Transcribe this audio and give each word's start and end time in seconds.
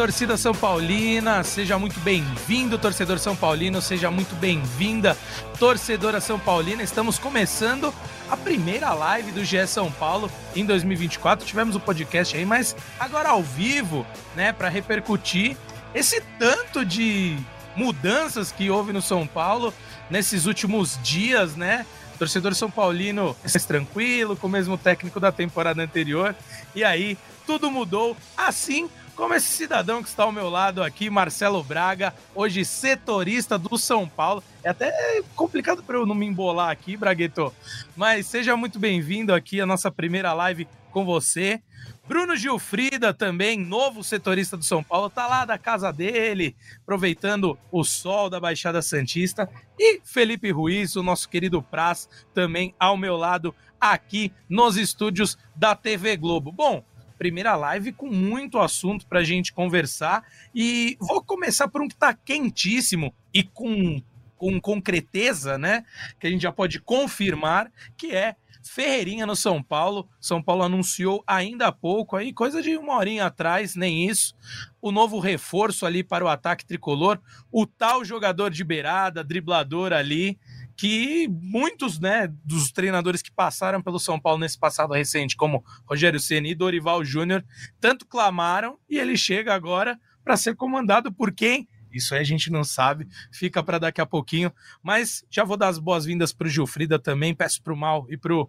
Torcida 0.00 0.34
São 0.38 0.54
Paulina, 0.54 1.44
seja 1.44 1.78
muito 1.78 2.00
bem-vindo, 2.00 2.78
torcedor 2.78 3.18
São 3.18 3.36
Paulino, 3.36 3.82
seja 3.82 4.10
muito 4.10 4.34
bem-vinda, 4.34 5.14
torcedora 5.58 6.22
São 6.22 6.38
Paulina. 6.38 6.82
Estamos 6.82 7.18
começando 7.18 7.92
a 8.30 8.34
primeira 8.34 8.94
live 8.94 9.30
do 9.30 9.44
GE 9.44 9.66
São 9.66 9.92
Paulo 9.92 10.32
em 10.56 10.64
2024. 10.64 11.46
Tivemos 11.46 11.76
o 11.76 11.80
podcast 11.80 12.34
aí, 12.34 12.46
mas 12.46 12.74
agora 12.98 13.28
ao 13.28 13.42
vivo, 13.42 14.06
né, 14.34 14.54
para 14.54 14.70
repercutir 14.70 15.54
esse 15.94 16.22
tanto 16.38 16.82
de 16.82 17.36
mudanças 17.76 18.50
que 18.50 18.70
houve 18.70 18.94
no 18.94 19.02
São 19.02 19.26
Paulo 19.26 19.70
nesses 20.08 20.46
últimos 20.46 20.98
dias, 21.02 21.56
né? 21.56 21.84
Torcedor 22.18 22.54
São 22.54 22.70
Paulino 22.70 23.36
mais 23.42 23.66
tranquilo, 23.66 24.34
com 24.34 24.46
o 24.46 24.50
mesmo 24.50 24.78
técnico 24.78 25.20
da 25.20 25.30
temporada 25.30 25.82
anterior. 25.82 26.34
E 26.74 26.82
aí, 26.82 27.18
tudo 27.46 27.70
mudou, 27.70 28.16
assim 28.34 28.88
como 29.20 29.34
esse 29.34 29.48
cidadão 29.48 30.02
que 30.02 30.08
está 30.08 30.22
ao 30.22 30.32
meu 30.32 30.48
lado 30.48 30.82
aqui, 30.82 31.10
Marcelo 31.10 31.62
Braga, 31.62 32.14
hoje 32.34 32.64
setorista 32.64 33.58
do 33.58 33.76
São 33.76 34.08
Paulo. 34.08 34.42
É 34.64 34.70
até 34.70 35.22
complicado 35.36 35.82
para 35.82 35.98
eu 35.98 36.06
não 36.06 36.14
me 36.14 36.24
embolar 36.24 36.70
aqui, 36.70 36.96
Bragueto, 36.96 37.54
mas 37.94 38.24
seja 38.24 38.56
muito 38.56 38.78
bem-vindo 38.78 39.34
aqui 39.34 39.60
à 39.60 39.66
nossa 39.66 39.90
primeira 39.90 40.32
live 40.32 40.66
com 40.90 41.04
você. 41.04 41.60
Bruno 42.08 42.34
Gilfrida, 42.34 43.12
também 43.12 43.60
novo 43.60 44.02
setorista 44.02 44.56
do 44.56 44.64
São 44.64 44.82
Paulo, 44.82 45.10
tá 45.10 45.26
lá 45.26 45.44
da 45.44 45.58
casa 45.58 45.92
dele, 45.92 46.56
aproveitando 46.82 47.58
o 47.70 47.84
sol 47.84 48.30
da 48.30 48.40
Baixada 48.40 48.80
Santista. 48.80 49.50
E 49.78 50.00
Felipe 50.02 50.50
Ruiz, 50.50 50.96
o 50.96 51.02
nosso 51.02 51.28
querido 51.28 51.62
Praz, 51.62 52.08
também 52.32 52.74
ao 52.80 52.96
meu 52.96 53.18
lado 53.18 53.54
aqui 53.78 54.32
nos 54.48 54.78
estúdios 54.78 55.36
da 55.54 55.74
TV 55.74 56.16
Globo. 56.16 56.50
Bom, 56.50 56.82
primeira 57.20 57.54
live 57.54 57.92
com 57.92 58.06
muito 58.06 58.58
assunto 58.58 59.06
para 59.06 59.18
a 59.18 59.22
gente 59.22 59.52
conversar. 59.52 60.24
E 60.54 60.96
vou 60.98 61.22
começar 61.22 61.68
por 61.68 61.82
um 61.82 61.86
que 61.86 61.92
está 61.92 62.14
quentíssimo 62.14 63.14
e 63.32 63.42
com, 63.42 64.02
com 64.38 64.58
concreteza, 64.58 65.58
né? 65.58 65.84
Que 66.18 66.26
a 66.26 66.30
gente 66.30 66.40
já 66.40 66.50
pode 66.50 66.80
confirmar, 66.80 67.70
que 67.94 68.16
é 68.16 68.36
Ferreirinha 68.62 69.26
no 69.26 69.36
São 69.36 69.62
Paulo. 69.62 70.08
São 70.18 70.42
Paulo 70.42 70.62
anunciou 70.62 71.22
ainda 71.26 71.66
há 71.66 71.72
pouco, 71.72 72.16
aí, 72.16 72.32
coisa 72.32 72.62
de 72.62 72.74
uma 72.78 72.96
horinha 72.96 73.26
atrás, 73.26 73.76
nem 73.76 74.08
isso. 74.08 74.34
O 74.80 74.90
novo 74.90 75.18
reforço 75.18 75.84
ali 75.84 76.02
para 76.02 76.24
o 76.24 76.28
ataque 76.28 76.64
tricolor. 76.64 77.20
O 77.52 77.66
tal 77.66 78.02
jogador 78.02 78.50
de 78.50 78.64
beirada, 78.64 79.22
driblador 79.22 79.92
ali 79.92 80.38
que 80.80 81.28
muitos 81.28 82.00
né, 82.00 82.26
dos 82.42 82.72
treinadores 82.72 83.20
que 83.20 83.30
passaram 83.30 83.82
pelo 83.82 83.98
São 83.98 84.18
Paulo 84.18 84.38
nesse 84.38 84.58
passado 84.58 84.94
recente, 84.94 85.36
como 85.36 85.62
Rogério 85.84 86.18
Ceni 86.18 86.52
e 86.52 86.54
Dorival 86.54 87.04
Júnior, 87.04 87.44
tanto 87.78 88.06
clamaram 88.06 88.78
e 88.88 88.96
ele 88.96 89.14
chega 89.14 89.52
agora 89.52 90.00
para 90.24 90.38
ser 90.38 90.56
comandado 90.56 91.12
por 91.12 91.32
quem? 91.32 91.68
Isso 91.92 92.14
aí 92.14 92.22
a 92.22 92.24
gente 92.24 92.50
não 92.50 92.64
sabe, 92.64 93.06
fica 93.30 93.62
para 93.62 93.78
daqui 93.78 94.00
a 94.00 94.06
pouquinho. 94.06 94.50
Mas 94.82 95.22
já 95.28 95.44
vou 95.44 95.58
dar 95.58 95.68
as 95.68 95.78
boas-vindas 95.78 96.32
para 96.32 96.46
o 96.46 96.50
Gilfrida 96.50 96.98
também, 96.98 97.34
peço 97.34 97.62
para 97.62 97.74
o 97.74 97.76
Mal 97.76 98.06
e 98.08 98.16
para 98.16 98.32
o 98.32 98.48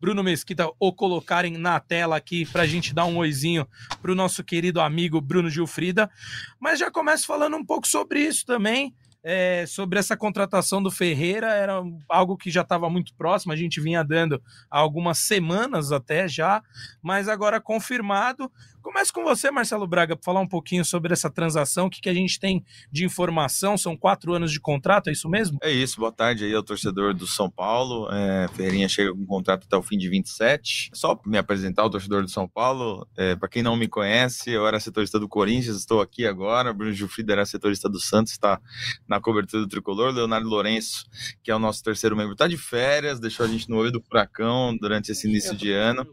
Bruno 0.00 0.22
Mesquita 0.22 0.70
o 0.80 0.94
colocarem 0.94 1.58
na 1.58 1.78
tela 1.78 2.16
aqui 2.16 2.46
para 2.46 2.62
a 2.62 2.66
gente 2.66 2.94
dar 2.94 3.04
um 3.04 3.18
oizinho 3.18 3.68
para 4.00 4.10
o 4.10 4.14
nosso 4.14 4.42
querido 4.42 4.80
amigo 4.80 5.20
Bruno 5.20 5.50
Gilfrida. 5.50 6.10
Mas 6.58 6.78
já 6.78 6.90
começo 6.90 7.26
falando 7.26 7.54
um 7.54 7.64
pouco 7.66 7.86
sobre 7.86 8.20
isso 8.20 8.46
também 8.46 8.94
é, 9.22 9.64
sobre 9.66 9.98
essa 9.98 10.16
contratação 10.16 10.82
do 10.82 10.90
Ferreira, 10.90 11.52
era 11.52 11.82
algo 12.08 12.36
que 12.36 12.50
já 12.50 12.62
estava 12.62 12.88
muito 12.88 13.14
próximo, 13.14 13.52
a 13.52 13.56
gente 13.56 13.80
vinha 13.80 14.02
dando 14.02 14.42
há 14.70 14.78
algumas 14.78 15.18
semanas 15.18 15.92
até 15.92 16.28
já, 16.28 16.62
mas 17.02 17.28
agora 17.28 17.60
confirmado. 17.60 18.50
Começo 18.86 19.12
com 19.12 19.24
você, 19.24 19.50
Marcelo 19.50 19.84
Braga, 19.84 20.14
para 20.14 20.24
falar 20.24 20.40
um 20.40 20.46
pouquinho 20.46 20.84
sobre 20.84 21.12
essa 21.12 21.28
transação, 21.28 21.86
o 21.86 21.90
que, 21.90 22.00
que 22.00 22.08
a 22.08 22.14
gente 22.14 22.38
tem 22.38 22.64
de 22.88 23.04
informação. 23.04 23.76
São 23.76 23.96
quatro 23.96 24.32
anos 24.32 24.52
de 24.52 24.60
contrato, 24.60 25.08
é 25.08 25.12
isso 25.12 25.28
mesmo? 25.28 25.58
É 25.60 25.72
isso, 25.72 25.98
boa 25.98 26.12
tarde 26.12 26.44
aí 26.44 26.54
ao 26.54 26.62
torcedor 26.62 27.12
do 27.12 27.26
São 27.26 27.50
Paulo. 27.50 28.08
É, 28.12 28.46
Ferreirinha 28.54 28.88
chega 28.88 29.12
com 29.12 29.26
contrato 29.26 29.64
até 29.66 29.76
o 29.76 29.82
fim 29.82 29.98
de 29.98 30.08
27. 30.08 30.90
Só 30.94 31.20
me 31.26 31.36
apresentar 31.36 31.84
o 31.84 31.90
torcedor 31.90 32.22
do 32.22 32.28
São 32.28 32.46
Paulo. 32.46 33.04
É, 33.16 33.34
para 33.34 33.48
quem 33.48 33.60
não 33.60 33.76
me 33.76 33.88
conhece, 33.88 34.52
eu 34.52 34.64
era 34.68 34.78
setorista 34.78 35.18
do 35.18 35.28
Corinthians, 35.28 35.74
estou 35.74 36.00
aqui 36.00 36.24
agora. 36.24 36.72
Bruno 36.72 36.92
Gilfrida 36.92 37.32
era 37.32 37.44
setorista 37.44 37.88
do 37.88 37.98
Santos, 37.98 38.34
está 38.34 38.60
na 39.08 39.20
cobertura 39.20 39.64
do 39.64 39.68
tricolor. 39.68 40.14
Leonardo 40.14 40.48
Lourenço, 40.48 41.06
que 41.42 41.50
é 41.50 41.56
o 41.56 41.58
nosso 41.58 41.82
terceiro 41.82 42.16
membro, 42.16 42.34
está 42.34 42.46
de 42.46 42.56
férias, 42.56 43.18
deixou 43.18 43.46
a 43.46 43.48
gente 43.48 43.68
no 43.68 43.78
olho 43.78 43.90
do 43.90 44.00
furacão 44.00 44.76
durante 44.80 45.10
esse 45.10 45.26
início 45.26 45.56
de 45.56 45.72
ano. 45.72 46.06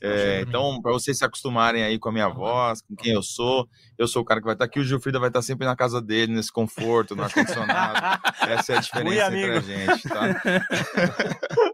É, 0.00 0.44
então, 0.46 0.80
para 0.80 0.92
vocês 0.92 1.18
se 1.18 1.24
acostumarem 1.24 1.82
aí 1.82 1.98
com 1.98 2.11
a 2.11 2.11
minha 2.12 2.28
voz, 2.28 2.82
com 2.82 2.94
quem 2.94 3.12
eu 3.12 3.22
sou. 3.22 3.68
Eu 3.98 4.06
sou 4.06 4.22
o 4.22 4.24
cara 4.24 4.40
que 4.40 4.44
vai 4.44 4.54
estar 4.54 4.64
aqui, 4.64 4.78
o 4.78 4.84
Gilfrida 4.84 5.18
vai 5.18 5.28
estar 5.28 5.42
sempre 5.42 5.66
na 5.66 5.74
casa 5.74 6.00
dele, 6.00 6.32
nesse 6.32 6.52
conforto, 6.52 7.16
no 7.16 7.22
ar-condicionado. 7.22 8.22
Essa 8.48 8.74
é 8.74 8.76
a 8.76 8.80
diferença 8.80 9.30
Ui, 9.30 9.38
entre 9.38 9.50
a 9.50 9.60
gente, 9.60 10.08
tá? 10.08 10.42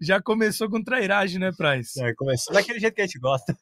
Já 0.00 0.22
começou 0.22 0.70
com 0.70 0.82
trairagem, 0.82 1.38
né, 1.38 1.50
Price? 1.56 2.02
É, 2.02 2.14
começou 2.14 2.54
daquele 2.54 2.78
jeito 2.78 2.94
que 2.94 3.02
a 3.02 3.06
gente 3.06 3.18
gosta. 3.18 3.56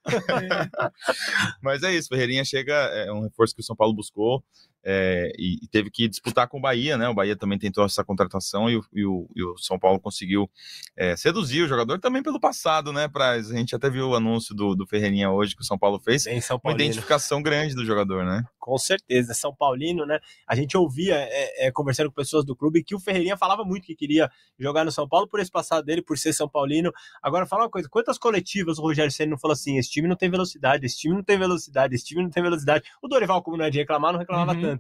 Mas 1.63 1.83
é 1.83 1.93
isso, 1.93 2.09
Ferreirinha 2.09 2.45
chega, 2.45 2.75
é 2.75 3.13
um 3.13 3.23
reforço 3.23 3.55
que 3.55 3.63
o 3.63 3.65
São 3.65 3.75
Paulo 3.75 3.95
buscou 3.95 4.43
é, 4.85 5.33
e, 5.39 5.59
e, 5.63 5.69
teve 5.69 5.91
que 5.91 6.09
disputar 6.09 6.49
com 6.49 6.59
o 6.59 6.61
Bahia, 6.61 6.97
né? 6.97 7.09
O 7.09 7.15
Bahia 7.15 7.37
também 7.37 7.59
tentou 7.59 7.85
essa 7.85 8.05
contratação 8.05 8.69
e 8.69 8.77
o, 8.77 8.85
e 8.93 9.05
o, 9.05 9.29
e 9.35 9.45
o 9.45 9.57
São 9.57 9.79
Paulo 9.79 10.01
conseguiu 10.01 10.51
é, 10.97 11.15
seduzir 11.17 11.63
o 11.63 11.69
jogador 11.69 12.01
também 12.01 12.23
pelo 12.23 12.41
passado, 12.41 12.93
né, 12.93 13.07
Praz? 13.07 13.51
A 13.51 13.57
gente 13.57 13.77
até 13.77 13.89
viu 13.89 14.11
o 14.11 14.17
anúncio 14.17 14.55
do, 14.55 14.75
do 14.75 14.87
Ferreirinha 14.87 15.31
hoje 15.31 15.55
que 15.55 15.63
o 15.63 15.65
São 15.65 15.79
Paulo 15.79 16.01
fez. 16.01 16.25
Bem, 16.25 16.41
São 16.41 16.61
uma 16.63 16.73
identificação 16.73 17.41
grande 17.41 17.75
do 17.75 17.85
jogador, 17.85 18.25
né? 18.25 18.45
Com 18.59 18.77
certeza, 18.77 19.35
São 19.35 19.55
Paulino, 19.55 20.05
né? 20.05 20.19
A 20.47 20.55
gente 20.57 20.77
ouvia, 20.77 21.15
é, 21.17 21.67
é, 21.67 21.71
conversando 21.71 22.09
com 22.09 22.15
pessoas 22.15 22.45
do 22.45 22.57
clube, 22.57 22.83
que 22.83 22.95
o 22.95 23.01
Ferreirinha 23.01 23.37
falava 23.37 23.65
muito 23.65 23.87
que 23.87 23.95
queria 23.95 24.31
jogar 24.59 24.85
no 24.85 24.91
São 24.91 25.09
Paulo 25.09 25.29
por 25.29 25.41
esse 25.41 25.51
passado 25.51 25.85
dele, 25.85 26.03
por 26.03 26.19
ser 26.19 26.33
São 26.33 26.49
Paulino. 26.49 26.93
Agora, 27.23 27.47
fala 27.47 27.65
uma 27.65 27.71
coisa: 27.71 27.89
quantas 27.89 28.19
coletivas 28.19 28.79
o 28.79 28.83
Rogério 28.83 29.11
Senna 29.11 29.31
não 29.31 29.39
falou 29.39 29.53
assim? 29.53 29.79
Esse 29.79 29.91
time 29.91 30.09
não 30.09 30.17
tem 30.17 30.31
velocidade, 30.31 30.87
esse 30.87 30.99
time 30.99 31.15
não 31.15 31.23
tem 31.23 31.39
velocidade, 31.39 31.95
esse 31.95 32.05
time 32.05 32.23
não 32.23 32.31
tem 32.31 32.43
velocidade. 32.43 32.85
O 33.01 33.09
Dorival, 33.09 33.43
como 33.43 33.57
não 33.57 33.65
é 33.65 33.71
de 33.71 33.79
reclamar, 33.79 34.13
não 34.13 34.19
reclamava 34.19 34.53
uhum. 34.53 34.61
tanto. 34.61 34.72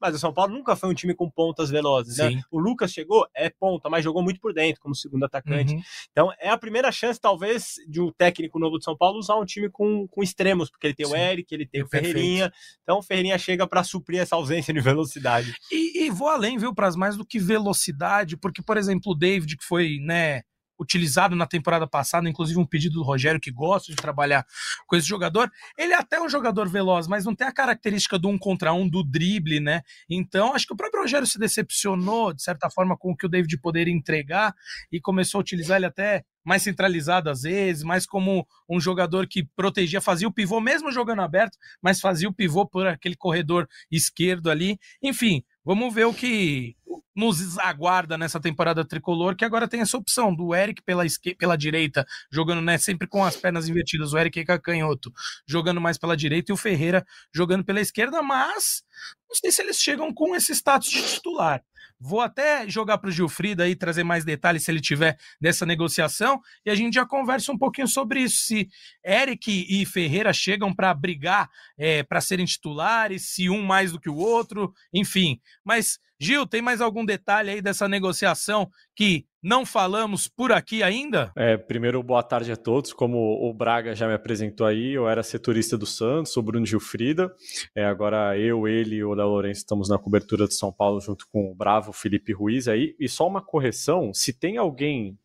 Mas 0.00 0.14
o 0.14 0.18
São 0.18 0.32
Paulo 0.32 0.52
nunca 0.52 0.76
foi 0.76 0.90
um 0.90 0.94
time 0.94 1.14
com 1.14 1.30
pontas 1.30 1.70
velozes, 1.70 2.18
né? 2.18 2.40
O 2.50 2.58
Lucas 2.58 2.92
chegou, 2.92 3.26
é 3.34 3.48
ponta, 3.50 3.88
mas 3.88 4.04
jogou 4.04 4.22
muito 4.22 4.40
por 4.40 4.52
dentro, 4.52 4.80
como 4.80 4.94
segundo 4.94 5.24
atacante. 5.24 5.74
Uhum. 5.74 5.82
Então, 6.10 6.32
é 6.38 6.48
a 6.48 6.58
primeira 6.58 6.90
chance, 6.92 7.20
talvez, 7.20 7.74
de 7.88 8.00
um 8.00 8.10
técnico 8.12 8.58
novo 8.58 8.78
de 8.78 8.84
São 8.84 8.96
Paulo 8.96 9.18
usar 9.18 9.36
um 9.36 9.44
time 9.44 9.68
com, 9.68 10.06
com 10.08 10.22
extremos, 10.22 10.70
porque 10.70 10.86
ele 10.86 10.94
tem 10.94 11.06
Sim. 11.06 11.12
o 11.12 11.16
Eric, 11.16 11.54
ele 11.54 11.66
tem 11.66 11.82
o 11.82 11.88
Ferreirinha. 11.88 12.52
Então, 12.82 12.98
o 12.98 13.02
Ferreirinha 13.02 13.38
chega 13.38 13.66
para 13.66 13.82
suprir 13.82 14.20
essa 14.20 14.36
ausência 14.36 14.72
de 14.72 14.80
velocidade. 14.80 15.54
E, 15.70 16.04
e 16.04 16.10
vou 16.10 16.28
além, 16.28 16.58
viu, 16.58 16.74
para 16.74 16.90
mais 16.96 17.16
do 17.16 17.24
que 17.24 17.38
velocidade, 17.38 18.36
porque, 18.36 18.62
por 18.62 18.76
exemplo, 18.76 19.12
o 19.12 19.14
David, 19.14 19.56
que 19.56 19.64
foi, 19.64 19.98
né, 20.00 20.42
utilizado 20.80 21.36
na 21.36 21.46
temporada 21.46 21.86
passada, 21.86 22.28
inclusive 22.28 22.58
um 22.58 22.66
pedido 22.66 22.94
do 22.94 23.02
Rogério 23.02 23.40
que 23.40 23.50
gosta 23.50 23.92
de 23.92 23.96
trabalhar 23.96 24.46
com 24.86 24.96
esse 24.96 25.06
jogador. 25.06 25.50
Ele 25.76 25.92
é 25.92 25.96
até 25.96 26.20
um 26.20 26.28
jogador 26.28 26.68
veloz, 26.68 27.06
mas 27.06 27.24
não 27.24 27.34
tem 27.34 27.46
a 27.46 27.52
característica 27.52 28.18
do 28.18 28.28
um 28.28 28.38
contra 28.38 28.72
um, 28.72 28.88
do 28.88 29.04
drible, 29.04 29.60
né? 29.60 29.82
Então, 30.08 30.54
acho 30.54 30.66
que 30.66 30.72
o 30.72 30.76
próprio 30.76 31.02
Rogério 31.02 31.26
se 31.26 31.38
decepcionou, 31.38 32.32
de 32.32 32.42
certa 32.42 32.70
forma, 32.70 32.96
com 32.96 33.12
o 33.12 33.16
que 33.16 33.26
o 33.26 33.28
David 33.28 33.58
poderia 33.58 33.92
entregar 33.92 34.54
e 34.90 35.00
começou 35.00 35.38
a 35.38 35.42
utilizar 35.42 35.76
ele 35.76 35.86
até 35.86 36.24
mais 36.44 36.62
centralizado 36.62 37.28
às 37.28 37.42
vezes, 37.42 37.82
mais 37.82 38.06
como 38.06 38.46
um 38.68 38.80
jogador 38.80 39.26
que 39.26 39.44
protegia, 39.54 40.00
fazia 40.00 40.26
o 40.26 40.32
pivô 40.32 40.60
mesmo 40.60 40.90
jogando 40.90 41.22
aberto, 41.22 41.58
mas 41.82 42.00
fazia 42.00 42.28
o 42.28 42.32
pivô 42.32 42.66
por 42.66 42.86
aquele 42.86 43.16
corredor 43.16 43.68
esquerdo 43.90 44.50
ali. 44.50 44.78
Enfim, 45.02 45.42
vamos 45.64 45.94
ver 45.94 46.06
o 46.06 46.14
que 46.14 46.76
nos 47.14 47.58
aguarda 47.58 48.16
nessa 48.16 48.40
temporada 48.40 48.84
tricolor, 48.84 49.36
que 49.36 49.44
agora 49.44 49.68
tem 49.68 49.80
essa 49.80 49.96
opção 49.96 50.34
do 50.34 50.54
Eric 50.54 50.82
pela, 50.82 51.04
esque... 51.04 51.34
pela 51.34 51.56
direita, 51.56 52.06
jogando 52.30 52.62
né, 52.62 52.78
sempre 52.78 53.06
com 53.06 53.24
as 53.24 53.36
pernas 53.36 53.68
invertidas, 53.68 54.12
o 54.12 54.18
Eric 54.18 54.40
é 54.40 54.58
canhoto, 54.58 55.12
jogando 55.46 55.80
mais 55.80 55.98
pela 55.98 56.16
direita, 56.16 56.50
e 56.50 56.54
o 56.54 56.56
Ferreira 56.56 57.06
jogando 57.34 57.64
pela 57.64 57.80
esquerda, 57.80 58.22
mas 58.22 58.82
não 59.28 59.36
sei 59.36 59.52
se 59.52 59.62
eles 59.62 59.76
chegam 59.76 60.12
com 60.12 60.34
esse 60.34 60.52
status 60.52 60.90
de 60.90 61.02
titular. 61.02 61.62
Vou 62.02 62.22
até 62.22 62.66
jogar 62.66 62.96
para 62.96 63.08
o 63.08 63.12
Gilfrida 63.12 63.64
aí 63.64 63.76
trazer 63.76 64.02
mais 64.02 64.24
detalhes 64.24 64.64
se 64.64 64.70
ele 64.70 64.80
tiver 64.80 65.18
dessa 65.38 65.66
negociação 65.66 66.40
e 66.64 66.70
a 66.70 66.74
gente 66.74 66.94
já 66.94 67.04
conversa 67.04 67.52
um 67.52 67.58
pouquinho 67.58 67.86
sobre 67.86 68.22
isso. 68.22 68.38
Se 68.46 68.68
Eric 69.04 69.66
e 69.68 69.84
Ferreira 69.84 70.32
chegam 70.32 70.74
para 70.74 70.94
brigar 70.94 71.50
é, 71.76 72.02
para 72.02 72.22
serem 72.22 72.46
titulares, 72.46 73.28
se 73.28 73.50
um 73.50 73.62
mais 73.62 73.92
do 73.92 74.00
que 74.00 74.08
o 74.08 74.16
outro, 74.16 74.72
enfim. 74.94 75.38
Mas 75.62 76.00
Gil, 76.20 76.46
tem 76.46 76.60
mais 76.60 76.82
algum 76.82 77.02
detalhe 77.02 77.50
aí 77.50 77.62
dessa 77.62 77.88
negociação 77.88 78.68
que 78.94 79.24
não 79.42 79.64
falamos 79.64 80.28
por 80.28 80.52
aqui 80.52 80.82
ainda? 80.82 81.32
É, 81.34 81.56
primeiro, 81.56 82.02
boa 82.02 82.22
tarde 82.22 82.52
a 82.52 82.56
todos. 82.56 82.92
Como 82.92 83.16
o 83.16 83.54
Braga 83.54 83.94
já 83.94 84.06
me 84.06 84.12
apresentou 84.12 84.66
aí, 84.66 84.92
eu 84.92 85.08
era 85.08 85.22
setorista 85.22 85.78
do 85.78 85.86
Santos, 85.86 86.34
sou 86.34 86.42
Bruno 86.42 86.66
Gilfrida. 86.66 87.34
É, 87.74 87.86
agora 87.86 88.38
eu, 88.38 88.68
ele 88.68 88.96
e 88.96 89.04
o 89.04 89.14
Léo 89.14 89.28
Lourenço 89.28 89.60
estamos 89.60 89.88
na 89.88 89.98
cobertura 89.98 90.46
de 90.46 90.54
São 90.54 90.70
Paulo 90.70 91.00
junto 91.00 91.26
com 91.32 91.50
o 91.50 91.54
Bravo 91.54 91.90
Felipe 91.90 92.34
Ruiz 92.34 92.68
aí. 92.68 92.94
E 93.00 93.08
só 93.08 93.26
uma 93.26 93.40
correção: 93.40 94.12
se 94.12 94.34
tem 94.34 94.58
alguém 94.58 95.18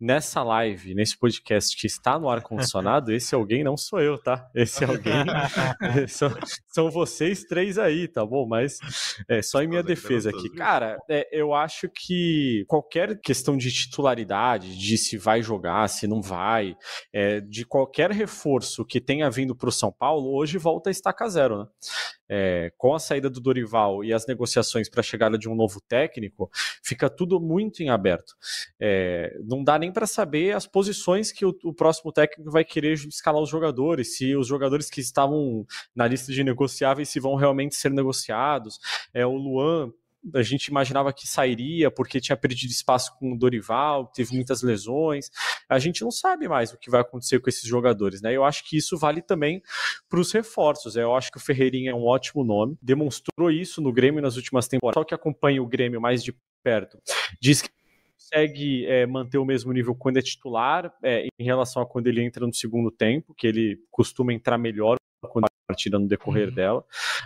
nessa 0.00 0.42
live, 0.42 0.94
nesse 0.94 1.18
podcast 1.18 1.76
que 1.76 1.86
está 1.86 2.18
no 2.18 2.28
ar-condicionado, 2.28 3.12
esse 3.12 3.34
alguém 3.34 3.64
não 3.64 3.76
sou 3.76 4.00
eu, 4.00 4.18
tá? 4.18 4.48
Esse 4.54 4.84
alguém 4.84 5.12
são, 6.08 6.30
são, 6.68 6.90
vocês 6.90 7.44
três 7.44 7.78
aí, 7.78 8.06
tá 8.06 8.24
bom? 8.24 8.46
Mas 8.46 8.78
é 9.28 9.40
só 9.40 9.62
em 9.62 9.68
minha 9.68 9.82
defesa 9.82 10.30
aqui. 10.30 10.50
Cara, 10.50 10.98
é, 11.08 11.26
eu 11.32 11.54
acho 11.54 11.88
que 11.88 12.64
qualquer 12.68 13.18
questão 13.20 13.56
de 13.56 13.72
titularidade, 13.72 14.76
de 14.76 14.98
se 14.98 15.16
vai 15.16 15.42
jogar, 15.42 15.88
se 15.88 16.06
não 16.06 16.20
vai, 16.20 16.76
é, 17.12 17.40
de 17.40 17.64
qualquer 17.64 18.10
reforço 18.10 18.84
que 18.84 19.00
tenha 19.00 19.30
vindo 19.30 19.56
para 19.56 19.68
o 19.68 19.72
São 19.72 19.90
Paulo, 19.90 20.36
hoje 20.36 20.58
volta 20.58 20.90
a 20.90 20.92
estaca 20.92 21.28
zero, 21.28 21.60
né? 21.60 21.66
É, 22.28 22.72
com 22.76 22.94
a 22.94 22.98
saída 22.98 23.30
do 23.30 23.40
Dorival 23.40 24.04
e 24.04 24.12
as 24.12 24.26
negociações 24.26 24.88
para 24.88 25.00
a 25.00 25.02
chegada 25.02 25.38
de 25.38 25.48
um 25.48 25.54
novo 25.54 25.80
técnico, 25.80 26.50
fica 26.82 27.08
tudo 27.08 27.40
muito 27.40 27.82
em 27.82 27.88
aberto. 27.88 28.34
É, 28.80 29.36
não 29.44 29.62
dá 29.62 29.78
nem 29.78 29.92
para 29.92 30.06
saber 30.06 30.54
as 30.54 30.66
posições 30.66 31.30
que 31.32 31.44
o, 31.44 31.56
o, 31.64 31.72
próximo 31.72 32.12
técnico 32.12 32.50
vai 32.50 32.64
querer 32.64 32.94
escalar 32.94 33.42
os 33.42 33.48
jogadores, 33.48 34.16
se 34.16 34.34
os 34.34 34.46
jogadores 34.46 34.90
que 34.90 35.00
estavam 35.00 35.66
na 35.94 36.06
lista 36.06 36.32
de 36.32 36.42
negociáveis 36.42 37.08
se 37.08 37.20
vão 37.20 37.34
realmente 37.34 37.74
ser 37.74 37.90
negociados. 37.90 38.78
É, 39.14 39.24
o 39.24 39.36
Luan 39.36 39.92
a 40.34 40.42
gente 40.42 40.66
imaginava 40.66 41.12
que 41.12 41.26
sairia 41.26 41.90
porque 41.90 42.20
tinha 42.20 42.36
perdido 42.36 42.70
espaço 42.70 43.16
com 43.18 43.32
o 43.32 43.38
Dorival, 43.38 44.06
teve 44.06 44.34
muitas 44.34 44.62
lesões. 44.62 45.30
A 45.68 45.78
gente 45.78 46.02
não 46.02 46.10
sabe 46.10 46.48
mais 46.48 46.72
o 46.72 46.78
que 46.78 46.90
vai 46.90 47.00
acontecer 47.00 47.40
com 47.40 47.48
esses 47.48 47.68
jogadores, 47.68 48.20
né? 48.22 48.34
Eu 48.34 48.44
acho 48.44 48.64
que 48.68 48.76
isso 48.76 48.96
vale 48.96 49.22
também 49.22 49.62
para 50.08 50.20
os 50.20 50.32
reforços. 50.32 50.96
Eu 50.96 51.14
acho 51.14 51.30
que 51.30 51.38
o 51.38 51.40
Ferreirinha 51.40 51.90
é 51.90 51.94
um 51.94 52.04
ótimo 52.04 52.44
nome, 52.44 52.76
demonstrou 52.82 53.50
isso 53.50 53.80
no 53.80 53.92
Grêmio 53.92 54.22
nas 54.22 54.36
últimas 54.36 54.68
temporadas. 54.68 55.00
Só 55.00 55.04
que 55.04 55.14
acompanha 55.14 55.62
o 55.62 55.66
Grêmio 55.66 56.00
mais 56.00 56.22
de 56.22 56.34
perto, 56.62 56.98
diz 57.40 57.62
que 57.62 57.68
consegue 58.18 58.84
é, 58.86 59.06
manter 59.06 59.38
o 59.38 59.44
mesmo 59.44 59.72
nível 59.72 59.94
quando 59.94 60.16
é 60.16 60.22
titular, 60.22 60.92
é, 61.02 61.28
em 61.38 61.44
relação 61.44 61.80
a 61.80 61.86
quando 61.86 62.08
ele 62.08 62.22
entra 62.22 62.44
no 62.46 62.52
segundo 62.52 62.90
tempo, 62.90 63.34
que 63.34 63.46
ele 63.46 63.78
costuma 63.90 64.32
entrar 64.32 64.58
melhor 64.58 64.96
quando 65.30 65.44
a 65.44 65.48
partida 65.68 65.98
no 65.98 66.08
decorrer 66.08 66.48
uhum. 66.48 66.54
dela. 66.54 66.84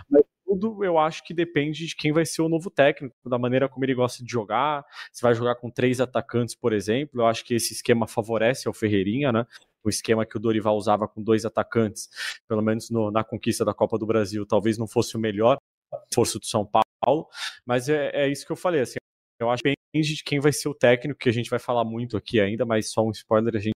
Mas 0.09 0.23
tudo 0.51 0.83
eu 0.83 0.97
acho 0.97 1.23
que 1.23 1.33
depende 1.33 1.87
de 1.87 1.95
quem 1.95 2.11
vai 2.11 2.25
ser 2.25 2.41
o 2.41 2.49
novo 2.49 2.69
técnico, 2.69 3.15
da 3.25 3.37
maneira 3.37 3.69
como 3.69 3.85
ele 3.85 3.95
gosta 3.95 4.23
de 4.23 4.29
jogar. 4.29 4.85
Se 5.11 5.21
vai 5.21 5.33
jogar 5.33 5.55
com 5.55 5.69
três 5.69 6.01
atacantes, 6.01 6.55
por 6.55 6.73
exemplo, 6.73 7.21
eu 7.21 7.25
acho 7.25 7.45
que 7.45 7.53
esse 7.53 7.73
esquema 7.73 8.05
favorece 8.05 8.67
ao 8.67 8.73
Ferreirinha, 8.73 9.31
né? 9.31 9.45
O 9.83 9.89
esquema 9.89 10.25
que 10.25 10.35
o 10.35 10.39
Dorival 10.39 10.75
usava 10.75 11.07
com 11.07 11.23
dois 11.23 11.45
atacantes, 11.45 12.09
pelo 12.47 12.61
menos 12.61 12.89
no, 12.89 13.09
na 13.09 13.23
conquista 13.23 13.63
da 13.63 13.73
Copa 13.73 13.97
do 13.97 14.05
Brasil, 14.05 14.45
talvez 14.45 14.77
não 14.77 14.87
fosse 14.87 15.15
o 15.15 15.19
melhor 15.19 15.57
força 16.13 16.37
do 16.37 16.45
São 16.45 16.65
Paulo, 16.65 17.27
mas 17.65 17.89
é, 17.89 18.11
é 18.13 18.29
isso 18.29 18.45
que 18.45 18.51
eu 18.51 18.55
falei, 18.55 18.81
assim, 18.81 18.97
eu 19.39 19.49
acho 19.49 19.63
que 19.63 19.73
depende 19.93 20.15
de 20.15 20.23
quem 20.23 20.39
vai 20.39 20.53
ser 20.53 20.69
o 20.69 20.75
técnico, 20.75 21.19
que 21.19 21.29
a 21.29 21.33
gente 21.33 21.49
vai 21.49 21.59
falar 21.59 21.83
muito 21.83 22.15
aqui 22.15 22.39
ainda, 22.39 22.65
mas 22.65 22.91
só 22.91 23.03
um 23.03 23.11
spoiler, 23.11 23.55
a 23.55 23.59
gente 23.59 23.73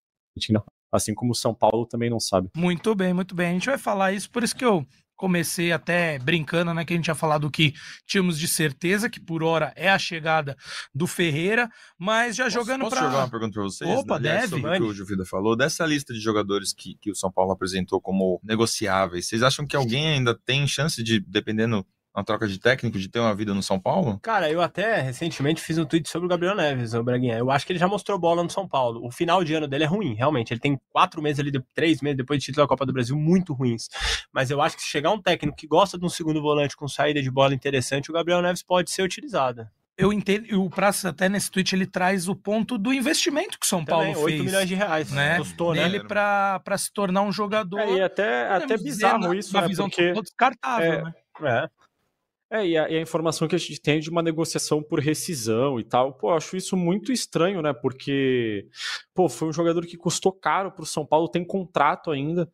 não, 0.51 0.63
assim 0.91 1.13
como 1.13 1.31
o 1.31 1.35
São 1.35 1.53
Paulo 1.53 1.85
também 1.85 2.09
não 2.09 2.19
sabe. 2.19 2.49
Muito 2.55 2.93
bem, 2.93 3.13
muito 3.13 3.33
bem. 3.33 3.49
A 3.49 3.53
gente 3.53 3.65
vai 3.65 3.77
falar 3.77 4.13
isso, 4.13 4.29
por 4.29 4.43
isso 4.43 4.55
que 4.55 4.63
eu 4.63 4.85
comecei 5.15 5.71
até 5.71 6.19
brincando, 6.19 6.73
né, 6.73 6.83
que 6.83 6.93
a 6.93 6.95
gente 6.95 7.05
tinha 7.05 7.15
falado 7.15 7.49
que 7.49 7.73
tínhamos 8.05 8.37
de 8.37 8.47
certeza 8.47 9.09
que 9.09 9.19
por 9.19 9.43
hora 9.43 9.73
é 9.75 9.89
a 9.89 9.97
chegada 9.97 10.55
do 10.93 11.07
Ferreira, 11.07 11.69
mas 11.97 12.35
já 12.35 12.45
posso, 12.45 12.55
jogando 12.55 12.89
para 12.89 12.89
Posso 12.89 13.03
jogar 13.03 13.17
uma 13.19 13.29
pergunta 13.29 13.53
para 13.53 13.63
vocês? 13.63 13.89
Opa, 13.89 14.15
Aliás, 14.15 14.49
deve. 14.49 14.61
Sobre 14.61 14.77
o 14.77 14.81
que 14.81 14.87
o 14.87 14.93
Juvida 14.93 15.25
falou, 15.25 15.55
dessa 15.55 15.85
lista 15.85 16.13
de 16.13 16.19
jogadores 16.19 16.73
que, 16.73 16.95
que 17.01 17.11
o 17.11 17.15
São 17.15 17.31
Paulo 17.31 17.51
apresentou 17.51 18.01
como 18.01 18.39
negociáveis, 18.43 19.27
vocês 19.27 19.41
acham 19.41 19.65
que 19.65 19.75
alguém 19.75 20.07
ainda 20.07 20.37
tem 20.45 20.67
chance 20.67 21.01
de, 21.01 21.19
dependendo 21.19 21.85
uma 22.15 22.23
troca 22.23 22.47
de 22.47 22.57
técnico, 22.57 22.97
de 22.97 23.09
ter 23.09 23.19
uma 23.19 23.35
vida 23.35 23.53
no 23.53 23.61
São 23.61 23.79
Paulo? 23.79 24.17
Cara, 24.21 24.49
eu 24.49 24.61
até 24.61 25.01
recentemente 25.01 25.61
fiz 25.61 25.77
um 25.77 25.85
tweet 25.85 26.07
sobre 26.07 26.27
o 26.27 26.29
Gabriel 26.29 26.55
Neves, 26.55 26.93
o 26.93 27.03
Braguinha. 27.03 27.37
Eu 27.37 27.51
acho 27.51 27.65
que 27.65 27.73
ele 27.73 27.79
já 27.79 27.87
mostrou 27.87 28.17
bola 28.17 28.41
no 28.41 28.49
São 28.49 28.67
Paulo. 28.67 29.05
O 29.05 29.11
final 29.11 29.43
de 29.43 29.53
ano 29.53 29.67
dele 29.67 29.83
é 29.83 29.87
ruim, 29.87 30.13
realmente. 30.13 30.53
Ele 30.53 30.61
tem 30.61 30.79
quatro 30.91 31.21
meses 31.21 31.39
ali, 31.39 31.51
três 31.73 32.01
meses 32.01 32.17
depois 32.17 32.39
de 32.39 32.45
título 32.45 32.63
da 32.63 32.69
Copa 32.69 32.85
do 32.85 32.93
Brasil, 32.93 33.17
muito 33.17 33.53
ruins. 33.53 33.89
Mas 34.31 34.49
eu 34.49 34.61
acho 34.61 34.77
que 34.77 34.83
se 34.83 34.89
chegar 34.89 35.11
um 35.11 35.21
técnico 35.21 35.57
que 35.57 35.67
gosta 35.67 35.97
de 35.97 36.05
um 36.05 36.09
segundo 36.09 36.41
volante 36.41 36.77
com 36.77 36.87
saída 36.87 37.21
de 37.21 37.29
bola 37.29 37.53
interessante, 37.53 38.09
o 38.09 38.13
Gabriel 38.13 38.41
Neves 38.41 38.63
pode 38.63 38.91
ser 38.91 39.01
utilizado. 39.01 39.67
Eu 39.97 40.11
entendo, 40.11 40.45
e 40.45 40.55
o 40.55 40.69
Praça 40.69 41.09
até 41.09 41.29
nesse 41.29 41.49
tweet 41.49 41.73
ele 41.73 41.85
traz 41.85 42.27
o 42.27 42.35
ponto 42.35 42.77
do 42.77 42.93
investimento 42.93 43.57
que 43.57 43.65
o 43.65 43.69
São 43.69 43.83
Também, 43.85 44.13
Paulo 44.13 44.25
8 44.25 44.29
fez. 44.29 44.41
8 44.41 44.45
milhões 44.45 44.67
de 44.67 44.75
reais, 44.75 45.11
né? 45.11 45.37
Custou, 45.37 45.73
né? 45.73 45.83
Nele 45.83 46.03
para 46.03 46.77
se 46.77 46.91
tornar 46.91 47.21
um 47.21 47.31
jogador. 47.31 47.79
É, 47.79 47.93
e 47.93 48.01
até, 48.01 48.49
até 48.49 48.77
bizarro 48.77 49.33
isso, 49.33 49.55
uma 49.55 49.61
né? 49.61 49.67
visão 49.69 49.89
porque 49.89 50.11
descartável, 50.21 50.93
é, 50.93 51.03
né? 51.03 51.13
É. 51.43 51.69
É, 52.51 52.65
e 52.65 52.77
a, 52.77 52.89
e 52.89 52.97
a, 52.97 53.01
informação 53.01 53.47
que 53.47 53.55
a 53.55 53.57
gente 53.57 53.81
tem 53.81 53.99
de 53.99 54.09
uma 54.09 54.21
negociação 54.21 54.81
por 54.81 54.99
rescisão 54.99 55.79
e 55.79 55.83
tal, 55.83 56.13
pô, 56.13 56.29
eu 56.29 56.35
acho 56.35 56.55
isso 56.55 56.77
muito 56.77 57.11
estranho, 57.11 57.61
né? 57.61 57.73
Porque, 57.73 58.67
pô, 59.15 59.27
foi 59.27 59.47
um 59.47 59.53
jogador 59.53 59.85
que 59.85 59.97
custou 59.97 60.31
caro 60.31 60.71
pro 60.71 60.85
São 60.85 61.05
Paulo, 61.05 61.27
tem 61.27 61.43
contrato 61.43 62.11
ainda. 62.11 62.47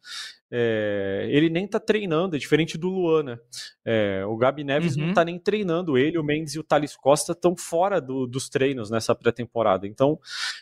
É, 0.53 1.27
ele 1.29 1.49
nem 1.49 1.65
tá 1.65 1.79
treinando, 1.79 2.35
é 2.35 2.39
diferente 2.39 2.77
do 2.77 2.89
Luan, 2.89 3.23
né? 3.23 3.39
É, 3.85 4.25
o 4.25 4.35
Gabi 4.35 4.65
Neves 4.65 4.97
uhum. 4.97 5.07
não 5.07 5.13
tá 5.13 5.23
nem 5.23 5.39
treinando. 5.39 5.97
Ele, 5.97 6.17
o 6.17 6.23
Mendes 6.23 6.55
e 6.55 6.59
o 6.59 6.63
Thales 6.63 6.95
Costa 6.95 7.31
estão 7.31 7.55
fora 7.55 8.01
do, 8.01 8.27
dos 8.27 8.49
treinos 8.49 8.91
nessa 8.91 9.15
pré-temporada. 9.15 9.87
Então, 9.87 10.19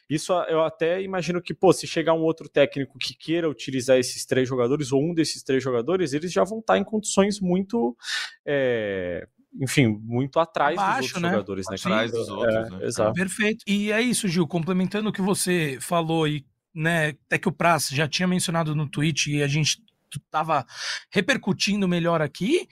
isso 0.08 0.32
eu 0.44 0.64
até 0.64 1.02
imagino 1.02 1.42
que, 1.42 1.56
pô, 1.56 1.74
se 1.74 1.88
chegar 1.88 2.14
um 2.14 2.22
outro 2.22 2.48
técnico 2.48 3.00
que 3.00 3.16
queira 3.16 3.50
utilizar 3.50 3.98
esses 3.98 4.26
três 4.26 4.48
jogadores, 4.48 4.92
ou 4.92 5.04
um 5.04 5.14
desses 5.14 5.42
três 5.42 5.64
jogadores, 5.64 6.14
eles 6.14 6.32
já 6.32 6.44
vão 6.44 6.60
estar 6.60 6.74
tá 6.74 6.80
em 6.80 6.84
condições 6.84 7.40
muito. 7.40 7.98
É, 8.46 9.28
enfim, 9.60 9.88
muito 10.04 10.40
atrás 10.40 10.78
Abaixo, 10.78 11.00
dos 11.00 11.08
outros 11.08 11.24
né? 11.24 11.30
jogadores, 11.30 11.66
né? 11.68 11.76
Atrás 11.76 12.12
dos 12.12 12.30
outros, 12.30 12.56
é, 12.56 12.70
né? 12.70 12.86
Exato. 12.86 13.14
Perfeito. 13.14 13.66
E 13.66 13.92
é 13.92 14.00
isso, 14.00 14.28
Gil, 14.28 14.48
complementando 14.48 15.10
o 15.10 15.12
que 15.12 15.22
você 15.22 15.80
falou 15.82 16.28
e 16.28 16.46
né, 16.74 17.16
até 17.26 17.38
que 17.38 17.50
o 17.50 17.52
Praz 17.52 17.90
já 17.90 18.08
tinha 18.08 18.28
mencionado 18.28 18.76
no 18.76 18.90
tweet 18.90 19.32
e 19.32 19.44
a 19.44 19.48
gente 19.48 19.82
estava 20.16 20.66
repercutindo 21.12 21.88
melhor 21.88 22.22
aqui. 22.22 22.68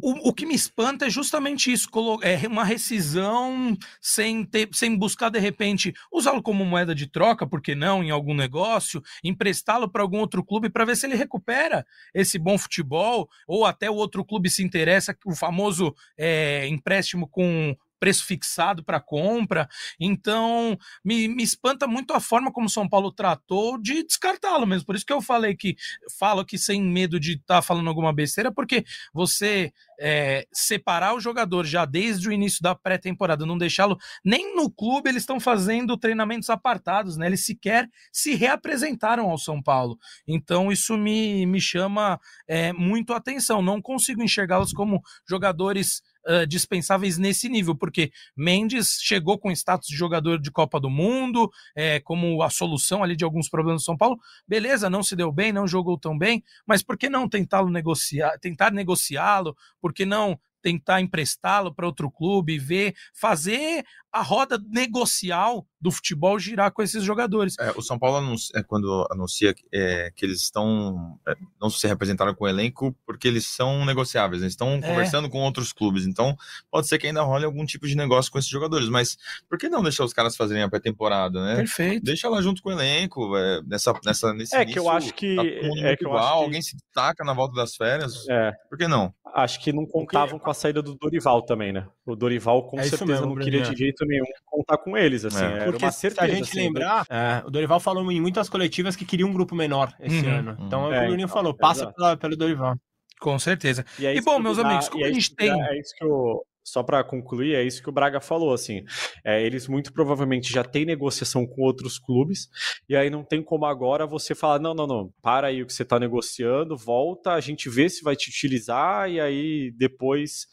O, 0.00 0.30
o, 0.30 0.34
que 0.34 0.44
me 0.44 0.54
espanta 0.54 1.06
é 1.06 1.10
justamente 1.10 1.70
isso, 1.70 1.88
é 2.22 2.48
uma 2.48 2.64
rescisão 2.64 3.76
sem, 4.00 4.44
ter, 4.44 4.68
sem 4.72 4.96
buscar, 4.96 5.28
de 5.28 5.38
repente, 5.38 5.94
usá-lo 6.10 6.42
como 6.42 6.64
moeda 6.64 6.92
de 6.92 7.06
troca, 7.06 7.46
por 7.46 7.62
que 7.62 7.76
não, 7.76 8.02
em 8.02 8.10
algum 8.10 8.34
negócio, 8.34 9.00
emprestá-lo 9.22 9.88
para 9.88 10.02
algum 10.02 10.18
outro 10.18 10.44
clube 10.44 10.68
para 10.68 10.84
ver 10.84 10.96
se 10.96 11.06
ele 11.06 11.14
recupera 11.14 11.86
esse 12.12 12.36
bom 12.36 12.58
futebol, 12.58 13.28
ou 13.46 13.64
até 13.64 13.88
o 13.88 13.94
outro 13.94 14.24
clube 14.24 14.50
se 14.50 14.64
interessa, 14.64 15.16
o 15.24 15.36
famoso 15.36 15.94
é, 16.18 16.66
empréstimo 16.66 17.28
com 17.28 17.76
preço 18.02 18.26
fixado 18.26 18.82
para 18.82 18.98
compra. 18.98 19.68
Então, 20.00 20.76
me, 21.04 21.28
me 21.28 21.44
espanta 21.44 21.86
muito 21.86 22.12
a 22.12 22.18
forma 22.18 22.50
como 22.50 22.68
São 22.68 22.88
Paulo 22.88 23.12
tratou 23.12 23.80
de 23.80 24.02
descartá-lo 24.02 24.66
mesmo. 24.66 24.86
Por 24.86 24.96
isso 24.96 25.06
que 25.06 25.12
eu 25.12 25.22
falei 25.22 25.54
que 25.54 25.76
falo 26.18 26.44
que 26.44 26.58
sem 26.58 26.82
medo 26.82 27.20
de 27.20 27.34
estar 27.34 27.56
tá 27.58 27.62
falando 27.62 27.86
alguma 27.86 28.12
besteira, 28.12 28.50
porque 28.50 28.84
você 29.14 29.72
é, 30.00 30.44
separar 30.52 31.14
o 31.14 31.20
jogador 31.20 31.64
já 31.64 31.84
desde 31.84 32.28
o 32.28 32.32
início 32.32 32.60
da 32.60 32.74
pré-temporada, 32.74 33.46
não 33.46 33.56
deixá-lo 33.56 33.96
nem 34.24 34.56
no 34.56 34.68
clube, 34.68 35.08
eles 35.08 35.22
estão 35.22 35.38
fazendo 35.38 35.96
treinamentos 35.96 36.50
apartados, 36.50 37.16
né? 37.16 37.28
Eles 37.28 37.46
sequer 37.46 37.88
se 38.12 38.34
reapresentaram 38.34 39.30
ao 39.30 39.38
São 39.38 39.62
Paulo. 39.62 39.96
Então, 40.26 40.72
isso 40.72 40.96
me, 40.96 41.46
me 41.46 41.60
chama 41.60 42.18
é, 42.48 42.72
muito 42.72 43.12
atenção. 43.12 43.62
Não 43.62 43.80
consigo 43.80 44.24
enxergá-los 44.24 44.72
como 44.72 45.00
jogadores 45.24 46.02
uh, 46.26 46.46
dispensáveis 46.46 47.18
nesse 47.18 47.48
nível, 47.48 47.74
porque 47.74 48.12
Mendes 48.36 48.98
chegou 49.00 49.38
com 49.38 49.50
status 49.50 49.88
de 49.88 49.96
jogador 49.96 50.40
de 50.40 50.50
Copa 50.50 50.80
do 50.80 50.90
Mundo, 50.90 51.50
é, 51.74 52.00
como 52.00 52.42
a 52.42 52.50
solução 52.50 53.02
ali 53.02 53.16
de 53.16 53.24
alguns 53.24 53.48
problemas 53.48 53.82
do 53.82 53.84
São 53.84 53.96
Paulo. 53.96 54.18
Beleza, 54.46 54.90
não 54.90 55.02
se 55.02 55.16
deu 55.16 55.32
bem, 55.32 55.52
não 55.52 55.66
jogou 55.66 55.98
tão 55.98 56.16
bem, 56.16 56.42
mas 56.66 56.82
por 56.82 56.96
que 56.96 57.08
não 57.08 57.28
tentá-lo 57.28 57.70
negociar, 57.70 58.38
tentar 58.38 58.72
negociá-lo? 58.72 59.56
Por 59.80 59.92
que 59.92 60.04
não 60.04 60.38
tentar 60.62 61.00
emprestá-lo 61.00 61.74
para 61.74 61.86
outro 61.86 62.10
clube, 62.10 62.58
ver, 62.58 62.94
fazer 63.12 63.84
a 64.12 64.20
roda 64.20 64.62
negocial 64.68 65.66
do 65.80 65.90
futebol 65.90 66.38
girar 66.38 66.70
com 66.70 66.82
esses 66.82 67.02
jogadores. 67.02 67.56
É, 67.58 67.72
o 67.76 67.82
São 67.82 67.98
Paulo 67.98 68.18
anuncia, 68.18 68.60
é, 68.60 68.62
quando 68.62 69.06
anuncia 69.10 69.54
é, 69.72 70.12
que 70.14 70.24
eles 70.24 70.42
estão 70.42 71.18
é, 71.26 71.34
não 71.60 71.68
se 71.68 71.86
representaram 71.88 72.34
com 72.34 72.44
o 72.44 72.48
elenco 72.48 72.94
porque 73.04 73.26
eles 73.26 73.46
são 73.46 73.84
negociáveis, 73.84 74.42
eles 74.42 74.52
estão 74.52 74.80
conversando 74.80 75.28
com 75.28 75.38
outros 75.40 75.72
clubes, 75.72 76.06
então 76.06 76.36
pode 76.70 76.86
ser 76.86 76.98
que 76.98 77.08
ainda 77.08 77.22
role 77.22 77.44
algum 77.44 77.64
tipo 77.64 77.86
de 77.88 77.96
negócio 77.96 78.30
com 78.30 78.38
esses 78.38 78.50
jogadores, 78.50 78.88
mas 78.88 79.16
por 79.48 79.58
que 79.58 79.68
não 79.68 79.82
deixar 79.82 80.04
os 80.04 80.12
caras 80.12 80.36
fazerem 80.36 80.62
a 80.62 80.68
pré-temporada, 80.68 81.44
né? 81.44 81.56
Perfeito. 81.56 82.04
Deixa 82.04 82.28
lá 82.28 82.40
junto 82.40 82.62
com 82.62 82.68
o 82.68 82.72
elenco, 82.72 83.32
nessa, 83.66 83.92
nessa, 84.04 84.32
nesse 84.32 84.54
É 84.54 84.62
início, 84.62 84.74
que 84.74 84.86
eu 84.86 84.90
acho 84.90 85.14
que 85.14 85.34
tá 85.34 85.42
é 85.88 85.96
que 85.96 86.04
igual, 86.04 86.38
que... 86.38 86.44
alguém 86.44 86.62
se 86.62 86.76
destaca 86.76 87.24
na 87.24 87.32
volta 87.32 87.54
das 87.54 87.74
férias. 87.74 88.28
É. 88.28 88.52
Por 88.68 88.78
que 88.78 88.86
não? 88.86 89.12
Acho 89.34 89.60
que 89.60 89.72
não 89.72 89.86
contavam 89.86 90.30
porque... 90.30 90.44
com 90.44 90.50
a 90.50 90.54
saída 90.54 90.82
do 90.82 90.94
Dorival 90.94 91.42
também, 91.42 91.72
né? 91.72 91.88
O 92.04 92.16
Dorival 92.16 92.66
com 92.66 92.78
certeza 92.78 93.06
mesmo, 93.06 93.26
não 93.26 93.36
queria 93.36 93.62
de 93.62 93.76
jeito 93.76 94.04
nenhum 94.04 94.24
contar 94.44 94.76
com 94.78 94.96
eles, 94.96 95.24
assim, 95.24 95.44
é. 95.44 95.64
Porque 95.64 95.90
certeza, 95.92 96.26
se 96.26 96.32
a 96.32 96.34
gente 96.34 96.50
assim, 96.50 96.58
lembrar, 96.58 97.06
é, 97.08 97.42
o 97.46 97.50
Dorival 97.50 97.78
falou 97.78 98.10
em 98.10 98.20
muitas 98.20 98.48
coletivas 98.48 98.96
que 98.96 99.04
queria 99.04 99.26
um 99.26 99.32
grupo 99.32 99.54
menor 99.54 99.94
esse 100.00 100.26
uhum, 100.26 100.38
ano. 100.38 100.56
Então 100.60 100.86
uhum. 100.86 100.92
é 100.92 100.96
o 100.96 100.98
que 100.98 100.98
o 100.98 101.06
Bruninho 101.08 101.26
então, 101.26 101.34
falou, 101.34 101.54
passa 101.54 101.92
pela, 101.92 102.16
pelo 102.16 102.36
Dorival. 102.36 102.74
Com 103.20 103.38
certeza. 103.38 103.84
E, 104.00 104.06
é 104.06 104.16
e 104.16 104.20
bom, 104.20 104.40
meus 104.40 104.56
dá, 104.56 104.66
amigos, 104.66 104.88
como 104.88 105.04
a 105.04 105.12
gente 105.12 105.32
tem... 105.34 105.50
É 105.50 105.78
isso 105.78 105.94
que 105.96 106.04
eu, 106.04 106.44
só 106.64 106.82
para 106.82 107.02
concluir, 107.02 107.54
é 107.54 107.62
isso 107.62 107.82
que 107.82 107.88
o 107.88 107.92
Braga 107.92 108.20
falou, 108.20 108.52
assim, 108.52 108.84
é, 109.24 109.42
eles 109.44 109.66
muito 109.66 109.92
provavelmente 109.92 110.52
já 110.52 110.62
têm 110.62 110.84
negociação 110.84 111.46
com 111.46 111.62
outros 111.62 111.98
clubes, 111.98 112.48
e 112.88 112.94
aí 112.96 113.10
não 113.10 113.24
tem 113.24 113.42
como 113.42 113.66
agora 113.66 114.06
você 114.06 114.34
falar, 114.34 114.58
não, 114.58 114.74
não, 114.74 114.86
não, 114.86 115.12
para 115.20 115.48
aí 115.48 115.62
o 115.62 115.66
que 115.66 115.72
você 115.72 115.82
está 115.82 115.98
negociando, 115.98 116.76
volta, 116.76 117.32
a 117.32 117.40
gente 117.40 117.68
vê 117.68 117.88
se 117.88 118.02
vai 118.02 118.14
te 118.14 118.30
utilizar, 118.30 119.10
e 119.10 119.20
aí 119.20 119.72
depois 119.72 120.46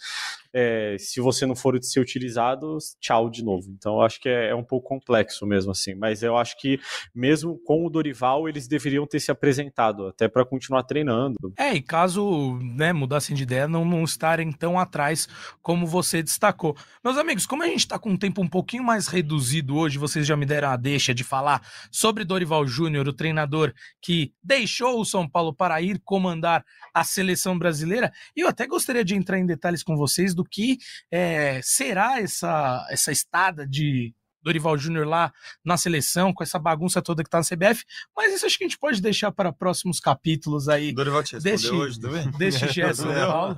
é, 0.54 0.96
se 0.98 1.22
você 1.22 1.46
não 1.46 1.56
for 1.56 1.78
ser 1.84 2.00
utilizado, 2.00 2.78
tchau 3.00 3.30
de 3.30 3.44
novo. 3.44 3.70
Então 3.70 4.02
acho 4.02 4.20
que 4.20 4.28
é, 4.28 4.50
é, 4.50 4.56
um 4.56 4.64
pouco 4.64 4.88
complexo 4.88 5.46
mesmo 5.46 5.72
assim. 5.72 5.94
Mas 5.94 6.24
eu 6.24 6.36
acho 6.38 6.60
que 6.60 6.80
mesmo 7.14 7.60
com 7.66 7.86
o 7.86 7.90
Dorival, 7.90 8.50
eles 8.50 8.68
deveriam 8.68 9.06
ter 9.06 9.20
se 9.20 9.32
apresentado, 9.32 10.08
até 10.08 10.28
para 10.28 10.46
continuar 10.46 10.84
treinando. 10.84 11.38
É, 11.58 11.74
e 11.74 11.82
caso 11.82 12.58
né, 12.76 12.92
mudassem 12.92 13.36
de 13.36 13.44
ideia, 13.44 13.68
não, 13.68 13.86
não 13.86 14.04
estarem 14.04 14.52
tão 14.52 14.80
atrás 14.80 15.28
como 15.62 15.86
você 15.86 16.24
destacou. 16.24 16.76
Meus 17.04 17.18
amigos, 17.18 17.46
como 17.46 17.64
a 17.64 17.68
gente 17.68 17.80
está 17.80 18.00
com 18.00 18.12
um 18.12 18.18
tempo 18.18 18.42
um 18.42 18.48
pouquinho 18.48 18.84
mais 18.84 19.08
reduzido 19.08 19.76
hoje, 19.76 19.98
vocês 19.98 20.26
já 20.26 20.36
me 20.36 20.46
deram 20.46 20.70
a 20.70 20.78
deixa 20.78 21.14
de 21.14 21.24
falar 21.24 21.62
sobre 21.92 22.26
Dorival 22.26 22.66
Júnior, 22.66 23.08
o 23.08 23.14
treinador 23.14 23.74
que 24.02 24.34
deixou 24.44 25.00
o 25.00 25.06
São 25.06 25.28
Paulo 25.28 25.54
para 25.54 25.80
ir 25.82 26.02
comandar 26.04 26.66
a 26.94 27.04
seleção 27.04 27.58
brasileira. 27.58 28.12
E 28.36 28.42
eu 28.42 28.48
até 28.48 28.66
gostaria 28.66 29.06
de 29.06 29.16
entrar 29.16 29.38
em 29.38 29.46
detalhes 29.46 29.84
com 29.84 29.96
vocês 29.96 30.34
do 30.40 30.46
que 30.46 30.78
é, 31.12 31.60
será 31.62 32.22
essa, 32.22 32.88
essa 32.90 33.12
estada 33.12 33.68
de 33.68 34.14
Dorival 34.42 34.78
Júnior 34.78 35.06
lá 35.06 35.34
na 35.64 35.78
seleção, 35.78 36.34
com 36.34 36.44
essa 36.44 36.58
bagunça 36.58 37.02
toda 37.02 37.24
que 37.24 37.30
tá 37.30 37.40
na 37.40 37.44
CBF, 37.44 37.84
mas 38.16 38.34
isso 38.34 38.46
acho 38.46 38.58
que 38.58 38.64
a 38.64 38.68
gente 38.68 38.80
pode 38.80 39.02
deixar 39.02 39.32
para 39.32 39.52
próximos 39.52 40.00
capítulos 40.00 40.70
aí. 40.70 40.94
Dorival 40.94 41.24
te 41.24 41.38
respondeu 41.38 41.76
hoje 41.76 42.00
também? 42.00 42.32
Deixa 42.38 42.68
Gerson. 42.68 43.08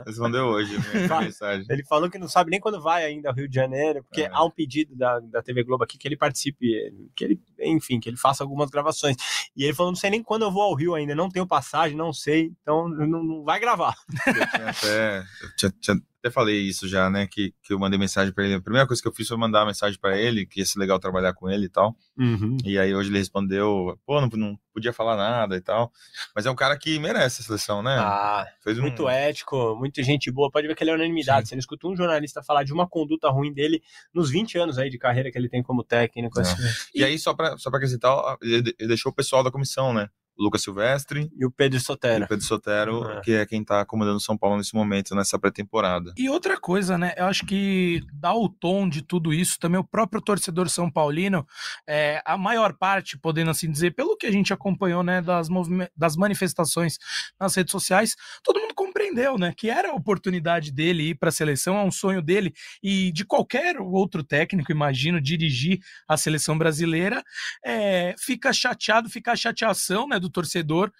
Respondeu 0.05 0.45
hoje 0.45 0.77
mensagem. 1.21 1.65
Ele 1.69 1.83
falou 1.85 2.09
que 2.09 2.17
não 2.17 2.27
sabe 2.27 2.51
nem 2.51 2.59
quando 2.59 2.81
vai 2.81 3.05
ainda 3.05 3.29
ao 3.29 3.35
Rio 3.35 3.47
de 3.47 3.55
Janeiro, 3.55 4.03
porque 4.03 4.23
é. 4.23 4.29
há 4.31 4.43
um 4.43 4.49
pedido 4.49 4.95
da, 4.95 5.19
da 5.19 5.41
TV 5.41 5.63
Globo 5.63 5.83
aqui 5.83 5.97
que 5.97 6.07
ele 6.07 6.17
participe, 6.17 6.67
que 7.15 7.23
ele, 7.23 7.39
enfim, 7.59 7.99
que 7.99 8.09
ele 8.09 8.17
faça 8.17 8.43
algumas 8.43 8.69
gravações. 8.69 9.15
E 9.55 9.63
ele 9.63 9.73
falou, 9.73 9.91
não 9.91 9.97
sei 9.97 10.09
nem 10.09 10.23
quando 10.23 10.43
eu 10.43 10.51
vou 10.51 10.63
ao 10.63 10.75
Rio 10.75 10.95
ainda, 10.95 11.13
não 11.13 11.29
tenho 11.29 11.47
passagem, 11.47 11.95
não 11.95 12.11
sei, 12.11 12.51
então 12.61 12.89
não, 12.89 13.23
não 13.23 13.43
vai 13.43 13.59
gravar. 13.59 13.95
Eu 14.25 14.33
tinha 14.33 14.69
até, 14.69 15.19
eu 15.19 15.55
tinha, 15.55 15.73
tinha 15.79 16.10
até 16.21 16.29
falei 16.29 16.61
isso 16.61 16.87
já, 16.87 17.09
né? 17.09 17.25
Que, 17.25 17.53
que 17.63 17.73
eu 17.73 17.79
mandei 17.79 17.97
mensagem 17.97 18.31
para 18.31 18.45
ele. 18.45 18.53
A 18.53 18.61
primeira 18.61 18.87
coisa 18.87 19.01
que 19.01 19.07
eu 19.07 19.11
fiz 19.11 19.27
foi 19.27 19.37
mandar 19.37 19.61
uma 19.61 19.67
mensagem 19.67 19.99
para 19.99 20.15
ele, 20.15 20.45
que 20.45 20.59
ia 20.59 20.65
ser 20.65 20.79
legal 20.79 20.99
trabalhar 20.99 21.33
com 21.33 21.49
ele 21.49 21.65
e 21.65 21.69
tal. 21.69 21.95
Uhum. 22.17 22.57
E 22.63 22.77
aí 22.77 22.93
hoje 22.93 23.09
ele 23.09 23.17
respondeu, 23.17 23.99
pô, 24.05 24.21
não, 24.21 24.29
não, 24.29 24.59
podia 24.71 24.93
falar 24.93 25.17
nada 25.17 25.57
e 25.57 25.61
tal. 25.61 25.91
Mas 26.35 26.45
é 26.45 26.51
um 26.51 26.55
cara 26.55 26.77
que 26.77 26.99
merece 26.99 27.41
a 27.41 27.45
seleção, 27.45 27.81
né? 27.81 27.97
Ah, 27.97 28.45
Fez 28.63 28.77
um... 28.77 28.81
muito 28.81 29.09
ético, 29.09 29.75
muita 29.75 30.03
gente 30.03 30.31
boa. 30.31 30.51
Pode 30.51 30.67
ver 30.67 30.75
que 30.75 30.83
ele 30.83 30.91
é 30.91 30.93
unanimidade. 30.93 31.47
Sim. 31.47 31.49
Você 31.49 31.55
não 31.55 31.59
escuta 31.59 31.87
um 31.87 31.95
jornalista 31.95 32.43
falar 32.43 32.63
de 32.63 32.71
uma 32.71 32.87
conduta 32.87 33.27
ruim 33.29 33.51
dele 33.51 33.81
nos 34.13 34.29
20 34.29 34.59
anos 34.59 34.77
aí 34.77 34.91
de 34.91 34.99
carreira 34.99 35.31
que 35.31 35.37
ele 35.37 35.49
tem 35.49 35.63
como 35.63 35.83
técnico. 35.83 36.39
Assim. 36.39 36.61
E, 36.93 37.01
e 37.01 37.03
aí, 37.03 37.17
só 37.17 37.33
para 37.33 37.57
só 37.57 37.71
pra 37.71 37.77
acrescentar, 37.77 38.37
ele 38.43 38.73
deixou 38.77 39.11
o 39.11 39.15
pessoal 39.15 39.43
da 39.43 39.49
comissão, 39.49 39.91
né? 39.91 40.07
Lucas 40.41 40.63
Silvestre 40.63 41.31
e 41.37 41.45
o 41.45 41.51
Pedro 41.51 41.79
Sotero. 41.79 42.25
o 42.25 42.27
Pedro 42.27 42.43
Sotero, 42.43 43.09
é. 43.09 43.21
que 43.21 43.31
é 43.33 43.45
quem 43.45 43.61
está 43.61 43.85
comandando 43.85 44.19
São 44.19 44.37
Paulo 44.37 44.57
nesse 44.57 44.73
momento, 44.73 45.13
nessa 45.15 45.37
pré-temporada. 45.37 46.13
E 46.17 46.29
outra 46.29 46.59
coisa, 46.59 46.97
né? 46.97 47.13
Eu 47.15 47.25
acho 47.25 47.45
que 47.45 48.01
dá 48.13 48.33
o 48.33 48.49
tom 48.49 48.89
de 48.89 49.01
tudo 49.01 49.33
isso 49.33 49.59
também 49.59 49.79
o 49.79 49.83
próprio 49.83 50.21
torcedor 50.21 50.69
São 50.69 50.89
Paulino, 50.89 51.45
é, 51.87 52.21
a 52.25 52.37
maior 52.37 52.73
parte, 52.73 53.17
podendo 53.17 53.51
assim 53.51 53.69
dizer, 53.69 53.93
pelo 53.93 54.17
que 54.17 54.25
a 54.25 54.31
gente 54.31 54.51
acompanhou, 54.51 55.03
né, 55.03 55.21
das, 55.21 55.47
das 55.95 56.15
manifestações 56.15 56.97
nas 57.39 57.55
redes 57.55 57.71
sociais, 57.71 58.15
todo 58.43 58.59
mundo 58.59 58.73
compreendeu, 58.73 59.37
né, 59.37 59.53
que 59.55 59.69
era 59.69 59.91
a 59.91 59.95
oportunidade 59.95 60.71
dele 60.71 61.09
ir 61.09 61.15
para 61.15 61.29
a 61.29 61.31
seleção, 61.31 61.77
é 61.77 61.83
um 61.83 61.91
sonho 61.91 62.21
dele 62.21 62.53
e 62.81 63.11
de 63.11 63.23
qualquer 63.23 63.79
outro 63.79 64.23
técnico, 64.23 64.71
imagino, 64.71 65.21
dirigir 65.21 65.79
a 66.07 66.17
seleção 66.17 66.57
brasileira, 66.57 67.23
é, 67.63 68.15
fica 68.17 68.51
chateado, 68.51 69.09
fica 69.09 69.33
a 69.33 69.35
chateação, 69.35 70.07
né, 70.07 70.19
do 70.19 70.30
torcedor, 70.31 70.91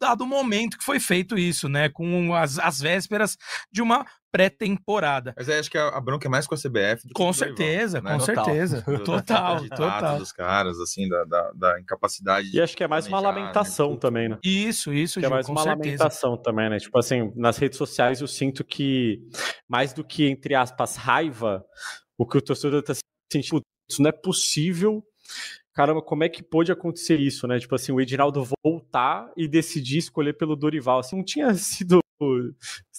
dado 0.00 0.24
o 0.24 0.26
momento 0.26 0.78
que 0.78 0.84
foi 0.84 0.98
feito 0.98 1.36
isso, 1.36 1.68
né? 1.68 1.90
Com 1.90 2.34
as, 2.34 2.58
as 2.58 2.80
vésperas 2.80 3.36
de 3.70 3.82
uma 3.82 4.06
pré-temporada. 4.32 5.34
Mas 5.36 5.48
aí 5.48 5.58
acho 5.58 5.70
que 5.70 5.76
a, 5.76 6.00
bronca 6.00 6.26
é 6.26 6.30
mais 6.30 6.46
com 6.46 6.54
a 6.54 6.58
CBF 6.58 7.06
do 7.06 7.14
com 7.14 7.30
que 7.30 7.38
certeza, 7.38 7.98
Rival, 7.98 8.12
né? 8.12 8.18
com 8.18 8.26
total. 8.26 8.44
certeza, 8.44 8.82
total, 9.04 9.68
total. 9.68 10.18
dos 10.18 10.32
caras, 10.32 10.78
assim, 10.78 11.08
da, 11.08 11.24
da, 11.24 11.52
da 11.52 11.80
incapacidade. 11.80 12.48
E 12.54 12.60
acho 12.60 12.76
que 12.76 12.84
é 12.84 12.88
mais 12.88 13.06
uma 13.06 13.20
né, 13.20 13.26
lamentação 13.26 13.92
né? 13.92 13.98
também, 14.00 14.28
né? 14.28 14.38
Isso, 14.42 14.92
isso, 14.92 15.20
que 15.20 15.26
é 15.26 15.28
mais 15.28 15.48
uma 15.48 15.62
certeza. 15.62 15.84
lamentação 15.84 16.36
também, 16.36 16.70
né? 16.70 16.78
Tipo 16.78 16.98
assim, 16.98 17.32
nas 17.36 17.58
redes 17.58 17.76
sociais 17.76 18.20
eu 18.20 18.28
sinto 18.28 18.64
que 18.64 19.20
mais 19.68 19.92
do 19.92 20.04
que 20.04 20.28
entre 20.28 20.54
aspas 20.54 20.96
raiva, 20.96 21.64
o 22.16 22.26
que 22.26 22.38
o 22.38 22.42
torcedor 22.42 22.82
tá 22.82 22.94
sentindo, 23.30 23.60
isso 23.90 24.00
não 24.00 24.08
é 24.08 24.12
possível 24.12 25.04
caramba, 25.72 26.02
como 26.02 26.24
é 26.24 26.28
que 26.28 26.42
pôde 26.42 26.72
acontecer 26.72 27.18
isso, 27.20 27.46
né? 27.46 27.58
Tipo 27.58 27.74
assim, 27.74 27.92
o 27.92 28.00
Edinaldo 28.00 28.46
voltar 28.64 29.30
e 29.36 29.46
decidir 29.46 29.98
escolher 29.98 30.34
pelo 30.34 30.56
Dorival. 30.56 30.98
Assim, 30.98 31.16
não 31.16 31.24
tinha 31.24 31.52
sido 31.54 31.99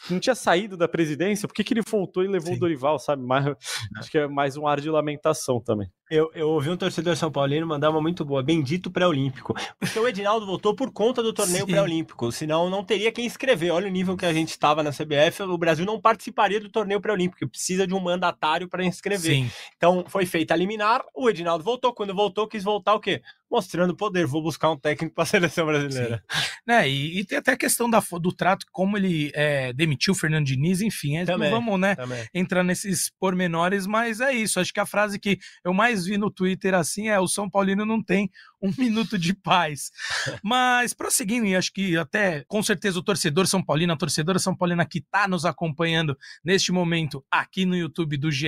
não 0.10 0.20
tinha 0.20 0.36
saído 0.36 0.76
da 0.76 0.88
presidência, 0.88 1.48
por 1.48 1.54
que, 1.54 1.64
que 1.64 1.74
ele 1.74 1.82
voltou 1.82 2.24
e 2.24 2.28
levou 2.28 2.52
Sim. 2.52 2.58
o 2.58 2.60
Dorival, 2.60 2.98
sabe? 2.98 3.24
Mais, 3.24 3.46
é. 3.46 3.56
acho 3.98 4.10
que 4.10 4.18
é 4.18 4.28
mais 4.28 4.58
um 4.58 4.68
ar 4.68 4.82
de 4.82 4.90
lamentação 4.90 5.60
também. 5.60 5.90
Eu, 6.10 6.30
eu 6.34 6.50
ouvi 6.50 6.70
um 6.70 6.76
torcedor 6.76 7.16
São 7.16 7.32
Paulino 7.32 7.66
mandar 7.66 7.90
uma 7.90 8.02
muito 8.02 8.26
boa, 8.26 8.44
bendito 8.44 8.92
pré-olímpico. 8.92 9.56
Porque 9.80 9.98
o 9.98 10.06
Edinaldo 10.06 10.46
voltou 10.46 10.76
por 10.76 10.92
conta 10.92 11.24
do 11.24 11.32
torneio 11.32 11.66
pré-olímpico, 11.66 12.30
senão 12.34 12.70
não 12.70 12.84
teria 12.84 13.14
quem 13.14 13.26
escrever. 13.26 13.72
Olha 13.72 13.88
o 13.88 13.92
nível 13.92 14.18
que 14.18 14.26
a 14.26 14.34
gente 14.34 14.50
estava 14.50 14.84
na 14.84 14.92
CBF, 14.92 15.44
o 15.44 15.58
Brasil 15.58 15.86
não 15.86 16.02
participaria 16.02 16.60
do 16.60 16.70
torneio 16.70 17.00
pré-olímpico, 17.00 17.48
precisa 17.48 17.88
de 17.88 17.94
um 17.94 18.00
mandatário 18.02 18.68
para 18.68 18.84
inscrever. 18.84 19.36
Sim. 19.36 19.52
Então 19.78 20.04
foi 20.06 20.26
feita 20.26 20.54
a 20.54 20.58
liminar, 20.58 21.02
o 21.16 21.30
Edinaldo 21.30 21.64
voltou, 21.64 21.94
quando 21.94 22.14
voltou 22.14 22.46
quis 22.46 22.64
voltar 22.64 22.94
o 22.94 23.00
quê? 23.00 23.22
Mostrando 23.50 23.96
poder, 23.96 24.26
vou 24.26 24.44
buscar 24.44 24.70
um 24.70 24.78
técnico 24.78 25.16
para 25.16 25.24
a 25.24 25.28
seleção 25.28 25.66
brasileira. 25.66 26.22
Né, 26.68 26.90
e, 26.90 27.20
e, 27.20 27.26
tem 27.26 27.38
até 27.38 27.54
a 27.54 27.58
questão 27.58 27.90
da, 27.90 28.04
do 28.20 28.34
trato, 28.34 28.66
como 28.72 28.98
ele 28.98 29.11
é, 29.34 29.74
demitiu 29.74 30.14
o 30.14 30.16
Fernando 30.16 30.46
Diniz, 30.46 30.82
enfim, 30.82 31.18
é, 31.18 31.26
também, 31.26 31.50
não 31.50 31.60
vamos 31.60 31.80
né, 31.80 31.96
entrar 32.34 32.64
nesses 32.64 33.12
pormenores, 33.20 33.86
mas 33.88 34.20
é 34.20 34.32
isso. 34.34 34.60
Acho 34.60 34.74
que 34.74 34.80
a 34.80 34.86
frase 34.86 35.20
que 35.20 35.40
eu 35.64 35.74
mais 35.74 36.06
vi 36.06 36.18
no 36.18 36.32
Twitter 36.32 36.74
assim 36.74 37.10
é: 37.10 37.20
o 37.20 37.28
São 37.28 37.50
Paulino 37.50 37.86
não 37.86 38.04
tem 38.04 38.30
um 38.62 38.72
minuto 38.78 39.18
de 39.18 39.34
paz. 39.34 39.92
Mas, 40.44 40.94
prosseguindo, 40.94 41.48
e 41.48 41.56
acho 41.56 41.74
que 41.74 41.98
até 41.98 42.44
com 42.48 42.62
certeza 42.62 43.00
o 43.00 43.04
torcedor 43.04 43.48
São 43.48 43.64
Paulino, 43.64 43.94
a 43.94 43.98
torcedora 43.98 44.38
São 44.38 44.56
Paulina 44.56 44.86
que 44.86 45.00
está 45.00 45.28
nos 45.28 45.46
acompanhando 45.46 46.16
neste 46.44 46.72
momento 46.72 47.26
aqui 47.32 47.66
no 47.66 47.76
YouTube 47.76 48.18
do 48.18 48.32
GE, 48.32 48.48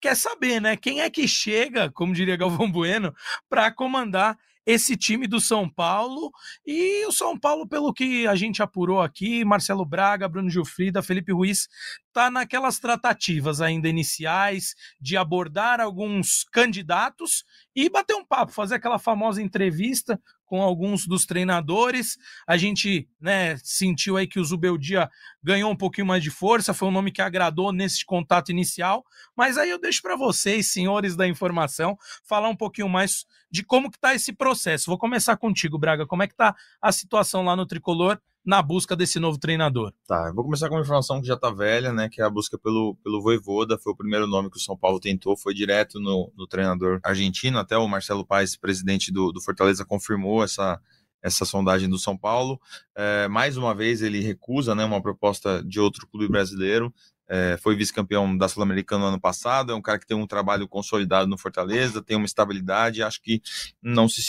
quer 0.00 0.16
saber, 0.16 0.60
né? 0.60 0.76
Quem 0.76 1.00
é 1.00 1.10
que 1.10 1.28
chega, 1.28 1.90
como 1.90 2.14
diria 2.14 2.36
Galvão 2.36 2.70
Bueno, 2.70 3.14
para 3.48 3.70
comandar 3.70 4.38
esse 4.66 4.96
time 4.96 5.28
do 5.28 5.40
São 5.40 5.68
Paulo. 5.68 6.32
E 6.66 7.06
o 7.06 7.12
São 7.12 7.38
Paulo, 7.38 7.66
pelo 7.66 7.94
que 7.94 8.26
a 8.26 8.34
gente 8.34 8.62
apurou 8.62 9.00
aqui, 9.00 9.44
Marcelo 9.44 9.86
Braga, 9.86 10.28
Bruno 10.28 10.50
Gilfrida, 10.50 11.02
Felipe 11.02 11.32
Ruiz, 11.32 11.68
tá 12.12 12.30
naquelas 12.30 12.80
tratativas 12.80 13.60
ainda 13.60 13.88
iniciais 13.88 14.74
de 15.00 15.16
abordar 15.16 15.80
alguns 15.80 16.44
candidatos 16.50 17.44
e 17.76 17.90
bater 17.90 18.16
um 18.16 18.24
papo, 18.24 18.52
fazer 18.52 18.76
aquela 18.76 18.98
famosa 18.98 19.42
entrevista 19.42 20.18
com 20.46 20.62
alguns 20.62 21.06
dos 21.06 21.26
treinadores. 21.26 22.16
A 22.46 22.56
gente 22.56 23.06
né, 23.20 23.58
sentiu 23.62 24.16
aí 24.16 24.26
que 24.26 24.40
o 24.40 24.44
Zubeldia 24.44 25.10
ganhou 25.42 25.70
um 25.70 25.76
pouquinho 25.76 26.06
mais 26.06 26.22
de 26.22 26.30
força, 26.30 26.72
foi 26.72 26.88
um 26.88 26.92
nome 26.92 27.12
que 27.12 27.20
agradou 27.20 27.72
nesse 27.72 28.02
contato 28.02 28.50
inicial. 28.50 29.04
Mas 29.36 29.58
aí 29.58 29.68
eu 29.68 29.78
deixo 29.78 30.00
para 30.00 30.16
vocês, 30.16 30.68
senhores 30.68 31.14
da 31.14 31.28
informação, 31.28 31.98
falar 32.24 32.48
um 32.48 32.56
pouquinho 32.56 32.88
mais 32.88 33.26
de 33.50 33.62
como 33.62 33.90
que 33.90 33.98
está 33.98 34.14
esse 34.14 34.32
processo. 34.32 34.86
Vou 34.86 34.96
começar 34.96 35.36
contigo, 35.36 35.78
Braga. 35.78 36.06
Como 36.06 36.22
é 36.22 36.26
que 36.26 36.32
está 36.32 36.56
a 36.80 36.90
situação 36.90 37.44
lá 37.44 37.54
no 37.54 37.66
Tricolor 37.66 38.18
na 38.46 38.62
busca 38.62 38.94
desse 38.94 39.18
novo 39.18 39.38
treinador? 39.38 39.92
Tá, 40.06 40.28
eu 40.28 40.34
vou 40.34 40.44
começar 40.44 40.68
com 40.68 40.76
uma 40.76 40.82
informação 40.82 41.20
que 41.20 41.26
já 41.26 41.36
tá 41.36 41.50
velha, 41.50 41.92
né? 41.92 42.08
Que 42.08 42.22
é 42.22 42.24
a 42.24 42.30
busca 42.30 42.56
pelo, 42.56 42.94
pelo 43.02 43.20
Voivoda, 43.20 43.76
foi 43.76 43.92
o 43.92 43.96
primeiro 43.96 44.28
nome 44.28 44.48
que 44.48 44.56
o 44.56 44.60
São 44.60 44.76
Paulo 44.76 45.00
tentou, 45.00 45.36
foi 45.36 45.52
direto 45.52 45.98
no, 45.98 46.32
no 46.36 46.46
treinador 46.46 47.00
argentino, 47.02 47.58
até 47.58 47.76
o 47.76 47.88
Marcelo 47.88 48.24
Paes, 48.24 48.56
presidente 48.56 49.10
do, 49.12 49.32
do 49.32 49.40
Fortaleza, 49.40 49.84
confirmou 49.84 50.44
essa, 50.44 50.80
essa 51.20 51.44
sondagem 51.44 51.88
do 51.88 51.98
São 51.98 52.16
Paulo. 52.16 52.60
É, 52.94 53.26
mais 53.26 53.56
uma 53.56 53.74
vez 53.74 54.00
ele 54.00 54.20
recusa 54.20 54.76
né, 54.76 54.84
uma 54.84 55.02
proposta 55.02 55.60
de 55.64 55.80
outro 55.80 56.06
clube 56.06 56.28
brasileiro. 56.28 56.94
É, 57.28 57.58
foi 57.60 57.74
vice-campeão 57.74 58.36
da 58.36 58.48
Sul-Americana 58.48 59.02
no 59.02 59.08
ano 59.08 59.20
passado, 59.20 59.72
é 59.72 59.74
um 59.74 59.82
cara 59.82 59.98
que 59.98 60.06
tem 60.06 60.16
um 60.16 60.28
trabalho 60.28 60.68
consolidado 60.68 61.28
no 61.28 61.36
Fortaleza, 61.36 62.00
tem 62.00 62.16
uma 62.16 62.24
estabilidade, 62.24 63.02
acho 63.02 63.20
que 63.20 63.42
não 63.82 64.08
se, 64.08 64.22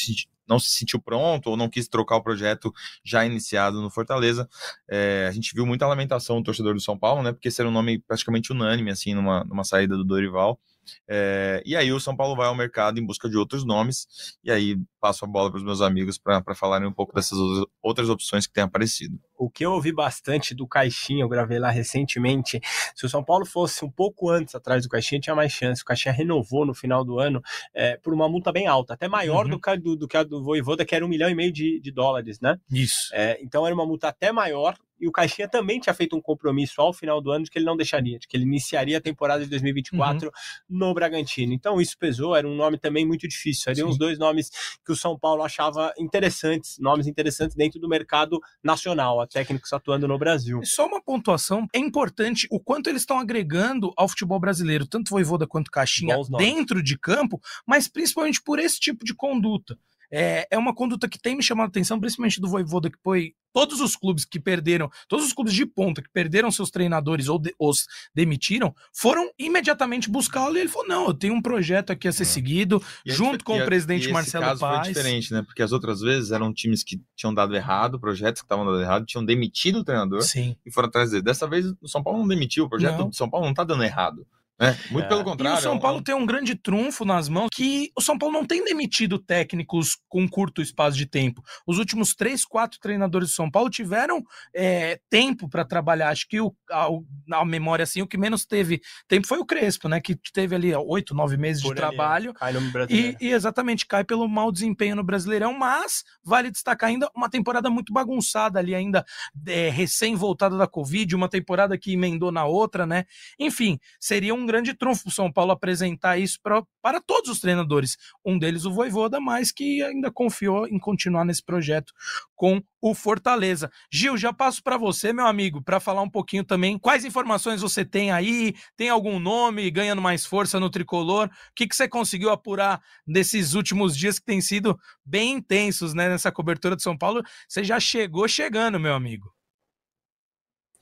não 0.47 0.59
se 0.59 0.69
sentiu 0.71 0.99
pronto 1.01 1.49
ou 1.49 1.57
não 1.57 1.69
quis 1.69 1.87
trocar 1.87 2.17
o 2.17 2.23
projeto 2.23 2.73
já 3.03 3.25
iniciado 3.25 3.81
no 3.81 3.89
Fortaleza. 3.89 4.47
É, 4.89 5.27
a 5.27 5.31
gente 5.31 5.53
viu 5.53 5.65
muita 5.65 5.87
lamentação 5.87 6.37
do 6.37 6.43
torcedor 6.43 6.73
do 6.73 6.81
São 6.81 6.97
Paulo, 6.97 7.23
né? 7.23 7.31
Porque 7.31 7.47
esse 7.47 7.61
era 7.61 7.69
um 7.69 7.73
nome 7.73 7.99
praticamente 7.99 8.51
unânime, 8.51 8.91
assim, 8.91 9.13
numa, 9.13 9.43
numa 9.43 9.63
saída 9.63 9.95
do 9.95 10.03
Dorival. 10.05 10.59
É, 11.07 11.61
e 11.65 11.75
aí 11.75 11.91
o 11.91 11.99
São 11.99 12.15
Paulo 12.15 12.35
vai 12.35 12.47
ao 12.47 12.55
mercado 12.55 12.99
em 12.99 13.05
busca 13.05 13.29
de 13.29 13.37
outros 13.37 13.65
nomes, 13.65 14.07
e 14.43 14.51
aí 14.51 14.77
passo 14.99 15.25
a 15.25 15.27
bola 15.27 15.49
para 15.49 15.57
os 15.57 15.63
meus 15.63 15.81
amigos 15.81 16.17
para 16.17 16.55
falarem 16.55 16.87
um 16.87 16.93
pouco 16.93 17.13
dessas 17.13 17.37
outras 17.81 18.09
opções 18.09 18.47
que 18.47 18.53
têm 18.53 18.63
aparecido. 18.63 19.19
O 19.37 19.49
que 19.49 19.65
eu 19.65 19.71
ouvi 19.71 19.91
bastante 19.91 20.55
do 20.55 20.67
Caixinha, 20.67 21.23
eu 21.23 21.29
gravei 21.29 21.59
lá 21.59 21.69
recentemente, 21.69 22.59
se 22.95 23.05
o 23.05 23.09
São 23.09 23.23
Paulo 23.23 23.45
fosse 23.45 23.85
um 23.85 23.89
pouco 23.89 24.29
antes 24.29 24.55
atrás 24.55 24.83
do 24.83 24.89
Caixinha, 24.89 25.21
tinha 25.21 25.35
mais 25.35 25.51
chance. 25.51 25.81
O 25.81 25.85
Caixinha 25.85 26.13
renovou 26.13 26.65
no 26.65 26.73
final 26.73 27.05
do 27.05 27.19
ano 27.19 27.41
é, 27.73 27.97
por 27.97 28.13
uma 28.13 28.27
multa 28.27 28.51
bem 28.51 28.67
alta, 28.67 28.93
até 28.93 29.07
maior 29.07 29.45
uhum. 29.45 29.51
do, 29.51 29.61
que 29.61 29.69
a 29.69 29.75
do, 29.75 29.95
do 29.95 30.07
que 30.07 30.17
a 30.17 30.23
do 30.23 30.43
Voivoda, 30.43 30.85
que 30.85 30.95
era 30.95 31.05
um 31.05 31.09
milhão 31.09 31.29
e 31.29 31.35
meio 31.35 31.51
de, 31.51 31.79
de 31.79 31.91
dólares, 31.91 32.39
né? 32.39 32.57
Isso. 32.71 33.13
É, 33.13 33.37
então 33.41 33.65
era 33.65 33.75
uma 33.75 33.85
multa 33.85 34.07
até 34.07 34.31
maior, 34.31 34.75
e 34.99 35.07
o 35.07 35.11
Caixinha 35.11 35.47
também 35.47 35.79
tinha 35.79 35.93
feito 35.93 36.15
um 36.15 36.21
compromisso 36.21 36.81
ao 36.81 36.93
final 36.93 37.21
do 37.21 37.31
ano 37.31 37.45
de 37.45 37.51
que 37.51 37.57
ele 37.57 37.65
não 37.65 37.77
deixaria, 37.77 38.19
de 38.19 38.27
que 38.27 38.35
ele 38.35 38.43
iniciaria 38.43 38.97
a 38.97 39.01
temporada 39.01 39.43
de 39.43 39.49
2024 39.49 40.27
uhum. 40.27 40.31
no 40.69 40.93
Bragantino. 40.93 41.53
Então 41.53 41.79
isso 41.79 41.97
pesou, 41.97 42.35
era 42.35 42.47
um 42.47 42.55
nome 42.55 42.77
também 42.77 43.05
muito 43.05 43.27
difícil. 43.27 43.63
Seriam 43.63 43.89
os 43.89 43.97
dois 43.97 44.17
nomes 44.17 44.49
que 44.85 44.91
o 44.91 44.95
São 44.95 45.17
Paulo 45.17 45.43
achava 45.43 45.93
interessantes, 45.97 46.77
nomes 46.79 47.07
interessantes 47.07 47.55
dentro 47.55 47.79
do 47.79 47.87
mercado 47.87 48.39
nacional, 48.63 49.21
a 49.21 49.27
técnicos 49.27 49.71
atuando 49.73 50.07
no 50.07 50.17
Brasil. 50.17 50.61
Só 50.63 50.87
uma 50.87 51.01
pontuação, 51.01 51.67
é 51.73 51.79
importante 51.79 52.47
o 52.51 52.59
quanto 52.59 52.89
eles 52.89 53.01
estão 53.01 53.19
agregando 53.19 53.91
ao 53.95 54.07
futebol 54.07 54.39
brasileiro, 54.39 54.87
tanto 54.87 55.09
Voivoda 55.09 55.47
quanto 55.47 55.71
Caixinha, 55.71 56.15
dentro 56.37 56.81
de 56.81 56.97
campo, 56.97 57.39
mas 57.65 57.87
principalmente 57.87 58.41
por 58.41 58.59
esse 58.59 58.79
tipo 58.79 59.05
de 59.05 59.13
conduta. 59.13 59.77
É, 60.09 60.47
é 60.51 60.57
uma 60.57 60.73
conduta 60.73 61.07
que 61.09 61.19
tem 61.19 61.35
me 61.35 61.43
chamado 61.43 61.67
a 61.67 61.69
atenção, 61.69 61.99
principalmente 61.99 62.39
do 62.39 62.47
Voivoda, 62.47 62.89
que 62.89 62.97
foi 63.03 63.33
todos 63.57 63.81
os 63.81 63.95
clubes 63.95 64.23
que 64.23 64.39
perderam, 64.39 64.87
todos 65.07 65.25
os 65.25 65.33
clubes 65.33 65.51
de 65.51 65.65
ponta 65.65 65.99
que 65.99 66.09
perderam 66.13 66.51
seus 66.51 66.69
treinadores 66.69 67.27
ou 67.27 67.39
de, 67.39 67.55
os 67.57 67.87
demitiram, 68.13 68.71
foram 68.93 69.31
imediatamente 69.35 70.11
buscá-lo 70.11 70.55
e 70.55 70.59
ele 70.59 70.69
falou: 70.69 70.87
não, 70.87 71.07
eu 71.07 71.13
tenho 71.15 71.33
um 71.33 71.41
projeto 71.41 71.89
aqui 71.89 72.07
a 72.07 72.11
ser 72.11 72.21
é. 72.21 72.25
seguido, 72.27 72.79
e 73.03 73.11
junto 73.11 73.43
com 73.43 73.59
o 73.59 73.65
presidente 73.65 74.11
Marcelo 74.11 74.45
caso 74.45 74.59
Paz. 74.59 74.85
Foi 74.85 74.93
diferente, 74.93 75.33
né? 75.33 75.41
Porque 75.41 75.63
as 75.63 75.71
outras 75.71 76.01
vezes 76.01 76.29
eram 76.29 76.53
times 76.53 76.83
que 76.83 77.01
tinham 77.15 77.33
dado 77.33 77.55
errado, 77.55 77.99
projetos 77.99 78.43
que 78.43 78.45
estavam 78.45 78.63
dando 78.63 78.79
errado, 78.79 79.07
tinham 79.07 79.25
demitido 79.25 79.79
o 79.79 79.83
treinador 79.83 80.21
Sim. 80.21 80.55
e 80.63 80.71
foram 80.71 80.87
atrás 80.89 81.09
dele. 81.09 81.23
Dessa 81.23 81.47
vez 81.47 81.73
o 81.81 81.87
São 81.87 82.03
Paulo 82.03 82.19
não 82.19 82.27
demitiu, 82.27 82.65
o 82.65 82.69
projeto 82.69 82.99
não. 82.99 83.09
do 83.09 83.15
São 83.15 83.27
Paulo 83.27 83.47
não 83.47 83.53
está 83.53 83.63
dando 83.63 83.83
errado. 83.83 84.23
É, 84.59 84.75
muito 84.89 85.05
é. 85.05 85.07
pelo 85.07 85.23
contrário. 85.23 85.55
E 85.55 85.59
o 85.59 85.61
São 85.61 85.75
é 85.75 85.79
Paulo 85.79 86.01
tem 86.01 86.15
um 86.15 86.25
grande 86.25 86.55
trunfo 86.55 87.05
nas 87.05 87.29
mãos 87.29 87.49
que 87.53 87.91
o 87.95 88.01
São 88.01 88.17
Paulo 88.17 88.33
não 88.33 88.45
tem 88.45 88.63
demitido 88.63 89.19
técnicos 89.19 89.97
com 90.09 90.27
curto 90.27 90.61
espaço 90.61 90.97
de 90.97 91.05
tempo. 91.05 91.43
Os 91.65 91.77
últimos 91.77 92.15
três, 92.15 92.43
quatro 92.43 92.79
treinadores 92.79 93.29
do 93.29 93.35
São 93.35 93.51
Paulo 93.51 93.69
tiveram 93.69 94.23
é, 94.55 94.99
tempo 95.09 95.47
para 95.47 95.63
trabalhar. 95.63 96.09
Acho 96.09 96.27
que 96.27 96.41
o, 96.41 96.55
a, 96.71 96.87
a, 97.33 97.45
memória 97.45 97.83
assim, 97.83 98.01
o 98.01 98.07
que 98.07 98.17
menos 98.17 98.45
teve 98.45 98.81
tempo 99.07 99.27
foi 99.27 99.37
o 99.37 99.45
Crespo, 99.45 99.87
né? 99.87 100.01
Que 100.01 100.15
teve 100.33 100.55
ali 100.55 100.73
oito, 100.73 101.13
nove 101.13 101.37
meses 101.37 101.61
Por 101.61 101.75
de 101.75 101.83
ali, 101.83 101.95
trabalho. 101.95 102.33
Cai 102.33 102.51
no 102.51 102.61
e, 102.89 103.15
e 103.21 103.31
exatamente 103.31 103.85
cai 103.85 104.03
pelo 104.03 104.27
mau 104.27 104.51
desempenho 104.51 104.95
no 104.95 105.03
Brasileirão, 105.03 105.53
mas 105.53 106.03
vale 106.23 106.49
destacar 106.49 106.89
ainda 106.89 107.09
uma 107.15 107.29
temporada 107.29 107.69
muito 107.69 107.93
bagunçada 107.93 108.57
ali, 108.57 108.73
ainda 108.73 109.05
é, 109.45 109.69
recém 109.69 110.15
voltada 110.15 110.57
da 110.57 110.65
Covid, 110.67 111.15
uma 111.15 111.29
temporada 111.29 111.77
que 111.77 111.93
emendou 111.93 112.31
na 112.31 112.45
outra, 112.45 112.87
né? 112.87 113.05
Enfim, 113.39 113.79
seria 113.99 114.33
um 114.33 114.46
grande 114.47 114.73
trunfo 114.73 115.03
para 115.03 115.09
o 115.11 115.13
São 115.13 115.31
Paulo 115.31 115.51
apresentar 115.51 116.17
isso 116.17 116.39
pra, 116.41 116.63
para 116.81 116.99
todos 116.99 117.29
os 117.29 117.39
treinadores. 117.39 117.97
Um 118.25 118.39
deles, 118.39 118.65
o 118.65 118.73
Voivoda, 118.73 119.19
mas 119.19 119.51
que 119.51 119.83
ainda 119.83 120.11
confiou 120.11 120.67
em 120.67 120.79
continuar 120.79 121.23
nesse 121.23 121.43
projeto 121.43 121.93
com 122.35 122.59
o 122.81 122.95
Fortaleza. 122.95 123.69
Gil, 123.91 124.17
já 124.17 124.33
passo 124.33 124.63
para 124.63 124.77
você, 124.77 125.13
meu 125.13 125.27
amigo, 125.27 125.61
para 125.61 125.79
falar 125.79 126.01
um 126.01 126.09
pouquinho 126.09 126.43
também 126.43 126.79
quais 126.79 127.05
informações 127.05 127.61
você 127.61 127.83
tem 127.83 128.11
aí, 128.11 128.55
tem 128.75 128.89
algum 128.89 129.19
nome 129.19 129.69
ganhando 129.69 130.01
mais 130.01 130.25
força 130.25 130.59
no 130.59 130.69
tricolor? 130.69 131.27
O 131.27 131.29
que, 131.55 131.67
que 131.67 131.75
você 131.75 131.87
conseguiu 131.87 132.29
apurar 132.29 132.81
nesses 133.05 133.53
últimos 133.53 133.95
dias 133.95 134.19
que 134.19 134.25
têm 134.25 134.41
sido 134.41 134.79
bem 135.05 135.33
intensos 135.33 135.93
né, 135.93 136.09
nessa 136.09 136.31
cobertura 136.31 136.75
de 136.75 136.83
São 136.83 136.97
Paulo? 136.97 137.21
Você 137.47 137.63
já 137.63 137.79
chegou 137.79 138.27
chegando, 138.27 138.79
meu 138.79 138.93
amigo. 138.93 139.36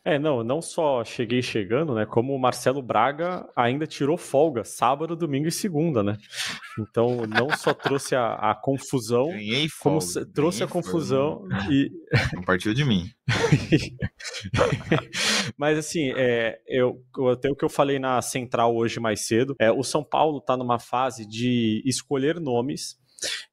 É, 0.05 0.19
não, 0.19 0.43
não 0.43 0.61
só 0.61 1.03
cheguei 1.03 1.41
chegando, 1.41 1.95
né? 1.95 2.05
Como 2.05 2.35
o 2.35 2.39
Marcelo 2.39 2.79
Braga 2.79 3.49
ainda 3.55 3.87
tirou 3.87 4.17
folga 4.17 4.63
sábado, 4.63 5.15
domingo 5.15 5.47
e 5.47 5.51
segunda, 5.51 6.03
né? 6.03 6.15
Então 6.79 7.25
não 7.25 7.49
só 7.57 7.73
trouxe 7.73 8.15
a, 8.15 8.35
a 8.35 8.53
confusão, 8.53 9.31
folga, 9.31 9.69
como 9.81 10.31
trouxe 10.31 10.63
a 10.63 10.67
confusão 10.67 11.39
folga. 11.39 11.67
e. 11.71 11.91
Não 12.35 12.43
partiu 12.43 12.73
de 12.73 12.85
mim. 12.85 13.09
Mas 15.57 15.77
assim, 15.77 16.11
é, 16.15 16.59
eu, 16.67 17.01
até 17.31 17.49
o 17.49 17.55
que 17.55 17.65
eu 17.65 17.69
falei 17.69 17.97
na 17.97 18.21
central 18.21 18.75
hoje 18.75 18.99
mais 18.99 19.25
cedo, 19.25 19.55
é, 19.59 19.71
o 19.71 19.83
São 19.83 20.03
Paulo 20.03 20.37
está 20.37 20.55
numa 20.55 20.79
fase 20.79 21.25
de 21.25 21.81
escolher 21.85 22.39
nomes 22.39 22.95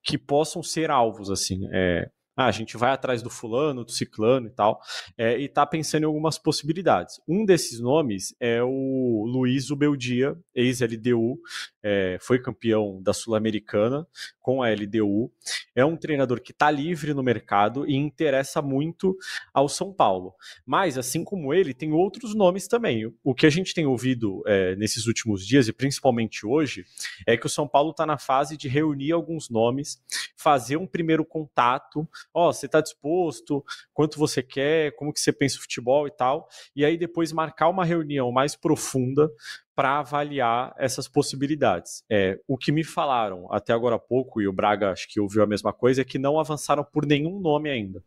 que 0.03 0.19
possam 0.19 0.63
ser 0.63 0.91
alvos, 0.91 1.31
assim. 1.31 1.67
É, 1.73 2.09
ah, 2.37 2.47
a 2.47 2.51
gente 2.51 2.77
vai 2.77 2.93
atrás 2.93 3.23
do 3.23 3.31
fulano, 3.31 3.85
do 3.85 3.93
ciclano 3.93 4.47
e 4.47 4.51
tal, 4.51 4.81
é, 5.17 5.39
e 5.39 5.45
está 5.45 5.67
pensando 5.67 6.05
em 6.05 6.07
algumas 6.07 6.39
possibilidades. 6.39 7.21
Um 7.29 7.45
desses 7.45 7.81
nomes 7.81 8.35
é 8.41 8.63
o 8.63 9.25
Luiz 9.27 9.71
Ubeldia, 9.71 10.37
ex-LDU, 10.55 11.39
é, 11.83 12.19
foi 12.21 12.39
campeão 12.39 13.01
da 13.03 13.13
Sul-Americana 13.13 14.07
com 14.43 14.63
a 14.63 14.69
LDU. 14.69 15.31
É 15.75 15.85
um 15.85 15.97
treinador 15.97 16.41
que 16.41 16.53
está 16.53 16.71
livre 16.71 17.15
no 17.15 17.23
mercado 17.23 17.89
e 17.89 17.95
interessa 17.95 18.61
muito 18.61 19.17
ao 19.55 19.69
São 19.69 19.93
Paulo. 19.93 20.35
Mas, 20.67 20.99
assim 20.99 21.25
como 21.25 21.55
ele, 21.55 21.73
tem 21.73 21.93
outros 21.93 22.35
nomes 22.35 22.67
também. 22.67 23.11
O 23.23 23.35
que 23.35 23.47
a 23.47 23.51
gente 23.51 23.73
tem 23.73 23.87
ouvido 23.87 24.43
é, 24.47 24.75
nesses 24.77 25.07
últimos 25.07 25.47
dias, 25.47 25.69
e 25.69 25.73
principalmente 25.73 26.45
hoje, 26.45 26.85
é 27.27 27.37
que 27.37 27.47
o 27.47 27.51
São 27.51 27.67
Paulo 27.67 27.93
está 27.93 28.05
na 28.05 28.19
fase 28.19 28.57
de 28.57 28.69
reunir 28.69 29.13
alguns 29.13 29.49
nomes, 29.49 30.03
fazer 30.37 30.77
um 30.77 30.87
primeiro 30.87 31.25
contato. 31.25 32.07
Ó, 32.35 32.49
oh, 32.49 32.53
você 32.53 32.67
está 32.67 32.81
disposto? 32.81 33.65
Quanto 33.95 34.19
você 34.19 34.43
quer? 34.43 34.93
Como 34.97 35.13
que 35.13 35.21
você 35.21 35.33
pensa 35.33 35.59
o 35.59 35.61
futebol 35.61 36.07
e 36.07 36.11
tal? 36.11 36.49
E 36.75 36.85
aí 36.85 36.99
depois 36.99 37.33
marcar 37.33 37.69
uma 37.69 37.85
reunião 37.85 38.33
mais 38.33 38.57
profunda 38.57 39.31
para 39.75 40.01
avaliar 40.01 40.75
essas 40.79 41.09
possibilidades. 41.09 42.05
É, 42.11 42.39
o 42.47 42.59
que 42.59 42.71
me 42.71 42.85
falaram 42.85 43.51
até 43.53 43.73
agora 43.73 43.97
há 43.97 43.99
pouco, 43.99 44.41
e 44.41 44.49
o 44.49 44.53
Braga 44.53 44.91
acho 44.91 45.09
que 45.09 45.21
ouviu 45.21 45.43
a 45.43 45.47
mesma 45.47 45.73
coisa, 45.73 46.03
é 46.03 46.05
que 46.05 46.19
não 46.19 46.39
avançaram 46.39 46.85
por 46.85 47.07
nenhum 47.07 47.41
nome 47.41 47.71
ainda. 47.71 48.03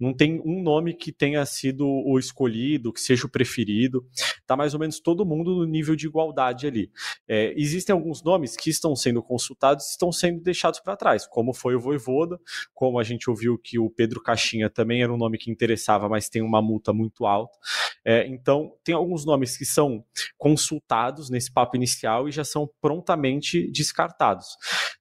Não 0.00 0.12
tem 0.12 0.40
um 0.44 0.62
nome 0.62 0.94
que 0.94 1.12
tenha 1.12 1.44
sido 1.44 1.86
o 1.86 2.18
escolhido, 2.18 2.92
que 2.92 3.00
seja 3.00 3.26
o 3.26 3.30
preferido. 3.30 4.04
Está 4.40 4.56
mais 4.56 4.74
ou 4.74 4.80
menos 4.80 4.98
todo 5.00 5.24
mundo 5.24 5.54
no 5.56 5.64
nível 5.64 5.94
de 5.94 6.06
igualdade 6.06 6.66
ali. 6.66 6.90
É, 7.28 7.52
existem 7.56 7.92
alguns 7.92 8.22
nomes 8.22 8.56
que 8.56 8.70
estão 8.70 8.96
sendo 8.96 9.22
consultados 9.22 9.90
estão 9.90 10.10
sendo 10.10 10.40
deixados 10.40 10.80
para 10.80 10.96
trás, 10.96 11.26
como 11.26 11.54
foi 11.54 11.74
o 11.74 11.80
Voivoda, 11.80 12.38
como 12.74 12.98
a 12.98 13.04
gente 13.04 13.28
ouviu 13.30 13.58
que 13.58 13.78
o 13.78 13.90
Pedro 13.90 14.22
Caixinha 14.22 14.68
também 14.68 15.02
era 15.02 15.12
um 15.12 15.16
nome 15.16 15.38
que 15.38 15.50
interessava, 15.50 16.08
mas 16.08 16.28
tem 16.28 16.42
uma 16.42 16.60
multa 16.60 16.92
muito 16.92 17.26
alta. 17.26 17.56
É, 18.04 18.26
então, 18.26 18.72
tem 18.82 18.94
alguns 18.94 19.24
nomes 19.24 19.56
que 19.56 19.64
são 19.64 20.04
consultados 20.36 21.01
nesse 21.30 21.52
papo 21.52 21.76
inicial 21.76 22.28
e 22.28 22.32
já 22.32 22.44
são 22.44 22.68
prontamente 22.80 23.70
descartados. 23.70 24.46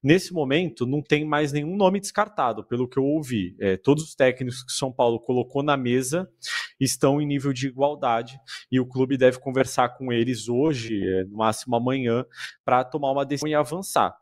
Nesse 0.04 0.34
momento, 0.34 0.86
não 0.86 1.02
tem 1.02 1.26
mais 1.26 1.52
nenhum 1.52 1.76
nome 1.76 2.00
descartado, 2.00 2.64
pelo 2.64 2.88
que 2.88 2.98
eu 2.98 3.04
ouvi. 3.04 3.56
É, 3.60 3.78
todos 3.78 4.04
os 4.04 4.16
técnicos 4.16 4.64
que 4.64 4.72
São 4.72 4.92
Paulo 4.92 5.20
colocou 5.20 5.62
na 5.62 5.78
mesa 5.78 6.30
estão 6.80 7.22
em 7.22 7.26
nível 7.26 7.54
de 7.54 7.68
igualdade 7.68 8.40
e 8.72 8.80
o 8.80 8.86
clube 8.86 9.18
deve 9.18 9.40
conversar 9.40 9.90
com 9.90 10.12
eles 10.12 10.50
hoje, 10.50 11.00
é, 11.04 11.24
no 11.26 11.38
máximo 11.38 11.76
amanhã, 11.76 12.26
para 12.66 12.84
tomar 12.84 13.12
uma 13.12 13.26
decisão 13.26 13.50
e 13.50 13.56
avançar. 13.56 14.21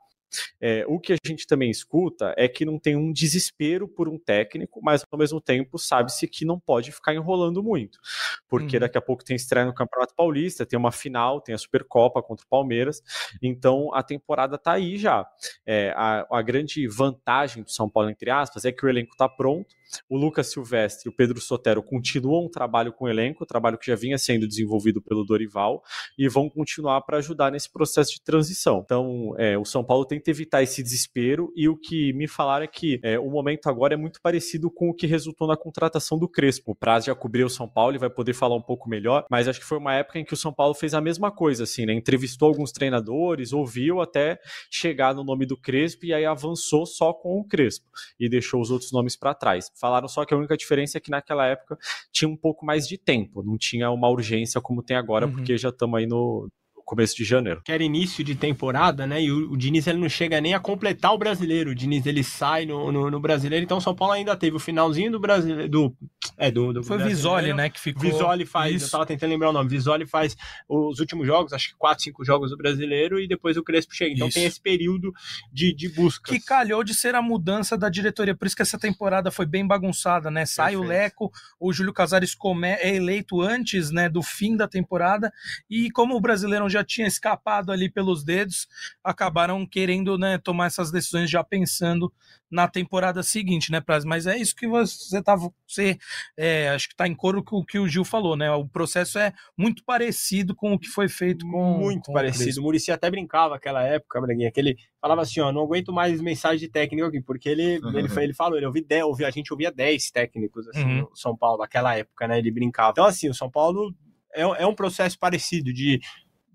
É, 0.61 0.85
o 0.87 0.99
que 0.99 1.13
a 1.13 1.17
gente 1.25 1.47
também 1.47 1.69
escuta 1.69 2.33
é 2.37 2.47
que 2.47 2.65
não 2.65 2.79
tem 2.79 2.95
um 2.95 3.11
desespero 3.11 3.87
por 3.87 4.07
um 4.07 4.17
técnico, 4.17 4.79
mas 4.83 5.05
ao 5.09 5.19
mesmo 5.19 5.41
tempo 5.41 5.77
sabe-se 5.77 6.27
que 6.27 6.45
não 6.45 6.59
pode 6.59 6.91
ficar 6.91 7.13
enrolando 7.13 7.63
muito, 7.63 7.99
porque 8.47 8.77
uhum. 8.77 8.81
daqui 8.81 8.97
a 8.97 9.01
pouco 9.01 9.23
tem 9.23 9.35
estreia 9.35 9.65
no 9.65 9.73
Campeonato 9.73 10.13
Paulista, 10.15 10.65
tem 10.65 10.77
uma 10.77 10.91
final, 10.91 11.41
tem 11.41 11.55
a 11.55 11.57
Supercopa 11.57 12.21
contra 12.21 12.45
o 12.45 12.49
Palmeiras, 12.49 13.01
então 13.41 13.93
a 13.93 14.03
temporada 14.03 14.57
tá 14.57 14.73
aí 14.73 14.97
já. 14.97 15.25
É, 15.65 15.93
a, 15.95 16.25
a 16.29 16.41
grande 16.41 16.87
vantagem 16.87 17.63
do 17.63 17.71
São 17.71 17.89
Paulo, 17.89 18.09
entre 18.09 18.29
aspas, 18.29 18.65
é 18.65 18.71
que 18.71 18.85
o 18.85 18.89
elenco 18.89 19.15
tá 19.15 19.27
pronto, 19.27 19.75
o 20.09 20.17
Lucas 20.17 20.51
Silvestre 20.51 21.07
e 21.07 21.09
o 21.09 21.15
Pedro 21.15 21.39
Sotero 21.39 21.81
continuam 21.81 22.45
um 22.45 22.49
trabalho 22.49 22.93
com 22.93 23.05
o 23.05 23.09
elenco, 23.09 23.45
trabalho 23.45 23.77
que 23.77 23.87
já 23.87 23.95
vinha 23.95 24.17
sendo 24.17 24.47
desenvolvido 24.47 25.01
pelo 25.01 25.23
Dorival, 25.23 25.81
e 26.17 26.27
vão 26.27 26.49
continuar 26.49 27.01
para 27.01 27.17
ajudar 27.17 27.51
nesse 27.51 27.71
processo 27.71 28.11
de 28.13 28.21
transição. 28.21 28.81
Então, 28.83 29.33
é, 29.37 29.57
o 29.57 29.65
São 29.65 29.83
Paulo 29.83 30.05
tenta 30.05 30.29
evitar 30.29 30.61
esse 30.61 30.83
desespero, 30.83 31.51
e 31.55 31.67
o 31.67 31.77
que 31.77 32.13
me 32.13 32.27
falaram 32.27 32.65
é 32.65 32.67
que 32.67 32.99
é, 33.03 33.19
o 33.19 33.29
momento 33.29 33.67
agora 33.67 33.93
é 33.93 33.97
muito 33.97 34.21
parecido 34.21 34.69
com 34.69 34.89
o 34.89 34.93
que 34.93 35.07
resultou 35.07 35.47
na 35.47 35.57
contratação 35.57 36.17
do 36.17 36.27
Crespo. 36.27 36.71
O 36.71 36.75
Praz 36.75 37.05
já 37.05 37.15
cobriu 37.15 37.47
o 37.47 37.49
São 37.49 37.67
Paulo 37.67 37.95
e 37.95 37.99
vai 37.99 38.09
poder 38.09 38.33
falar 38.33 38.55
um 38.55 38.61
pouco 38.61 38.89
melhor, 38.89 39.25
mas 39.29 39.47
acho 39.47 39.59
que 39.59 39.65
foi 39.65 39.77
uma 39.77 39.93
época 39.93 40.19
em 40.19 40.25
que 40.25 40.33
o 40.33 40.37
São 40.37 40.53
Paulo 40.53 40.73
fez 40.73 40.93
a 40.93 41.01
mesma 41.01 41.31
coisa, 41.31 41.63
assim, 41.63 41.85
né? 41.85 41.93
Entrevistou 41.93 42.47
alguns 42.47 42.71
treinadores, 42.71 43.53
ouviu 43.53 44.01
até 44.01 44.39
chegar 44.69 45.13
no 45.13 45.23
nome 45.23 45.45
do 45.45 45.57
Crespo 45.57 46.05
e 46.05 46.13
aí 46.13 46.25
avançou 46.25 46.85
só 46.85 47.13
com 47.13 47.39
o 47.39 47.43
Crespo 47.43 47.85
e 48.19 48.29
deixou 48.29 48.61
os 48.61 48.71
outros 48.71 48.91
nomes 48.91 49.15
para 49.15 49.33
trás. 49.33 49.71
Falaram 49.79 50.07
só 50.07 50.25
que 50.25 50.33
a 50.33 50.37
única 50.37 50.57
diferença 50.57 50.97
é 50.97 51.01
que 51.01 51.09
naquela 51.09 51.45
época 51.45 51.77
tinha 52.11 52.27
um 52.27 52.35
pouco 52.35 52.65
mais 52.65 52.87
de 52.87 52.97
tempo, 52.97 53.41
não 53.41 53.57
tinha 53.57 53.89
uma 53.89 54.09
urgência 54.09 54.59
como 54.59 54.83
tem 54.83 54.97
agora, 54.97 55.25
uhum. 55.25 55.31
porque 55.31 55.57
já 55.57 55.69
estamos 55.69 55.97
aí 55.97 56.05
no, 56.05 56.49
começo 56.89 57.15
de 57.15 57.23
janeiro. 57.23 57.61
Que 57.63 57.71
era 57.71 57.83
início 57.83 58.23
de 58.23 58.33
temporada, 58.33 59.05
né? 59.05 59.21
E 59.21 59.31
o, 59.31 59.51
o, 59.51 59.57
Diniz 59.57 59.85
ele 59.85 59.99
não 59.99 60.09
chega 60.09 60.41
nem 60.41 60.55
a 60.55 60.59
completar 60.59 61.13
o 61.13 61.19
brasileiro. 61.19 61.69
O 61.69 61.75
Diniz 61.75 62.03
ele 62.07 62.23
sai 62.23 62.65
no, 62.65 62.91
no, 62.91 63.11
no 63.11 63.19
brasileiro, 63.19 63.63
então 63.63 63.77
o 63.77 63.81
São 63.81 63.95
Paulo 63.95 64.13
ainda 64.13 64.35
teve 64.35 64.55
o 64.55 64.59
finalzinho 64.59 65.11
do 65.11 65.19
brasileiro. 65.19 65.69
Do, 65.69 65.95
é, 66.35 66.49
do, 66.49 66.73
do 66.73 66.83
Foi 66.83 66.97
o 66.97 67.05
Visoli, 67.05 67.53
né? 67.53 67.69
Que 67.69 67.79
ficou. 67.79 68.01
Visoli 68.01 68.43
faz, 68.43 68.75
Isso. 68.75 68.87
eu 68.87 68.91
tava 68.91 69.05
tentando 69.05 69.29
lembrar 69.29 69.51
o 69.51 69.53
nome. 69.53 69.69
Visoli 69.69 70.07
faz 70.07 70.35
os 70.67 70.99
últimos 70.99 71.27
jogos, 71.27 71.53
acho 71.53 71.69
que 71.69 71.75
quatro, 71.77 72.03
cinco 72.03 72.25
jogos 72.25 72.49
do 72.49 72.57
brasileiro, 72.57 73.19
e 73.19 73.27
depois 73.27 73.55
o 73.55 73.63
Crespo 73.63 73.93
chega. 73.93 74.15
Então 74.15 74.27
isso. 74.27 74.39
tem 74.39 74.45
esse 74.45 74.59
período 74.59 75.13
de, 75.53 75.75
de 75.75 75.89
busca. 75.89 76.31
Que 76.31 76.39
calhou 76.39 76.83
de 76.83 76.95
ser 76.95 77.13
a 77.13 77.21
mudança 77.21 77.77
da 77.77 77.87
diretoria. 77.87 78.35
Por 78.35 78.47
isso 78.47 78.55
que 78.55 78.63
essa 78.63 78.79
temporada 78.79 79.29
foi 79.29 79.45
bem 79.45 79.65
bagunçada, 79.65 80.31
né? 80.31 80.43
Sai 80.47 80.71
Perfeito. 80.71 80.85
o 80.85 80.89
Leco, 80.89 81.31
o 81.59 81.71
Júlio 81.71 81.93
Casares 81.93 82.33
come, 82.33 82.67
é 82.67 82.95
eleito 82.95 83.41
antes 83.41 83.91
né, 83.91 84.09
do 84.09 84.23
fim 84.23 84.57
da 84.57 84.67
temporada, 84.67 85.31
e 85.69 85.91
como 85.91 86.15
o 86.15 86.21
brasileiro 86.21 86.67
já 86.67 86.78
tinha 86.83 87.07
escapado 87.07 87.71
ali 87.71 87.89
pelos 87.89 88.23
dedos, 88.23 88.67
acabaram 89.03 89.65
querendo 89.65 90.17
né, 90.17 90.37
tomar 90.37 90.67
essas 90.67 90.91
decisões 90.91 91.29
já 91.29 91.43
pensando 91.43 92.11
na 92.49 92.67
temporada 92.67 93.21
seguinte, 93.21 93.71
né, 93.71 93.79
Praz? 93.79 94.03
Mas 94.03 94.25
é 94.25 94.35
isso 94.37 94.55
que 94.55 94.67
você 94.67 95.21
tava. 95.21 95.51
Você 95.67 95.97
é, 96.35 96.69
acho 96.69 96.87
que 96.87 96.93
está 96.93 97.07
em 97.07 97.13
coro 97.13 97.43
com 97.43 97.57
o 97.57 97.65
que 97.65 97.77
o 97.77 97.87
Gil 97.87 98.03
falou, 98.03 98.35
né? 98.35 98.51
O 98.51 98.67
processo 98.67 99.19
é 99.19 99.31
muito 99.55 99.83
parecido 99.83 100.55
com 100.55 100.73
o 100.73 100.79
que 100.79 100.87
foi 100.87 101.07
feito 101.07 101.45
com. 101.45 101.77
Muito 101.77 102.07
com 102.07 102.13
parecido. 102.13 102.57
O, 102.57 102.61
o 102.61 102.63
Murici 102.65 102.91
até 102.91 103.09
brincava 103.11 103.53
naquela 103.53 103.83
época, 103.83 104.19
Braguinha, 104.19 104.51
que 104.51 104.59
ele 104.59 104.77
falava 104.99 105.21
assim: 105.21 105.39
ó, 105.41 105.51
não 105.51 105.61
aguento 105.61 105.93
mais 105.93 106.19
mensagem 106.21 106.59
de 106.59 106.69
técnico 106.69 107.07
aqui, 107.07 107.21
porque 107.21 107.49
ele, 107.49 107.79
uhum. 107.79 107.99
ele, 107.99 108.07
ele 108.19 108.33
falou, 108.33 108.57
ele 108.57 108.65
ouvi 108.65 108.81
10, 108.81 109.03
ouvi, 109.03 109.25
a 109.25 109.31
gente 109.31 109.53
ouvia 109.53 109.71
10 109.71 110.09
técnicos 110.11 110.67
assim, 110.69 110.83
uhum. 110.83 111.01
no 111.01 111.15
São 111.15 111.37
Paulo, 111.37 111.59
naquela 111.59 111.95
época, 111.95 112.27
né? 112.27 112.39
Ele 112.39 112.51
brincava. 112.51 112.91
Então, 112.91 113.05
assim, 113.05 113.29
o 113.29 113.33
São 113.33 113.49
Paulo 113.49 113.93
é, 114.33 114.41
é 114.41 114.65
um 114.65 114.75
processo 114.75 115.17
parecido 115.19 115.71
de 115.71 115.99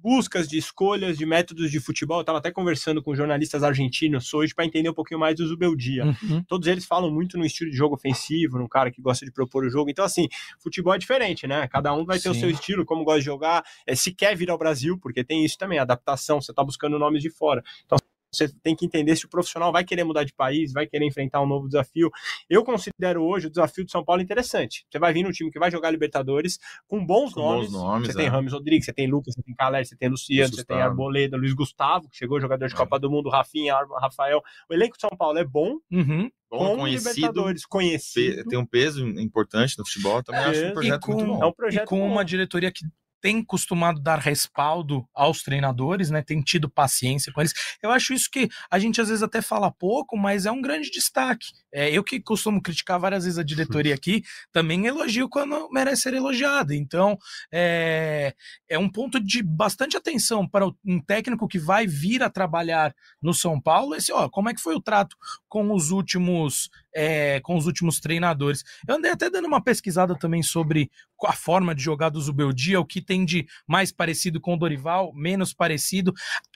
buscas 0.04 0.46
de 0.46 0.58
escolhas 0.58 1.16
de 1.16 1.24
métodos 1.24 1.70
de 1.70 1.80
futebol. 1.80 2.18
Eu 2.18 2.20
estava 2.20 2.36
até 2.36 2.50
conversando 2.50 3.02
com 3.02 3.14
jornalistas 3.14 3.62
argentinos 3.62 4.34
hoje 4.34 4.54
para 4.54 4.66
entender 4.66 4.90
um 4.90 4.94
pouquinho 4.94 5.18
mais 5.18 5.34
do 5.34 5.46
Zubeldia. 5.46 6.04
Uhum. 6.04 6.44
Todos 6.44 6.68
eles 6.68 6.84
falam 6.84 7.10
muito 7.10 7.38
no 7.38 7.46
estilo 7.46 7.70
de 7.70 7.76
jogo 7.76 7.94
ofensivo, 7.94 8.58
num 8.58 8.68
cara 8.68 8.90
que 8.90 9.00
gosta 9.00 9.24
de 9.24 9.32
propor 9.32 9.64
o 9.64 9.70
jogo. 9.70 9.88
Então, 9.88 10.04
assim, 10.04 10.28
futebol 10.60 10.92
é 10.92 10.98
diferente, 10.98 11.46
né? 11.46 11.66
Cada 11.68 11.94
um 11.94 12.04
vai 12.04 12.18
ter 12.18 12.24
Sim. 12.24 12.30
o 12.32 12.34
seu 12.34 12.50
estilo, 12.50 12.84
como 12.84 13.02
gosta 13.02 13.20
de 13.20 13.24
jogar, 13.24 13.64
é, 13.86 13.94
se 13.94 14.12
quer 14.12 14.36
vir 14.36 14.50
ao 14.50 14.58
Brasil, 14.58 14.98
porque 14.98 15.24
tem 15.24 15.42
isso 15.42 15.56
também, 15.56 15.78
adaptação, 15.78 16.38
você 16.38 16.52
está 16.52 16.62
buscando 16.62 16.98
nomes 16.98 17.22
de 17.22 17.30
fora. 17.30 17.64
Então, 17.86 17.96
você 18.36 18.48
tem 18.62 18.74
que 18.74 18.84
entender 18.84 19.16
se 19.16 19.26
o 19.26 19.28
profissional 19.28 19.72
vai 19.72 19.84
querer 19.84 20.04
mudar 20.04 20.24
de 20.24 20.32
país, 20.32 20.72
vai 20.72 20.86
querer 20.86 21.06
enfrentar 21.06 21.40
um 21.42 21.46
novo 21.46 21.66
desafio. 21.66 22.10
Eu 22.48 22.64
considero 22.64 23.22
hoje 23.22 23.46
o 23.46 23.50
desafio 23.50 23.84
do 23.84 23.90
São 23.90 24.04
Paulo 24.04 24.22
interessante. 24.22 24.86
Você 24.90 24.98
vai 24.98 25.12
vir 25.12 25.22
num 25.22 25.30
time 25.30 25.50
que 25.50 25.58
vai 25.58 25.70
jogar 25.70 25.90
Libertadores 25.90 26.58
com 26.86 27.04
bons 27.04 27.32
com 27.32 27.40
nomes. 27.40 27.70
Bons 27.70 27.82
nomes. 27.82 28.08
Você 28.08 28.18
é. 28.18 28.22
tem 28.22 28.28
Ramos 28.28 28.52
Rodrigues, 28.52 28.86
você 28.86 28.92
tem 28.92 29.06
Lucas, 29.06 29.34
você 29.34 29.42
tem 29.42 29.54
Caler, 29.54 29.86
você 29.86 29.96
tem 29.96 30.08
Luciano, 30.08 30.54
você 30.54 30.64
tem 30.64 30.80
Arboleda, 30.80 31.36
Luiz 31.36 31.54
Gustavo, 31.54 32.08
que 32.08 32.16
chegou 32.16 32.40
jogador 32.40 32.66
de 32.66 32.74
é. 32.74 32.76
Copa 32.76 32.98
do 32.98 33.10
Mundo, 33.10 33.28
Rafinha, 33.28 33.74
Rafael. 34.00 34.42
O 34.68 34.74
elenco 34.74 34.96
de 34.96 35.00
São 35.00 35.10
Paulo 35.16 35.38
é 35.38 35.44
bom. 35.44 35.76
Uhum 35.90 36.30
bom, 36.58 36.76
conhecido, 36.76 37.44
conhecido. 37.68 38.44
Tem 38.44 38.58
um 38.58 38.66
peso 38.66 39.06
importante 39.06 39.78
no 39.78 39.84
futebol, 39.84 40.22
também 40.22 40.42
é, 40.42 40.46
acho 40.46 40.66
um 40.66 40.72
projeto 40.72 41.00
com, 41.00 41.12
muito 41.12 41.26
bom. 41.26 41.42
É 41.42 41.46
um 41.46 41.52
projeto 41.52 41.82
e 41.82 41.86
com 41.86 41.98
bom. 41.98 42.06
uma 42.06 42.24
diretoria 42.24 42.70
que 42.70 42.84
tem 43.24 43.42
costumado 43.42 44.02
dar 44.02 44.18
respaldo 44.18 45.08
aos 45.14 45.42
treinadores, 45.42 46.10
né? 46.10 46.20
Tem 46.20 46.42
tido 46.42 46.68
paciência 46.68 47.32
com 47.32 47.40
eles. 47.40 47.54
Eu 47.82 47.90
acho 47.90 48.12
isso 48.12 48.28
que 48.30 48.50
a 48.70 48.78
gente 48.78 49.00
às 49.00 49.08
vezes 49.08 49.22
até 49.22 49.40
fala 49.40 49.70
pouco, 49.70 50.14
mas 50.14 50.44
é 50.44 50.52
um 50.52 50.60
grande 50.60 50.90
destaque. 50.90 51.46
É, 51.72 51.90
eu 51.90 52.04
que 52.04 52.20
costumo 52.20 52.60
criticar 52.60 53.00
várias 53.00 53.24
vezes 53.24 53.38
a 53.38 53.42
diretoria 53.42 53.94
aqui, 53.96 54.22
também 54.52 54.84
elogio 54.84 55.26
quando 55.26 55.70
merece 55.70 56.02
ser 56.02 56.12
elogiado. 56.12 56.74
Então, 56.74 57.16
é, 57.50 58.34
é 58.68 58.78
um 58.78 58.90
ponto 58.90 59.18
de 59.18 59.42
bastante 59.42 59.96
atenção 59.96 60.46
para 60.46 60.66
um 60.84 61.00
técnico 61.00 61.48
que 61.48 61.58
vai 61.58 61.86
vir 61.86 62.22
a 62.22 62.28
trabalhar 62.28 62.94
no 63.22 63.32
São 63.32 63.58
Paulo. 63.58 63.94
Esse, 63.94 64.12
ó, 64.12 64.28
como 64.28 64.50
é 64.50 64.54
que 64.54 64.60
foi 64.60 64.74
o 64.74 64.82
trato 64.82 65.16
com 65.48 65.72
os 65.72 65.90
últimos 65.90 66.68
é, 66.94 67.40
com 67.40 67.56
os 67.56 67.66
últimos 67.66 68.00
treinadores. 68.00 68.62
Eu 68.86 68.94
andei 68.96 69.10
até 69.10 69.28
dando 69.28 69.46
uma 69.46 69.62
pesquisada 69.62 70.16
também 70.16 70.42
sobre 70.42 70.90
a 71.24 71.32
forma 71.32 71.74
de 71.74 71.82
jogar 71.82 72.10
do 72.10 72.20
Zubeldia, 72.20 72.80
o 72.80 72.84
que 72.84 73.00
tem 73.00 73.24
de 73.24 73.46
mais 73.66 73.90
parecido 73.90 74.40
com 74.40 74.54
o 74.54 74.58
Dorival, 74.58 75.12
menos 75.14 75.52
parecido. 75.52 76.12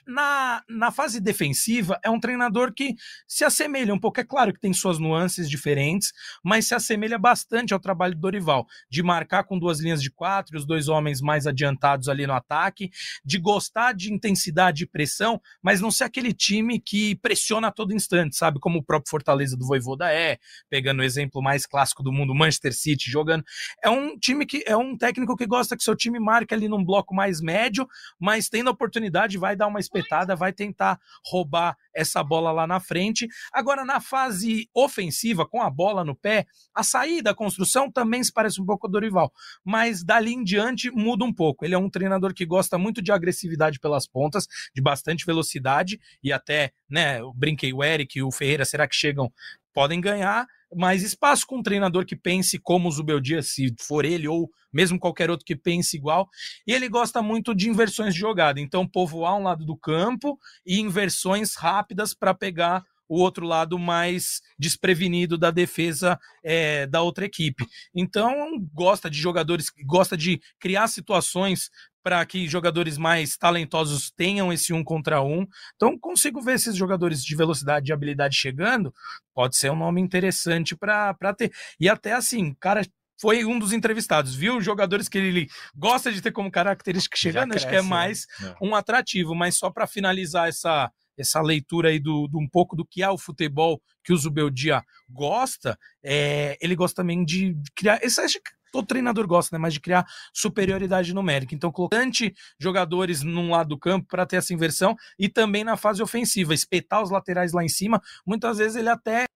Na, 0.09 0.63
na 0.67 0.89
fase 0.89 1.21
defensiva, 1.21 1.99
é 2.03 2.09
um 2.09 2.19
treinador 2.19 2.73
que 2.73 2.95
se 3.27 3.45
assemelha 3.45 3.93
um 3.93 3.99
pouco. 3.99 4.19
É 4.19 4.23
claro 4.23 4.51
que 4.51 4.59
tem 4.59 4.73
suas 4.73 4.97
nuances 4.97 5.47
diferentes, 5.47 6.11
mas 6.43 6.65
se 6.65 6.73
assemelha 6.73 7.19
bastante 7.19 7.75
ao 7.75 7.79
trabalho 7.79 8.15
do 8.15 8.21
Dorival, 8.21 8.65
de 8.89 9.03
marcar 9.03 9.43
com 9.43 9.59
duas 9.59 9.79
linhas 9.79 10.01
de 10.01 10.09
quatro, 10.09 10.57
os 10.57 10.65
dois 10.65 10.87
homens 10.87 11.21
mais 11.21 11.45
adiantados 11.45 12.09
ali 12.09 12.25
no 12.25 12.33
ataque, 12.33 12.89
de 13.23 13.37
gostar 13.37 13.93
de 13.93 14.11
intensidade 14.11 14.83
e 14.83 14.87
pressão, 14.87 15.39
mas 15.61 15.79
não 15.79 15.91
ser 15.91 16.05
aquele 16.05 16.33
time 16.33 16.79
que 16.79 17.15
pressiona 17.17 17.67
a 17.67 17.71
todo 17.71 17.93
instante, 17.93 18.35
sabe? 18.35 18.59
Como 18.59 18.79
o 18.79 18.83
próprio 18.83 19.11
Fortaleza 19.11 19.55
do 19.55 19.67
Voivoda 19.67 20.11
é, 20.11 20.39
pegando 20.71 21.01
o 21.01 21.03
exemplo 21.03 21.39
mais 21.39 21.67
clássico 21.67 22.01
do 22.01 22.11
mundo, 22.11 22.33
Manchester 22.33 22.73
City 22.73 23.11
jogando. 23.11 23.43
É 23.83 23.91
um 23.91 24.17
time 24.17 24.43
que 24.47 24.63
é 24.65 24.75
um 24.75 24.97
técnico 24.97 25.37
que 25.37 25.45
gosta 25.45 25.77
que 25.77 25.83
seu 25.83 25.95
time 25.95 26.19
marque 26.19 26.55
ali 26.55 26.67
num 26.67 26.83
bloco 26.83 27.13
mais 27.13 27.39
médio, 27.39 27.87
mas 28.19 28.49
tendo 28.49 28.69
a 28.69 28.73
oportunidade 28.73 29.37
vai 29.37 29.55
dar 29.55 29.67
uma 29.67 29.79
experiência 29.79 29.98
espetada, 29.99 30.35
vai 30.35 30.53
tentar 30.53 30.99
roubar 31.25 31.77
essa 31.93 32.23
bola 32.23 32.51
lá 32.51 32.65
na 32.65 32.79
frente. 32.79 33.27
Agora, 33.51 33.83
na 33.83 33.99
fase 33.99 34.69
ofensiva, 34.73 35.45
com 35.45 35.61
a 35.61 35.69
bola 35.69 36.03
no 36.03 36.15
pé, 36.15 36.45
a 36.73 36.83
saída, 36.83 37.31
a 37.31 37.35
construção 37.35 37.91
também 37.91 38.23
se 38.23 38.31
parece 38.31 38.61
um 38.61 38.65
pouco 38.65 38.87
o 38.87 38.89
Dorival, 38.89 39.31
mas 39.63 40.03
dali 40.03 40.33
em 40.33 40.43
diante 40.43 40.89
muda 40.91 41.25
um 41.25 41.33
pouco. 41.33 41.65
Ele 41.65 41.75
é 41.75 41.77
um 41.77 41.89
treinador 41.89 42.33
que 42.33 42.45
gosta 42.45 42.77
muito 42.77 43.01
de 43.01 43.11
agressividade 43.11 43.79
pelas 43.79 44.07
pontas, 44.07 44.47
de 44.73 44.81
bastante 44.81 45.25
velocidade, 45.25 45.99
e 46.23 46.31
até, 46.31 46.71
né, 46.89 47.19
eu 47.19 47.33
brinquei, 47.33 47.73
o 47.73 47.83
Eric 47.83 48.17
e 48.17 48.23
o 48.23 48.31
Ferreira, 48.31 48.65
será 48.65 48.87
que 48.87 48.95
chegam? 48.95 49.31
Podem 49.73 50.01
ganhar, 50.01 50.47
mais 50.75 51.03
espaço 51.03 51.45
com 51.47 51.57
um 51.57 51.63
treinador 51.63 52.05
que 52.05 52.15
pense 52.15 52.57
como 52.59 52.87
o 52.87 52.91
Zubeldia, 52.91 53.41
se 53.41 53.73
for 53.79 54.05
ele 54.05 54.27
ou 54.27 54.49
mesmo 54.71 54.99
qualquer 54.99 55.29
outro 55.29 55.45
que 55.45 55.55
pense 55.55 55.97
igual. 55.97 56.29
E 56.65 56.71
ele 56.71 56.87
gosta 56.87 57.21
muito 57.21 57.55
de 57.55 57.69
inversões 57.69 58.13
de 58.13 58.19
jogada, 58.19 58.59
então 58.59 58.87
povoar 58.87 59.35
um 59.35 59.43
lado 59.43 59.65
do 59.65 59.75
campo 59.75 60.37
e 60.65 60.79
inversões 60.79 61.55
rápidas 61.55 62.13
para 62.13 62.33
pegar 62.33 62.83
o 63.09 63.19
outro 63.19 63.45
lado 63.45 63.79
mais 63.79 64.39
desprevenido 64.57 65.35
da 65.35 65.49
defesa 65.49 66.19
é, 66.43 66.85
da 66.85 67.01
outra 67.01 67.25
equipe. 67.25 67.65
Então, 67.93 68.31
gosta 68.71 69.09
de 69.09 69.17
jogadores, 69.17 69.71
gosta 69.83 70.15
de 70.15 70.39
criar 70.59 70.87
situações 70.87 71.71
para 72.03 72.25
que 72.25 72.47
jogadores 72.47 72.97
mais 72.97 73.37
talentosos 73.37 74.11
tenham 74.11 74.51
esse 74.51 74.73
um 74.73 74.83
contra 74.83 75.21
um. 75.21 75.45
Então, 75.75 75.97
consigo 75.97 76.41
ver 76.41 76.55
esses 76.55 76.75
jogadores 76.75 77.23
de 77.23 77.35
velocidade 77.35 77.89
e 77.89 77.93
habilidade 77.93 78.35
chegando. 78.35 78.93
Pode 79.33 79.55
ser 79.57 79.71
um 79.71 79.75
nome 79.75 80.01
interessante 80.01 80.75
para 80.75 81.33
ter. 81.37 81.51
E 81.79 81.89
até 81.89 82.13
assim, 82.13 82.53
cara 82.59 82.81
foi 83.19 83.43
um 83.43 83.59
dos 83.59 83.73
entrevistados, 83.73 84.33
viu? 84.33 84.61
Jogadores 84.61 85.09
que 85.09 85.17
ele 85.17 85.47
gosta 85.75 86.11
de 86.11 86.21
ter 86.21 86.31
como 86.31 86.49
característica 86.49 87.17
chegando, 87.17 87.51
cresce, 87.51 87.65
acho 87.65 87.75
que 87.75 87.79
é 87.79 87.81
mais 87.81 88.25
né? 88.39 88.55
um 88.61 88.73
atrativo. 88.73 89.35
Mas 89.35 89.57
só 89.57 89.69
para 89.69 89.85
finalizar 89.85 90.47
essa, 90.47 90.89
essa 91.17 91.41
leitura 91.41 91.89
aí 91.89 91.99
do, 91.99 92.27
do, 92.27 92.39
um 92.39 92.47
pouco 92.47 92.75
do 92.77 92.85
que 92.85 93.03
é 93.03 93.09
o 93.09 93.17
futebol 93.17 93.81
que 94.03 94.13
o 94.13 94.17
Zubeldia 94.17 94.81
gosta, 95.09 95.77
é, 96.01 96.57
ele 96.61 96.75
gosta 96.75 97.01
também 97.01 97.25
de 97.25 97.55
criar. 97.75 97.99
Todo 98.71 98.85
treinador 98.85 99.27
gosta, 99.27 99.55
né? 99.55 99.61
Mas 99.61 99.73
de 99.73 99.79
criar 99.79 100.05
superioridade 100.33 101.13
numérica. 101.13 101.55
Então, 101.55 101.71
colocante 101.71 102.33
jogadores 102.59 103.23
num 103.23 103.51
lado 103.51 103.69
do 103.69 103.77
campo 103.77 104.07
para 104.07 104.25
ter 104.25 104.37
essa 104.37 104.53
inversão 104.53 104.95
e 105.17 105.29
também 105.29 105.63
na 105.63 105.77
fase 105.77 106.01
ofensiva, 106.01 106.53
espetar 106.53 107.01
os 107.01 107.11
laterais 107.11 107.53
lá 107.53 107.63
em 107.63 107.69
cima. 107.69 108.01
Muitas 108.25 108.57
vezes 108.57 108.75
ele 108.75 108.89
até 108.89 109.28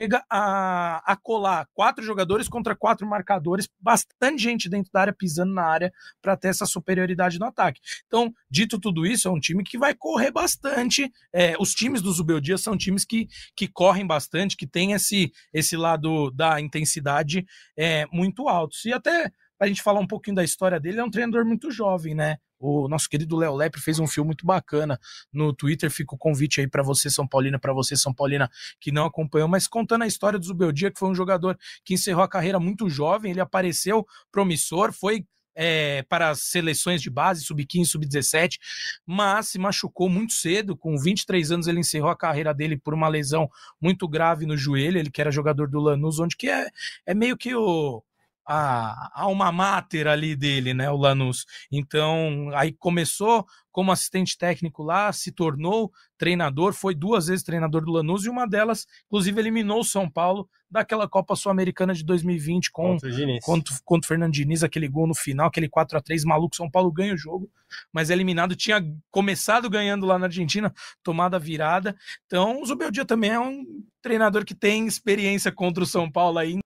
chega 0.00 0.24
a, 0.28 1.02
a 1.12 1.16
colar 1.16 1.68
quatro 1.72 2.04
jogadores 2.04 2.48
contra 2.48 2.74
quatro 2.74 3.06
marcadores, 3.06 3.68
bastante 3.80 4.42
gente 4.42 4.68
dentro 4.68 4.90
da 4.92 5.00
área 5.00 5.12
pisando 5.12 5.52
na 5.52 5.64
área 5.64 5.92
para 6.20 6.36
ter 6.36 6.48
essa 6.48 6.66
superioridade 6.66 7.38
no 7.38 7.46
ataque. 7.46 7.80
Então, 8.06 8.32
dito 8.50 8.80
tudo 8.80 9.06
isso, 9.06 9.28
é 9.28 9.30
um 9.30 9.38
time 9.38 9.62
que 9.62 9.78
vai 9.78 9.94
correr 9.94 10.30
bastante. 10.30 11.10
É, 11.32 11.54
os 11.58 11.72
times 11.72 12.02
do 12.02 12.12
Zubeldia 12.12 12.58
são 12.58 12.76
times 12.76 13.04
que, 13.04 13.28
que 13.54 13.68
correm 13.68 14.06
bastante, 14.06 14.56
que 14.56 14.66
tem 14.66 14.92
esse, 14.92 15.32
esse 15.52 15.76
lado 15.76 16.30
da 16.32 16.60
intensidade 16.60 17.46
é, 17.76 18.06
muito 18.12 18.48
alto. 18.48 18.76
E 18.84 18.92
até 18.92 19.30
para 19.62 19.66
a 19.66 19.68
gente 19.68 19.80
falar 19.80 20.00
um 20.00 20.06
pouquinho 20.08 20.34
da 20.34 20.42
história 20.42 20.80
dele, 20.80 20.98
é 20.98 21.04
um 21.04 21.10
treinador 21.10 21.44
muito 21.44 21.70
jovem, 21.70 22.16
né? 22.16 22.38
O 22.58 22.88
nosso 22.88 23.08
querido 23.08 23.36
Léo 23.36 23.54
Lepre 23.54 23.80
fez 23.80 24.00
um 24.00 24.08
filme 24.08 24.26
muito 24.26 24.44
bacana 24.44 24.98
no 25.32 25.52
Twitter. 25.52 25.88
Fica 25.88 26.16
o 26.16 26.18
convite 26.18 26.60
aí 26.60 26.66
para 26.66 26.82
você, 26.82 27.08
São 27.08 27.28
Paulina, 27.28 27.60
para 27.60 27.72
você, 27.72 27.96
São 27.96 28.12
Paulina, 28.12 28.50
que 28.80 28.90
não 28.90 29.04
acompanhou, 29.04 29.46
mas 29.46 29.68
contando 29.68 30.02
a 30.02 30.06
história 30.08 30.36
do 30.36 30.44
Zubeldia, 30.44 30.90
que 30.90 30.98
foi 30.98 31.08
um 31.08 31.14
jogador 31.14 31.56
que 31.84 31.94
encerrou 31.94 32.24
a 32.24 32.28
carreira 32.28 32.58
muito 32.58 32.90
jovem. 32.90 33.30
Ele 33.30 33.40
apareceu 33.40 34.04
promissor, 34.32 34.92
foi 34.92 35.24
é, 35.54 36.02
para 36.08 36.30
as 36.30 36.40
seleções 36.40 37.00
de 37.00 37.08
base, 37.08 37.44
sub-15, 37.44 37.84
sub-17, 37.84 38.58
mas 39.06 39.46
se 39.46 39.60
machucou 39.60 40.08
muito 40.08 40.32
cedo. 40.32 40.76
Com 40.76 40.98
23 40.98 41.52
anos, 41.52 41.68
ele 41.68 41.78
encerrou 41.78 42.10
a 42.10 42.16
carreira 42.16 42.52
dele 42.52 42.76
por 42.76 42.94
uma 42.94 43.06
lesão 43.06 43.48
muito 43.80 44.08
grave 44.08 44.44
no 44.44 44.56
joelho. 44.56 44.98
Ele 44.98 45.10
que 45.10 45.20
era 45.20 45.30
jogador 45.30 45.68
do 45.68 45.78
Lanús, 45.78 46.18
onde 46.18 46.36
que 46.36 46.48
é, 46.48 46.66
é 47.06 47.14
meio 47.14 47.36
que 47.36 47.54
o 47.54 48.02
a 48.46 49.10
alma 49.14 49.52
mater 49.52 50.06
ali 50.06 50.34
dele, 50.34 50.74
né, 50.74 50.90
o 50.90 50.96
Lanús. 50.96 51.44
Então, 51.70 52.50
aí 52.54 52.72
começou 52.72 53.46
como 53.70 53.90
assistente 53.90 54.36
técnico 54.36 54.82
lá, 54.82 55.12
se 55.12 55.32
tornou 55.32 55.90
treinador, 56.18 56.72
foi 56.74 56.94
duas 56.94 57.26
vezes 57.26 57.42
treinador 57.44 57.84
do 57.84 57.92
Lanús 57.92 58.24
e 58.24 58.28
uma 58.28 58.46
delas, 58.46 58.86
inclusive, 59.06 59.40
eliminou 59.40 59.80
o 59.80 59.84
São 59.84 60.08
Paulo 60.10 60.48
daquela 60.70 61.08
Copa 61.08 61.36
Sul-Americana 61.36 61.94
de 61.94 62.04
2020 62.04 62.70
com 62.70 62.96
contra, 63.42 63.74
contra 63.84 64.06
o 64.06 64.08
Fernando 64.08 64.32
Diniz, 64.32 64.62
aquele 64.62 64.88
gol 64.88 65.06
no 65.06 65.14
final, 65.14 65.46
aquele 65.46 65.68
4 65.68 65.98
a 65.98 66.00
3 66.00 66.24
maluco, 66.24 66.56
São 66.56 66.70
Paulo 66.70 66.90
ganha 66.90 67.14
o 67.14 67.16
jogo, 67.16 67.50
mas 67.92 68.10
é 68.10 68.12
eliminado, 68.12 68.56
tinha 68.56 68.82
começado 69.10 69.68
ganhando 69.70 70.06
lá 70.06 70.18
na 70.18 70.26
Argentina, 70.26 70.72
tomada 71.02 71.38
virada. 71.38 71.96
Então, 72.26 72.60
o 72.60 72.66
Zubeldia 72.66 73.04
também 73.04 73.30
é 73.30 73.40
um 73.40 73.64
treinador 74.02 74.44
que 74.44 74.54
tem 74.54 74.86
experiência 74.86 75.52
contra 75.52 75.82
o 75.82 75.86
São 75.86 76.10
Paulo 76.10 76.38
aí 76.38 76.58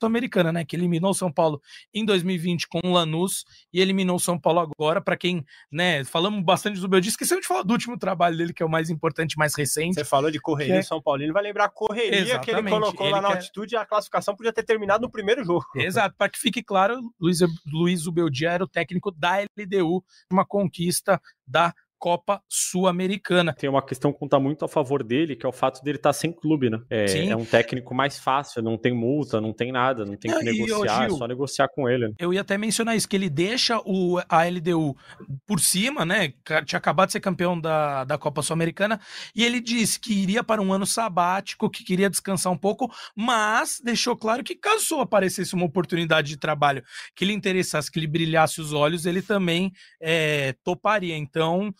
Sul-Americana, 0.00 0.52
né? 0.52 0.64
Que 0.64 0.76
eliminou 0.76 1.10
o 1.10 1.14
São 1.14 1.32
Paulo 1.32 1.60
em 1.92 2.04
2020 2.04 2.68
com 2.68 2.80
o 2.84 2.92
Lanús 2.92 3.44
e 3.72 3.80
eliminou 3.80 4.16
o 4.16 4.20
São 4.20 4.38
Paulo 4.38 4.60
agora. 4.60 5.00
Para 5.00 5.16
quem, 5.16 5.44
né? 5.70 6.04
Falamos 6.04 6.42
bastante 6.44 6.80
do 6.80 6.88
Beldi, 6.88 7.08
esquecemos 7.08 7.42
de 7.42 7.48
falar 7.48 7.62
do 7.62 7.72
último 7.72 7.98
trabalho 7.98 8.36
dele, 8.36 8.52
que 8.52 8.62
é 8.62 8.66
o 8.66 8.68
mais 8.68 8.90
importante, 8.90 9.38
mais 9.38 9.54
recente. 9.54 9.94
Você 9.94 10.04
falou 10.04 10.30
de 10.30 10.40
correria, 10.40 10.76
é... 10.76 10.82
São 10.82 11.00
Paulino 11.00 11.32
vai 11.32 11.42
lembrar 11.42 11.64
a 11.64 11.68
correria 11.68 12.20
Exatamente. 12.20 12.44
que 12.44 12.50
ele 12.50 12.70
colocou 12.70 13.06
ele 13.06 13.14
lá 13.14 13.22
na 13.22 13.28
quer... 13.28 13.36
altitude 13.36 13.74
e 13.74 13.78
a 13.78 13.86
classificação 13.86 14.36
podia 14.36 14.52
ter 14.52 14.62
terminado 14.62 15.02
no 15.02 15.10
primeiro 15.10 15.44
jogo. 15.44 15.64
Exato, 15.76 16.14
para 16.16 16.28
que 16.28 16.38
fique 16.38 16.62
claro, 16.62 17.00
Luiz, 17.20 17.40
Luiz 17.66 18.06
Ubeldia 18.06 18.50
era 18.50 18.64
o 18.64 18.68
técnico 18.68 19.10
da 19.10 19.38
LDU, 19.38 20.04
uma 20.30 20.44
conquista 20.44 21.20
da 21.46 21.72
Copa 22.06 22.40
Sul-Americana. 22.48 23.52
Tem 23.52 23.68
uma 23.68 23.84
questão 23.84 24.12
que 24.12 24.20
conta 24.20 24.38
muito 24.38 24.64
a 24.64 24.68
favor 24.68 25.02
dele, 25.02 25.34
que 25.34 25.44
é 25.44 25.48
o 25.48 25.52
fato 25.52 25.82
dele 25.82 25.96
estar 25.98 26.10
tá 26.10 26.12
sem 26.12 26.30
clube, 26.30 26.70
né? 26.70 26.78
É, 26.88 27.30
é, 27.30 27.36
um 27.36 27.44
técnico 27.44 27.92
mais 27.96 28.16
fácil, 28.16 28.62
não 28.62 28.78
tem 28.78 28.94
multa, 28.94 29.40
não 29.40 29.52
tem 29.52 29.72
nada, 29.72 30.04
não 30.04 30.16
tem 30.16 30.30
que 30.30 30.44
negociar, 30.44 31.02
é 31.02 31.06
Gil, 31.08 31.16
é 31.16 31.18
só 31.18 31.26
negociar 31.26 31.68
com 31.68 31.88
ele. 31.88 32.06
Né? 32.06 32.14
Eu 32.16 32.32
ia 32.32 32.42
até 32.42 32.56
mencionar 32.56 32.96
isso, 32.96 33.08
que 33.08 33.16
ele 33.16 33.28
deixa 33.28 33.80
o, 33.84 34.20
a 34.28 34.44
LDU 34.44 34.96
por 35.44 35.58
cima, 35.58 36.04
né? 36.04 36.32
Tinha 36.64 36.78
acabado 36.78 37.08
de 37.08 37.14
ser 37.14 37.18
campeão 37.18 37.60
da, 37.60 38.04
da 38.04 38.16
Copa 38.16 38.40
Sul-Americana, 38.40 39.00
e 39.34 39.42
ele 39.42 39.60
disse 39.60 39.98
que 39.98 40.12
iria 40.12 40.44
para 40.44 40.62
um 40.62 40.72
ano 40.72 40.86
sabático, 40.86 41.68
que 41.68 41.82
queria 41.82 42.08
descansar 42.08 42.52
um 42.52 42.56
pouco, 42.56 42.88
mas 43.16 43.80
deixou 43.82 44.16
claro 44.16 44.44
que 44.44 44.54
caso 44.54 45.00
aparecesse 45.00 45.56
uma 45.56 45.66
oportunidade 45.66 46.28
de 46.28 46.36
trabalho 46.36 46.84
que 47.16 47.24
lhe 47.24 47.32
interessasse, 47.32 47.90
que 47.90 47.98
lhe 47.98 48.06
brilhasse 48.06 48.60
os 48.60 48.72
olhos, 48.72 49.06
ele 49.06 49.22
também 49.22 49.72
é, 50.00 50.54
toparia. 50.62 51.16
Então, 51.16 51.74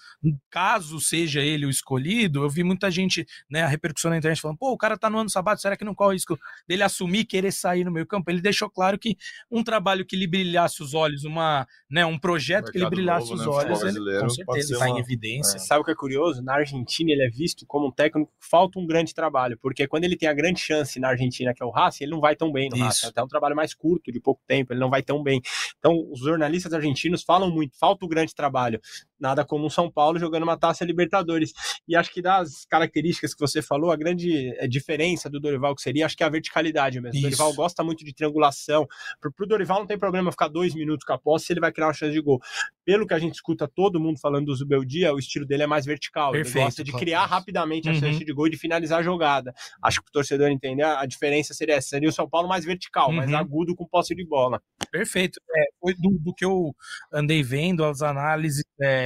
caso 0.51 1.01
seja 1.01 1.41
ele 1.41 1.67
o 1.67 1.71
escolhido, 1.71 2.43
eu 2.43 2.51
vi 2.51 2.63
muita 2.63 2.91
gente, 2.91 3.27
né, 3.51 3.63
a 3.63 3.67
repercussão 3.67 4.11
na 4.11 4.19
internet 4.19 4.41
falando, 4.41 4.59
pô, 4.59 4.73
o 4.73 4.77
cara 4.77 4.97
tá 4.97 5.09
no 5.11 5.19
ano 5.19 5.31
sabático, 5.31 5.63
será 5.63 5.77
que 5.77 5.85
não 5.85 5.95
corre 5.95 6.11
o 6.11 6.13
risco 6.13 6.39
dele 6.69 6.83
assumir 6.83 7.25
querer 7.25 7.53
sair 7.53 7.85
no 7.85 7.91
meio 7.91 8.07
campo? 8.07 8.31
Ele 8.31 8.41
deixou 8.41 8.71
claro 8.71 8.99
que 8.99 9.17
um 9.51 9.63
trabalho 9.63 10.05
que 10.05 10.17
lhe 10.17 10.27
brilhasse 10.27 10.83
os 10.83 10.95
olhos, 10.95 11.25
uma, 11.25 11.67
né, 11.91 12.05
um 12.05 12.19
projeto 12.19 12.71
que 12.73 12.79
lhe 12.79 12.89
brilhasse 12.89 13.31
novo, 13.31 13.41
os 13.41 13.47
né, 13.47 13.53
olhos, 13.53 13.83
ele, 13.83 14.21
com 14.21 14.29
certeza 14.29 14.73
está 14.75 14.87
uma... 14.87 14.99
em 14.99 15.01
evidência. 15.01 15.57
É. 15.57 15.61
Sabe 15.61 15.81
o 15.81 15.85
que 15.85 15.91
é 15.91 15.95
curioso? 15.95 16.43
Na 16.43 16.55
Argentina 16.55 17.13
ele 17.13 17.25
é 17.25 17.29
visto 17.29 17.65
como 17.67 17.89
um 17.89 17.93
técnico 17.93 18.31
que 18.41 18.49
falta 18.49 18.79
um 18.79 18.87
grande 18.87 19.15
trabalho, 19.15 19.59
porque 19.61 19.87
quando 19.87 20.05
ele 20.05 20.17
tem 20.17 20.29
a 20.29 20.35
grande 20.35 20.61
chance 20.61 20.99
na 20.99 21.09
Argentina, 21.09 21.55
que 21.55 21.63
é 21.63 21.67
o 21.67 21.71
Racing, 21.71 22.05
ele 22.05 22.13
não 22.13 22.21
vai 22.21 22.37
tão 22.37 22.53
bem 22.53 22.69
no 22.69 22.77
Isso. 22.77 22.85
Racing, 22.85 23.07
até 23.07 23.23
um 23.23 23.29
trabalho 23.29 23.57
mais 23.57 23.75
curto, 23.75 24.13
de 24.13 24.21
pouco 24.21 24.43
tempo, 24.47 24.73
ele 24.73 24.81
não 24.81 24.91
vai 24.91 25.03
tão 25.03 25.23
bem. 25.23 25.41
Então, 25.79 26.07
os 26.11 26.21
jornalistas 26.21 26.73
argentinos 26.73 27.23
falam 27.23 27.51
muito, 27.51 27.79
falta 27.79 28.05
o 28.05 28.09
grande 28.09 28.35
trabalho. 28.35 28.81
Nada 29.19 29.45
como 29.45 29.67
o 29.67 29.71
São 29.71 29.91
Paulo 29.91 30.19
jogando 30.19 30.43
uma 30.43 30.57
taça 30.57 30.85
Libertadores. 30.85 31.53
E 31.89 31.97
acho 31.97 32.13
que 32.13 32.21
das 32.21 32.65
características 32.67 33.35
que 33.35 33.41
você 33.41 33.63
falou, 33.63 33.91
a 33.91 33.97
grande 33.97 34.55
eh, 34.59 34.69
diferença 34.69 35.31
do 35.31 35.41
Dorival 35.41 35.75
que 35.75 35.83
seria, 35.83 36.05
acho 36.05 36.17
que 36.17 36.23
é 36.23 36.27
a 36.27 36.31
verticalidade 36.31 37.01
mesmo. 37.01 37.19
O 37.19 37.23
Dorival 37.23 37.55
gosta 37.55 37.83
muito 37.83 38.05
de 38.05 38.13
triangulação. 38.13 38.87
Pro, 39.21 39.33
pro 39.33 39.47
Dorival 39.47 39.81
não 39.81 39.87
tem 39.87 39.99
problema 39.99 40.31
ficar 40.31 40.49
dois 40.49 40.75
minutos 40.75 41.05
com 41.07 41.13
a 41.13 41.19
posse 41.19 41.47
se 41.47 41.53
ele 41.53 41.61
vai 41.61 41.73
criar 41.73 41.87
uma 41.87 41.95
chance 41.95 42.13
de 42.13 42.21
gol. 42.21 42.41
Pelo 42.85 43.07
que 43.07 43.15
a 43.15 43.19
gente 43.19 43.35
escuta 43.35 43.67
todo 43.67 43.99
mundo 43.99 44.19
falando 44.21 44.47
do 44.47 44.55
Zubeldia, 44.55 45.15
o 45.15 45.19
estilo 45.19 45.47
dele 45.47 45.63
é 45.63 45.67
mais 45.67 45.87
vertical. 45.87 46.33
Perfeito, 46.33 46.59
ele 46.59 46.65
gosta 46.65 46.85
de 46.85 46.93
criar 46.93 47.27
rapidamente 47.27 47.89
a 47.89 47.93
uhum. 47.93 47.99
chance 47.99 48.25
de 48.25 48.33
gol 48.33 48.47
e 48.47 48.51
de 48.51 48.59
finalizar 48.59 49.01
a 49.01 49.03
jogada. 49.03 49.55
Acho 49.83 50.03
que 50.03 50.09
o 50.09 50.13
torcedor 50.13 50.49
entender 50.49 50.83
a 50.83 51.07
diferença 51.07 51.55
seria 51.55 51.77
essa. 51.77 51.89
Seria 51.89 52.09
o 52.09 52.13
São 52.13 52.29
Paulo 52.29 52.49
mais 52.49 52.65
vertical, 52.65 53.09
uhum. 53.09 53.17
mais 53.17 53.33
agudo 53.33 53.75
com 53.75 53.87
posse 53.87 54.15
de 54.15 54.25
bola. 54.25 54.61
Perfeito. 54.91 55.41
É, 55.57 55.65
foi 55.81 55.95
do, 55.95 56.19
do, 56.19 56.35
que 56.35 56.45
eu 56.45 56.75
andei 57.13 57.43
vendo, 57.43 57.85
as 57.85 58.03
análises. 58.03 58.65
É 58.81 59.06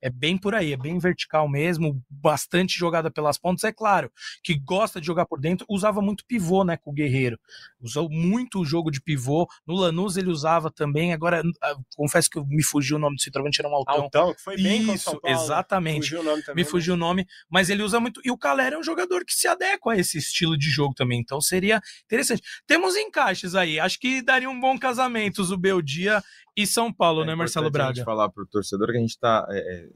é 0.00 0.10
bem 0.10 0.38
por 0.38 0.54
aí, 0.54 0.72
é 0.72 0.76
bem 0.76 0.98
vertical 0.98 1.48
mesmo, 1.48 2.02
bastante 2.08 2.78
jogada 2.78 3.10
pelas 3.10 3.36
pontas. 3.38 3.64
É 3.64 3.72
claro 3.72 4.10
que 4.42 4.54
gosta 4.54 5.00
de 5.00 5.06
jogar 5.06 5.26
por 5.26 5.40
dentro, 5.40 5.66
usava 5.68 6.00
muito 6.00 6.24
pivô, 6.26 6.64
né, 6.64 6.76
com 6.76 6.90
o 6.90 6.94
Guerreiro. 6.94 7.38
Usou 7.80 8.08
muito 8.08 8.60
o 8.60 8.64
jogo 8.64 8.90
de 8.90 9.00
pivô. 9.00 9.48
No 9.66 9.74
Lanús 9.74 10.16
ele 10.16 10.30
usava 10.30 10.70
também. 10.70 11.12
Agora, 11.12 11.42
ah, 11.62 11.74
confesso 11.96 12.30
que 12.30 12.40
me 12.44 12.62
fugiu 12.62 12.96
o 12.96 13.00
nome 13.00 13.16
do 13.16 13.22
centroavante, 13.22 13.60
era 13.60 13.68
um 13.68 13.74
Altão. 13.74 14.02
Altão, 14.02 14.34
que 14.34 14.42
foi 14.42 14.56
bem 14.56 14.82
Isso, 14.94 15.10
São 15.10 15.20
Paulo. 15.20 15.36
exatamente. 15.36 16.02
Fugiu 16.02 16.20
o 16.20 16.24
nome 16.24 16.42
também, 16.42 16.56
me 16.56 16.62
né? 16.62 16.70
fugiu 16.70 16.94
o 16.94 16.96
nome, 16.96 17.26
mas 17.50 17.70
ele 17.70 17.82
usa 17.82 17.98
muito. 17.98 18.20
E 18.24 18.30
o 18.30 18.38
Calera 18.38 18.76
é 18.76 18.78
um 18.78 18.82
jogador 18.82 19.24
que 19.24 19.34
se 19.34 19.48
adequa 19.48 19.92
a 19.92 19.96
esse 19.96 20.18
estilo 20.18 20.56
de 20.56 20.70
jogo 20.70 20.94
também. 20.94 21.20
Então 21.20 21.40
seria 21.40 21.80
interessante. 22.04 22.42
Temos 22.66 22.96
encaixes 22.96 23.54
aí. 23.54 23.80
Acho 23.80 23.98
que 23.98 24.22
daria 24.22 24.48
um 24.48 24.58
bom 24.58 24.78
casamento 24.78 25.38
o 25.52 25.56
Beldia 25.56 26.22
e 26.56 26.66
São 26.66 26.92
Paulo, 26.92 27.22
é 27.22 27.26
né, 27.26 27.34
Marcelo 27.34 27.70
Braga? 27.70 28.02
Falar 28.04 28.28
para 28.28 28.42
o 28.42 28.46
torcedor 28.46 28.88
que 28.88 28.96
a 28.96 29.00
gente 29.00 29.10
está 29.10 29.46
é, 29.50 29.58
é, 29.58 29.87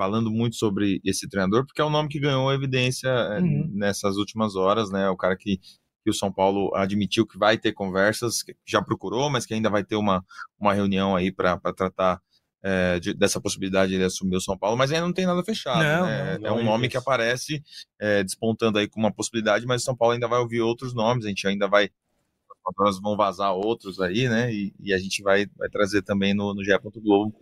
falando 0.00 0.30
muito 0.30 0.56
sobre 0.56 0.98
esse 1.04 1.28
treinador, 1.28 1.66
porque 1.66 1.82
é 1.82 1.84
o 1.84 1.90
nome 1.90 2.08
que 2.08 2.18
ganhou 2.18 2.50
evidência 2.50 3.06
é, 3.06 3.38
uhum. 3.38 3.70
nessas 3.70 4.16
últimas 4.16 4.56
horas, 4.56 4.90
né? 4.90 5.10
O 5.10 5.16
cara 5.16 5.36
que, 5.36 5.58
que 6.02 6.08
o 6.08 6.14
São 6.14 6.32
Paulo 6.32 6.74
admitiu 6.74 7.26
que 7.26 7.36
vai 7.36 7.58
ter 7.58 7.72
conversas, 7.72 8.42
que 8.42 8.56
já 8.66 8.80
procurou, 8.80 9.28
mas 9.28 9.44
que 9.44 9.52
ainda 9.52 9.68
vai 9.68 9.84
ter 9.84 9.96
uma, 9.96 10.24
uma 10.58 10.72
reunião 10.72 11.14
aí 11.14 11.30
para 11.30 11.58
tratar 11.76 12.18
é, 12.62 12.98
de, 12.98 13.12
dessa 13.12 13.42
possibilidade 13.42 13.90
de 13.90 13.96
ele 13.96 14.04
assumir 14.04 14.36
o 14.36 14.40
São 14.40 14.56
Paulo, 14.56 14.74
mas 14.74 14.90
ainda 14.90 15.04
não 15.04 15.12
tem 15.12 15.26
nada 15.26 15.44
fechado. 15.44 15.82
Não, 15.82 16.06
né? 16.06 16.38
não, 16.38 16.40
não 16.40 16.48
é 16.48 16.52
um 16.62 16.64
nome 16.64 16.88
que 16.88 16.96
aparece 16.96 17.62
é, 18.00 18.24
despontando 18.24 18.78
aí 18.78 18.88
com 18.88 18.98
uma 18.98 19.12
possibilidade, 19.12 19.66
mas 19.66 19.82
o 19.82 19.84
São 19.84 19.94
Paulo 19.94 20.14
ainda 20.14 20.26
vai 20.26 20.38
ouvir 20.38 20.62
outros 20.62 20.94
nomes, 20.94 21.26
a 21.26 21.28
gente 21.28 21.46
ainda 21.46 21.68
vai 21.68 21.90
nós 22.78 23.00
vão 23.00 23.16
vazar 23.16 23.52
outros 23.52 24.00
aí, 24.00 24.28
né? 24.28 24.52
E, 24.52 24.72
e, 24.80 24.94
a 24.94 24.98
gente 24.98 25.22
vai, 25.22 25.46
vai 25.56 25.68
trazer 25.68 26.02
também 26.02 26.32
no, 26.32 26.54
no 26.54 26.62
GE. 26.62 26.70
Globo 27.02 27.34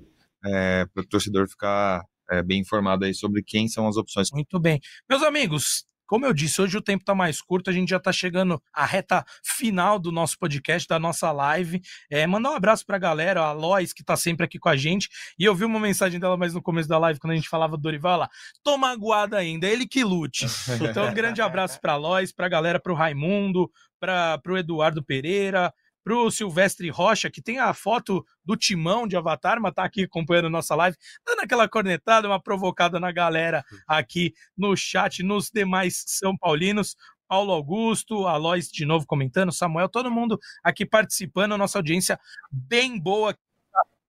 é, 0.44 0.86
para 0.86 1.02
o 1.02 1.06
torcedor 1.06 1.48
ficar 1.48 2.02
é, 2.30 2.42
bem 2.42 2.60
informado 2.60 3.04
aí 3.04 3.14
sobre 3.14 3.42
quem 3.42 3.68
são 3.68 3.86
as 3.88 3.96
opções. 3.96 4.30
Muito 4.32 4.58
bem. 4.58 4.80
Meus 5.08 5.22
amigos, 5.22 5.84
como 6.08 6.24
eu 6.24 6.32
disse, 6.32 6.62
hoje 6.62 6.74
o 6.74 6.80
tempo 6.80 7.02
está 7.02 7.14
mais 7.14 7.42
curto, 7.42 7.68
a 7.68 7.72
gente 7.72 7.90
já 7.90 7.98
está 7.98 8.10
chegando 8.10 8.60
à 8.72 8.86
reta 8.86 9.22
final 9.44 9.98
do 9.98 10.10
nosso 10.10 10.38
podcast, 10.38 10.88
da 10.88 10.98
nossa 10.98 11.30
live. 11.30 11.82
É, 12.10 12.26
mandar 12.26 12.52
um 12.52 12.54
abraço 12.54 12.86
para 12.86 12.96
a 12.96 12.98
galera, 12.98 13.42
a 13.42 13.52
Lois, 13.52 13.92
que 13.92 14.00
está 14.00 14.16
sempre 14.16 14.46
aqui 14.46 14.58
com 14.58 14.70
a 14.70 14.76
gente. 14.76 15.10
E 15.38 15.44
eu 15.44 15.54
vi 15.54 15.66
uma 15.66 15.78
mensagem 15.78 16.18
dela 16.18 16.34
mais 16.34 16.54
no 16.54 16.62
começo 16.62 16.88
da 16.88 16.98
live, 16.98 17.20
quando 17.20 17.34
a 17.34 17.36
gente 17.36 17.48
falava 17.48 17.76
do 17.76 17.82
Dorival 17.82 18.20
lá. 18.20 18.30
Tô 18.64 18.78
magoada 18.78 19.36
ainda, 19.36 19.66
ele 19.66 19.86
que 19.86 20.02
lute. 20.02 20.46
Então, 20.80 21.08
um 21.10 21.14
grande 21.14 21.42
abraço 21.42 21.78
para 21.78 21.92
a 21.92 21.96
Lois, 21.96 22.32
para 22.32 22.46
a 22.46 22.48
galera, 22.48 22.80
para 22.80 22.92
o 22.92 22.96
Raimundo, 22.96 23.70
para 24.00 24.40
o 24.48 24.56
Eduardo 24.56 25.04
Pereira, 25.04 25.74
para 26.08 26.16
o 26.16 26.30
Silvestre 26.30 26.88
Rocha, 26.88 27.30
que 27.30 27.42
tem 27.42 27.58
a 27.58 27.74
foto 27.74 28.24
do 28.42 28.56
timão 28.56 29.06
de 29.06 29.14
Avatar, 29.14 29.60
mas 29.60 29.74
tá 29.74 29.84
aqui 29.84 30.04
acompanhando 30.04 30.48
nossa 30.48 30.74
live, 30.74 30.96
dando 31.26 31.40
aquela 31.40 31.68
cornetada, 31.68 32.26
uma 32.26 32.40
provocada 32.40 32.98
na 32.98 33.12
galera 33.12 33.62
aqui 33.86 34.32
no 34.56 34.74
chat, 34.74 35.22
nos 35.22 35.50
demais 35.50 36.02
São 36.06 36.34
Paulinos. 36.34 36.96
Paulo 37.28 37.52
Augusto, 37.52 38.26
Alois 38.26 38.70
de 38.70 38.86
novo 38.86 39.04
comentando, 39.04 39.52
Samuel, 39.52 39.86
todo 39.86 40.10
mundo 40.10 40.40
aqui 40.64 40.86
participando, 40.86 41.58
nossa 41.58 41.76
audiência 41.76 42.18
bem 42.50 42.98
boa. 42.98 43.36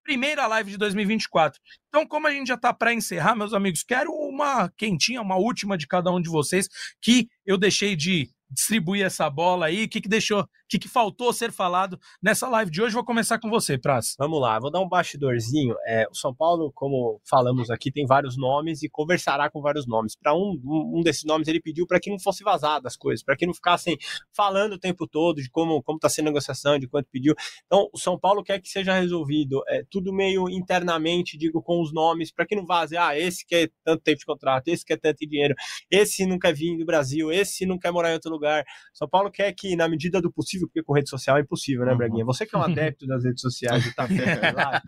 Primeira 0.01 0.47
live 0.47 0.71
de 0.71 0.77
2024. 0.77 1.59
Então, 1.89 2.07
como 2.07 2.27
a 2.27 2.31
gente 2.31 2.47
já 2.47 2.55
está 2.55 2.73
para 2.73 2.93
encerrar, 2.93 3.35
meus 3.35 3.53
amigos, 3.53 3.83
quero 3.83 4.09
uma 4.13 4.69
quentinha, 4.69 5.21
uma 5.21 5.35
última 5.35 5.77
de 5.77 5.85
cada 5.85 6.09
um 6.11 6.21
de 6.21 6.29
vocês, 6.29 6.69
que 7.01 7.29
eu 7.45 7.57
deixei 7.57 7.93
de 7.93 8.29
distribuir 8.49 9.05
essa 9.05 9.29
bola 9.29 9.67
aí, 9.67 9.83
o 9.83 9.89
que, 9.89 10.01
que 10.01 10.09
deixou, 10.09 10.47
que, 10.69 10.77
que 10.77 10.87
faltou 10.87 11.33
ser 11.33 11.51
falado 11.51 11.99
nessa 12.21 12.47
live 12.47 12.69
de 12.69 12.81
hoje. 12.81 12.93
Vou 12.93 13.03
começar 13.03 13.39
com 13.39 13.49
você, 13.49 13.77
Praz. 13.77 14.15
Vamos 14.19 14.39
lá, 14.39 14.59
vou 14.59 14.69
dar 14.69 14.79
um 14.79 14.87
bastidorzinho. 14.87 15.75
É, 15.87 16.07
o 16.09 16.15
São 16.15 16.33
Paulo, 16.33 16.71
como 16.73 17.19
falamos 17.27 17.71
aqui, 17.71 17.91
tem 17.91 18.05
vários 18.05 18.37
nomes 18.37 18.83
e 18.83 18.89
conversará 18.89 19.49
com 19.49 19.61
vários 19.61 19.87
nomes. 19.87 20.15
Para 20.15 20.35
um, 20.35 20.59
um 20.63 21.01
desses 21.01 21.23
nomes, 21.23 21.47
ele 21.47 21.59
pediu 21.59 21.87
para 21.87 21.99
que 21.99 22.11
não 22.11 22.19
fosse 22.19 22.43
vazado 22.43 22.87
as 22.87 22.95
coisas, 22.95 23.23
para 23.23 23.35
que 23.35 23.47
não 23.47 23.53
ficassem 23.53 23.97
falando 24.31 24.73
o 24.73 24.79
tempo 24.79 25.07
todo 25.07 25.41
de 25.41 25.49
como 25.49 25.83
está 25.95 26.07
sendo 26.07 26.27
a 26.27 26.29
negociação, 26.29 26.77
de 26.77 26.87
quanto 26.87 27.09
pediu. 27.11 27.33
Então, 27.65 27.89
o 27.91 27.97
São 27.97 28.19
Paulo 28.19 28.43
quer 28.43 28.61
que 28.61 28.69
seja 28.69 28.93
resolvido 28.93 29.63
é, 29.67 29.83
tudo 29.89 30.13
meio 30.13 30.47
internamente, 30.49 31.37
digo, 31.37 31.61
com 31.63 31.81
os 31.81 31.91
nomes, 31.91 32.31
para 32.31 32.45
que 32.45 32.55
não 32.55 32.65
vaze, 32.65 32.95
ah, 32.95 33.17
esse 33.17 33.45
quer 33.45 33.71
tanto 33.83 34.03
tempo 34.03 34.19
de 34.19 34.25
contrato, 34.25 34.67
esse 34.67 34.85
quer 34.85 34.97
tanto 34.97 35.17
dinheiro, 35.27 35.55
esse 35.89 36.25
não 36.25 36.37
quer 36.37 36.53
vir 36.53 36.77
do 36.77 36.85
Brasil, 36.85 37.31
esse 37.31 37.65
não 37.65 37.79
quer 37.79 37.91
morar 37.91 38.11
em 38.11 38.13
outro 38.13 38.31
lugar. 38.31 38.63
São 38.93 39.07
Paulo 39.09 39.31
quer 39.31 39.51
que, 39.53 39.75
na 39.75 39.87
medida 39.87 40.21
do 40.21 40.31
possível, 40.31 40.58
porque 40.67 40.83
com 40.83 40.93
rede 40.93 41.09
social 41.09 41.37
é 41.37 41.41
impossível, 41.41 41.85
né, 41.85 41.91
uhum. 41.91 41.97
Braguinha? 41.97 42.25
Você 42.25 42.45
que 42.45 42.55
é 42.55 42.59
um 42.59 42.63
adepto 42.63 43.05
das 43.07 43.23
redes 43.23 43.41
sociais 43.41 43.85
e 43.85 43.93
tá 43.93 44.07
lá, 44.55 44.81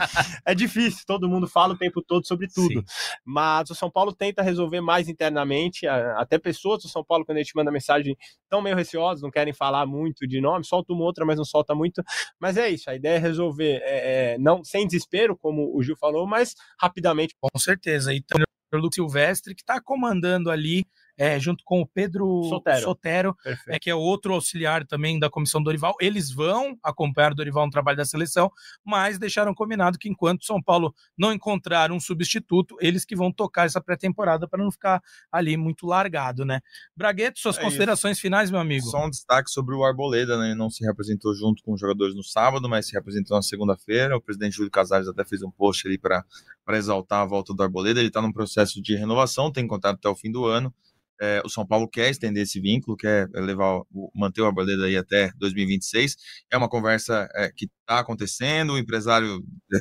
é 0.45 0.53
difícil, 0.53 1.03
todo 1.05 1.29
mundo 1.29 1.47
fala 1.47 1.73
o 1.73 1.77
tempo 1.77 2.01
todo 2.01 2.25
sobre 2.25 2.47
tudo. 2.47 2.79
Sim. 2.79 2.83
Mas 3.25 3.69
o 3.69 3.75
São 3.75 3.89
Paulo 3.89 4.13
tenta 4.13 4.41
resolver 4.41 4.81
mais 4.81 5.07
internamente, 5.07 5.87
até 5.87 6.37
pessoas 6.37 6.83
do 6.83 6.89
São 6.89 7.03
Paulo, 7.03 7.25
quando 7.25 7.37
a 7.37 7.41
gente 7.41 7.55
manda 7.55 7.71
mensagem, 7.71 8.15
estão 8.43 8.61
meio 8.61 8.75
receosas, 8.75 9.21
não 9.21 9.31
querem 9.31 9.53
falar 9.53 9.85
muito 9.85 10.27
de 10.27 10.41
nome, 10.41 10.65
solta 10.65 10.93
uma 10.93 11.03
outra, 11.03 11.25
mas 11.25 11.37
não 11.37 11.45
solta 11.45 11.75
muito. 11.75 12.03
Mas 12.39 12.57
é 12.57 12.69
isso, 12.69 12.89
a 12.89 12.95
ideia 12.95 13.15
é 13.15 13.19
resolver, 13.19 13.81
é, 13.83 14.33
é, 14.33 14.37
não 14.37 14.63
sem 14.63 14.85
desespero, 14.85 15.37
como 15.37 15.75
o 15.75 15.83
Gil 15.83 15.95
falou, 15.97 16.27
mas 16.27 16.55
rapidamente. 16.79 17.35
Com 17.39 17.59
certeza. 17.59 18.13
Então, 18.13 18.39
o 18.73 18.77
Luke 18.77 18.95
Silvestre, 18.95 19.53
que 19.53 19.61
está 19.61 19.81
comandando 19.81 20.49
ali 20.49 20.85
é, 21.21 21.39
junto 21.39 21.63
com 21.63 21.81
o 21.81 21.85
Pedro 21.85 22.41
Sotero, 22.49 22.81
Sotero 22.81 23.37
é, 23.67 23.77
que 23.77 23.91
é 23.91 23.93
outro 23.93 24.33
auxiliar 24.33 24.87
também 24.87 25.19
da 25.19 25.29
comissão 25.29 25.61
Dorival. 25.61 25.93
Eles 26.01 26.31
vão 26.31 26.75
acompanhar 26.81 27.33
o 27.33 27.35
Dorival 27.35 27.67
no 27.67 27.71
trabalho 27.71 27.95
da 27.95 28.05
seleção, 28.05 28.51
mas 28.83 29.19
deixaram 29.19 29.53
combinado 29.53 29.99
que 29.99 30.09
enquanto 30.09 30.43
São 30.43 30.59
Paulo 30.59 30.95
não 31.15 31.31
encontrar 31.31 31.91
um 31.91 31.99
substituto, 31.99 32.75
eles 32.81 33.05
que 33.05 33.15
vão 33.15 33.31
tocar 33.31 33.67
essa 33.67 33.79
pré-temporada 33.79 34.47
para 34.47 34.63
não 34.63 34.71
ficar 34.71 34.99
ali 35.31 35.55
muito 35.57 35.85
largado, 35.85 36.43
né? 36.43 36.59
Bragueto, 36.97 37.39
suas 37.39 37.59
é 37.59 37.61
considerações 37.61 38.17
isso. 38.17 38.21
finais, 38.23 38.49
meu 38.49 38.59
amigo. 38.59 38.87
Só 38.87 39.05
um 39.05 39.09
destaque 39.11 39.51
sobre 39.51 39.75
o 39.75 39.83
Arboleda, 39.83 40.39
né? 40.39 40.47
Ele 40.47 40.55
não 40.55 40.71
se 40.71 40.83
representou 40.83 41.35
junto 41.35 41.61
com 41.61 41.73
os 41.73 41.79
jogadores 41.79 42.15
no 42.15 42.23
sábado, 42.23 42.67
mas 42.67 42.87
se 42.87 42.93
representou 42.93 43.37
na 43.37 43.43
segunda-feira. 43.43 44.17
O 44.17 44.21
presidente 44.21 44.55
Júlio 44.55 44.71
Casares 44.71 45.07
até 45.07 45.23
fez 45.23 45.43
um 45.43 45.51
post 45.51 45.87
ali 45.87 45.99
para 45.99 46.25
exaltar 46.69 47.21
a 47.21 47.25
volta 47.25 47.53
do 47.53 47.61
Arboleda. 47.61 47.99
Ele 47.99 48.07
está 48.07 48.23
num 48.23 48.33
processo 48.33 48.81
de 48.81 48.95
renovação, 48.95 49.51
tem 49.51 49.67
contrato 49.67 49.97
até 49.97 50.09
o 50.09 50.15
fim 50.15 50.31
do 50.31 50.45
ano. 50.45 50.73
É, 51.21 51.41
o 51.45 51.49
São 51.49 51.65
Paulo 51.65 51.87
quer 51.87 52.09
estender 52.09 52.43
esse 52.43 52.59
vínculo, 52.59 52.97
quer 52.97 53.29
levar, 53.33 53.81
manter 54.15 54.41
o 54.41 54.45
Arboleda 54.45 54.85
aí 54.85 54.97
até 54.97 55.31
2026. 55.37 56.15
É 56.51 56.57
uma 56.57 56.67
conversa 56.67 57.29
é, 57.35 57.51
que 57.55 57.65
está 57.65 57.99
acontecendo. 57.99 58.73
O 58.73 58.77
empresário 58.77 59.43
é, 59.73 59.79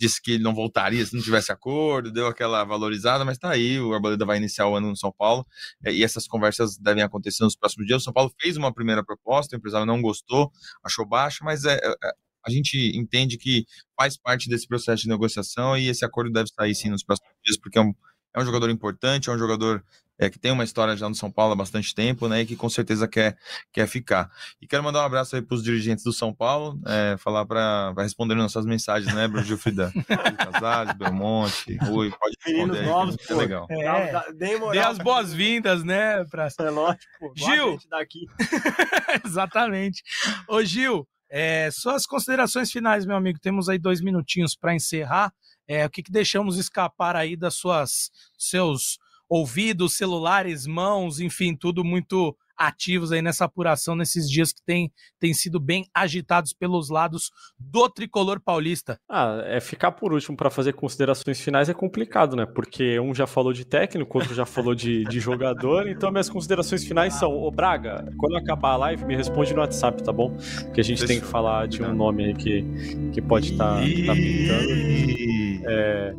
disse 0.00 0.20
que 0.22 0.32
ele 0.32 0.42
não 0.42 0.54
voltaria 0.54 1.04
se 1.04 1.14
não 1.14 1.22
tivesse 1.22 1.52
acordo, 1.52 2.10
deu 2.10 2.26
aquela 2.26 2.64
valorizada, 2.64 3.22
mas 3.22 3.36
está 3.36 3.50
aí. 3.50 3.78
O 3.78 3.92
Arboleda 3.92 4.24
vai 4.24 4.38
iniciar 4.38 4.66
o 4.66 4.74
ano 4.74 4.88
no 4.88 4.96
São 4.96 5.12
Paulo 5.12 5.46
é, 5.84 5.92
e 5.92 6.02
essas 6.02 6.26
conversas 6.26 6.78
devem 6.78 7.02
acontecer 7.02 7.44
nos 7.44 7.54
próximos 7.54 7.86
dias. 7.86 8.00
O 8.00 8.04
São 8.04 8.12
Paulo 8.12 8.32
fez 8.40 8.56
uma 8.56 8.72
primeira 8.72 9.04
proposta, 9.04 9.54
o 9.54 9.58
empresário 9.58 9.86
não 9.86 10.00
gostou, 10.00 10.50
achou 10.82 11.06
baixa, 11.06 11.44
mas 11.44 11.66
é, 11.66 11.74
é, 11.74 11.90
é 12.02 12.12
a 12.42 12.50
gente 12.50 12.96
entende 12.96 13.36
que 13.36 13.66
faz 13.94 14.16
parte 14.16 14.48
desse 14.48 14.66
processo 14.66 15.02
de 15.02 15.08
negociação 15.10 15.76
e 15.76 15.88
esse 15.88 16.06
acordo 16.06 16.32
deve 16.32 16.48
sair 16.48 16.74
sim 16.74 16.88
nos 16.88 17.04
próximos 17.04 17.34
dias, 17.44 17.58
porque 17.58 17.78
é 17.78 17.82
um, 17.82 17.92
é 18.34 18.40
um 18.40 18.44
jogador 18.44 18.70
importante, 18.70 19.28
é 19.28 19.32
um 19.32 19.38
jogador 19.38 19.84
é, 20.20 20.28
que 20.28 20.38
tem 20.38 20.52
uma 20.52 20.62
história 20.62 20.94
já 20.94 21.08
no 21.08 21.14
São 21.14 21.30
Paulo 21.30 21.54
há 21.54 21.56
bastante 21.56 21.94
tempo, 21.94 22.28
né? 22.28 22.42
E 22.42 22.46
que 22.46 22.54
com 22.54 22.68
certeza 22.68 23.08
quer, 23.08 23.38
quer 23.72 23.88
ficar. 23.88 24.30
E 24.60 24.66
quero 24.66 24.84
mandar 24.84 25.00
um 25.00 25.06
abraço 25.06 25.34
aí 25.34 25.40
para 25.40 25.54
os 25.54 25.62
dirigentes 25.62 26.04
do 26.04 26.12
São 26.12 26.32
Paulo, 26.32 26.78
é, 26.86 27.16
falar 27.16 27.46
para 27.46 27.94
responder 27.96 28.34
nossas 28.34 28.66
mensagens, 28.66 29.14
né, 29.14 29.26
Bruno 29.26 29.46
Gilfridan? 29.46 29.90
Casares, 30.52 30.92
Belmonte, 30.92 31.74
Rui, 31.78 32.10
pode 32.10 32.36
responder 32.44 32.80
aí, 32.80 32.86
novos, 32.86 33.16
é 33.30 33.34
legal. 33.34 33.66
É, 33.70 34.32
dê 34.34 34.78
as 34.78 34.98
boas-vindas, 34.98 35.82
né? 35.82 36.22
Pra... 36.26 36.48
É 36.58 36.70
lógico. 36.70 37.32
Gil! 37.34 37.78
Daqui. 37.88 38.26
Exatamente. 39.24 40.02
Ô, 40.46 40.62
Gil, 40.62 41.08
é, 41.30 41.70
suas 41.70 42.04
considerações 42.04 42.70
finais, 42.70 43.06
meu 43.06 43.16
amigo. 43.16 43.38
Temos 43.40 43.70
aí 43.70 43.78
dois 43.78 44.02
minutinhos 44.02 44.54
para 44.54 44.74
encerrar. 44.74 45.32
É, 45.66 45.86
o 45.86 45.90
que, 45.90 46.02
que 46.02 46.12
deixamos 46.12 46.58
escapar 46.58 47.16
aí 47.16 47.36
das 47.36 47.54
suas 47.54 48.10
seus 48.36 48.98
ouvidos, 49.30 49.96
celulares, 49.96 50.66
mãos, 50.66 51.20
enfim, 51.20 51.54
tudo 51.54 51.84
muito 51.84 52.36
ativos 52.60 53.10
aí 53.10 53.22
nessa 53.22 53.46
apuração 53.46 53.96
nesses 53.96 54.30
dias 54.30 54.52
que 54.52 54.60
tem, 54.62 54.92
tem 55.18 55.32
sido 55.32 55.58
bem 55.58 55.86
agitados 55.94 56.52
pelos 56.52 56.90
lados 56.90 57.30
do 57.58 57.88
tricolor 57.88 58.38
paulista. 58.38 59.00
Ah, 59.08 59.42
é 59.46 59.60
ficar 59.60 59.92
por 59.92 60.12
último 60.12 60.36
para 60.36 60.50
fazer 60.50 60.74
considerações 60.74 61.40
finais 61.40 61.70
é 61.70 61.74
complicado, 61.74 62.36
né? 62.36 62.44
Porque 62.44 63.00
um 63.00 63.14
já 63.14 63.26
falou 63.26 63.54
de 63.54 63.64
técnico, 63.64 64.18
outro 64.18 64.34
já 64.34 64.44
falou 64.44 64.74
de, 64.74 65.04
de 65.04 65.20
jogador, 65.20 65.88
então 65.88 66.10
minhas 66.10 66.28
considerações 66.28 66.84
finais 66.84 67.14
são: 67.14 67.32
Ô 67.32 67.50
Braga, 67.50 68.12
quando 68.18 68.36
acabar 68.36 68.72
a 68.72 68.76
live, 68.76 69.06
me 69.06 69.16
responde 69.16 69.54
no 69.54 69.60
WhatsApp, 69.60 70.02
tá 70.02 70.12
bom? 70.12 70.36
Porque 70.64 70.82
a 70.82 70.84
gente 70.84 71.06
tem 71.06 71.18
que 71.18 71.26
falar 71.26 71.66
de 71.66 71.82
um 71.82 71.94
nome 71.94 72.26
aí 72.26 72.34
que, 72.34 72.62
que 73.12 73.22
pode 73.22 73.52
estar 73.52 73.76
tá, 73.76 73.80
tá 73.80 74.12
pintando. 74.12 74.70
É, 75.66 76.14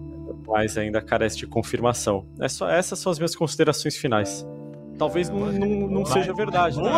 mas 0.52 0.78
ainda 0.78 1.02
carece 1.02 1.38
de 1.38 1.48
confirmação. 1.48 2.28
É 2.40 2.46
essas 2.78 3.00
são 3.00 3.10
as 3.12 3.18
minhas 3.18 3.34
considerações 3.34 3.96
finais. 3.96 4.46
Talvez 5.02 5.32
não, 5.32 5.52
não, 5.52 5.88
não 5.88 6.06
seja 6.06 6.32
verdade. 6.32 6.80
Né? 6.80 6.92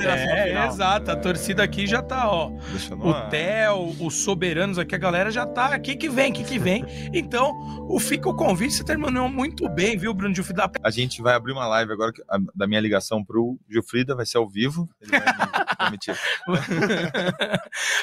É, 0.00 0.48
é, 0.48 0.66
exato. 0.66 1.10
A 1.10 1.16
torcida 1.16 1.62
aqui 1.62 1.86
já 1.86 2.00
tá, 2.00 2.26
ó. 2.26 2.48
O 2.48 3.28
Theo, 3.28 3.94
os 4.00 4.14
soberanos 4.14 4.78
aqui, 4.78 4.94
a 4.94 4.98
galera 4.98 5.30
já 5.30 5.44
tá 5.44 5.66
aqui 5.66 5.94
que 5.94 6.08
vem, 6.08 6.32
aqui 6.32 6.42
que 6.42 6.58
vem. 6.58 6.86
Então, 7.12 7.52
o 7.86 8.00
Fica 8.00 8.30
o 8.30 8.34
Convite 8.34 8.72
você 8.72 8.82
terminou 8.82 9.28
muito 9.28 9.68
bem, 9.68 9.98
viu, 9.98 10.14
Bruno 10.14 10.34
Gilfrida? 10.34 10.70
A 10.82 10.90
gente 10.90 11.20
vai 11.20 11.34
abrir 11.34 11.52
uma 11.52 11.66
live 11.66 11.92
agora 11.92 12.14
da 12.54 12.66
minha 12.66 12.80
ligação 12.80 13.22
pro 13.22 13.58
Gilfrida, 13.68 14.16
vai 14.16 14.24
ser 14.24 14.38
ao 14.38 14.48
vivo. 14.48 14.88
Ele 14.98 15.10
vai 15.10 15.20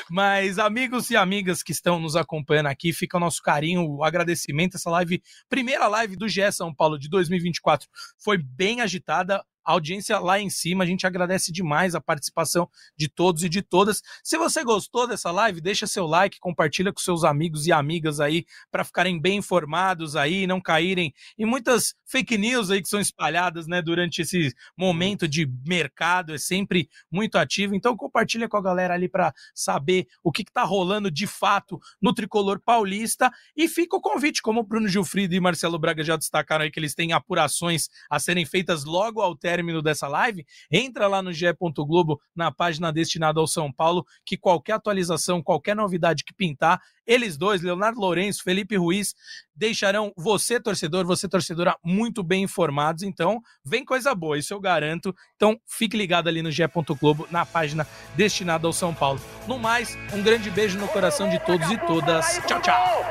Mas, 0.07 0.59
amigos 0.59 1.09
e 1.09 1.17
amigas 1.17 1.63
que 1.63 1.71
estão 1.71 1.99
nos 1.99 2.15
acompanhando 2.15 2.67
aqui, 2.67 2.93
fica 2.93 3.17
o 3.17 3.19
nosso 3.19 3.41
carinho, 3.41 3.89
o 3.89 4.03
agradecimento. 4.03 4.77
Essa 4.77 4.91
live, 4.91 5.19
primeira 5.49 5.87
live 5.87 6.15
do 6.15 6.29
GE 6.29 6.51
São 6.51 6.71
Paulo 6.71 6.99
de 6.99 7.09
2024, 7.09 7.89
foi 8.19 8.37
bem 8.37 8.81
agitada 8.81 9.46
audiência 9.73 10.17
lá 10.19 10.39
em 10.39 10.49
cima. 10.49 10.83
A 10.83 10.87
gente 10.87 11.05
agradece 11.05 11.51
demais 11.51 11.93
a 11.93 12.01
participação 12.01 12.69
de 12.95 13.09
todos 13.09 13.43
e 13.43 13.49
de 13.49 13.61
todas. 13.61 14.01
Se 14.23 14.37
você 14.37 14.63
gostou 14.63 15.07
dessa 15.07 15.29
live, 15.31 15.61
deixa 15.61 15.85
seu 15.85 16.05
like, 16.05 16.39
compartilha 16.39 16.93
com 16.93 16.99
seus 16.99 17.23
amigos 17.23 17.67
e 17.67 17.71
amigas 17.71 18.19
aí 18.19 18.45
para 18.71 18.83
ficarem 18.83 19.19
bem 19.19 19.37
informados 19.37 20.15
aí, 20.15 20.47
não 20.47 20.61
caírem 20.61 21.13
em 21.37 21.45
muitas 21.45 21.95
fake 22.07 22.37
news 22.37 22.71
aí 22.71 22.81
que 22.81 22.89
são 22.89 22.99
espalhadas, 22.99 23.67
né, 23.67 23.81
durante 23.81 24.21
esse 24.21 24.53
momento 24.75 25.27
de 25.27 25.45
mercado, 25.65 26.33
é 26.33 26.37
sempre 26.37 26.89
muito 27.11 27.37
ativo. 27.37 27.75
Então 27.75 27.95
compartilha 27.95 28.47
com 28.47 28.57
a 28.57 28.61
galera 28.61 28.93
ali 28.93 29.07
para 29.07 29.33
saber 29.53 30.07
o 30.23 30.31
que 30.31 30.41
está 30.41 30.63
rolando 30.63 31.11
de 31.11 31.27
fato 31.27 31.79
no 32.01 32.13
tricolor 32.13 32.59
paulista 32.59 33.31
e 33.55 33.67
fica 33.67 33.95
o 33.95 34.01
convite, 34.01 34.41
como 34.41 34.61
o 34.61 34.63
Bruno 34.63 34.87
Gilfrido 34.87 35.35
e 35.35 35.39
Marcelo 35.39 35.77
Braga 35.77 36.03
já 36.03 36.15
destacaram 36.15 36.63
aí 36.63 36.71
que 36.71 36.79
eles 36.79 36.95
têm 36.95 37.13
apurações 37.13 37.89
a 38.09 38.19
serem 38.19 38.45
feitas 38.45 38.85
logo 38.85 39.21
ao 39.21 39.35
término 39.35 39.81
dessa 39.81 40.07
live, 40.07 40.45
entra 40.71 41.07
lá 41.07 41.21
no 41.21 41.33
GE. 41.33 41.47
Globo, 41.87 42.21
na 42.35 42.51
página 42.51 42.91
destinada 42.91 43.39
ao 43.39 43.47
São 43.47 43.71
Paulo, 43.71 44.05
que 44.25 44.37
qualquer 44.37 44.73
atualização, 44.73 45.41
qualquer 45.41 45.75
novidade 45.75 46.23
que 46.23 46.33
pintar, 46.33 46.81
eles 47.07 47.37
dois, 47.37 47.61
Leonardo 47.61 47.99
Lourenço, 47.99 48.43
Felipe 48.43 48.75
Ruiz, 48.75 49.15
deixarão 49.55 50.11
você, 50.15 50.59
torcedor, 50.59 51.05
você, 51.05 51.27
torcedora, 51.27 51.75
muito 51.83 52.21
bem 52.21 52.43
informados. 52.43 53.01
Então, 53.01 53.41
vem 53.63 53.85
coisa 53.85 54.13
boa, 54.13 54.37
isso 54.37 54.53
eu 54.53 54.59
garanto. 54.59 55.15
Então, 55.35 55.57
fique 55.65 55.95
ligado 55.97 56.27
ali 56.27 56.41
no 56.41 56.51
GE. 56.51 56.63
Globo, 56.99 57.27
na 57.31 57.45
página 57.45 57.87
destinada 58.15 58.67
ao 58.67 58.73
São 58.73 58.93
Paulo. 58.93 59.21
No 59.47 59.57
mais, 59.57 59.97
um 60.13 60.21
grande 60.21 60.49
beijo 60.49 60.77
no 60.77 60.87
coração 60.87 61.29
de 61.29 61.39
todos 61.39 61.69
e 61.71 61.77
todas. 61.77 62.41
Tchau, 62.45 62.61
tchau. 62.61 63.05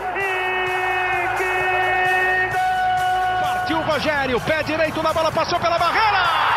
Partiu 3.41 3.79
o 3.79 3.83
Rogério, 3.83 4.41
pé 4.43 4.63
direito 4.63 5.03
na 5.03 5.13
bola, 5.13 5.33
passou 5.33 5.59
pela 5.59 5.79
barreira. 5.79 6.56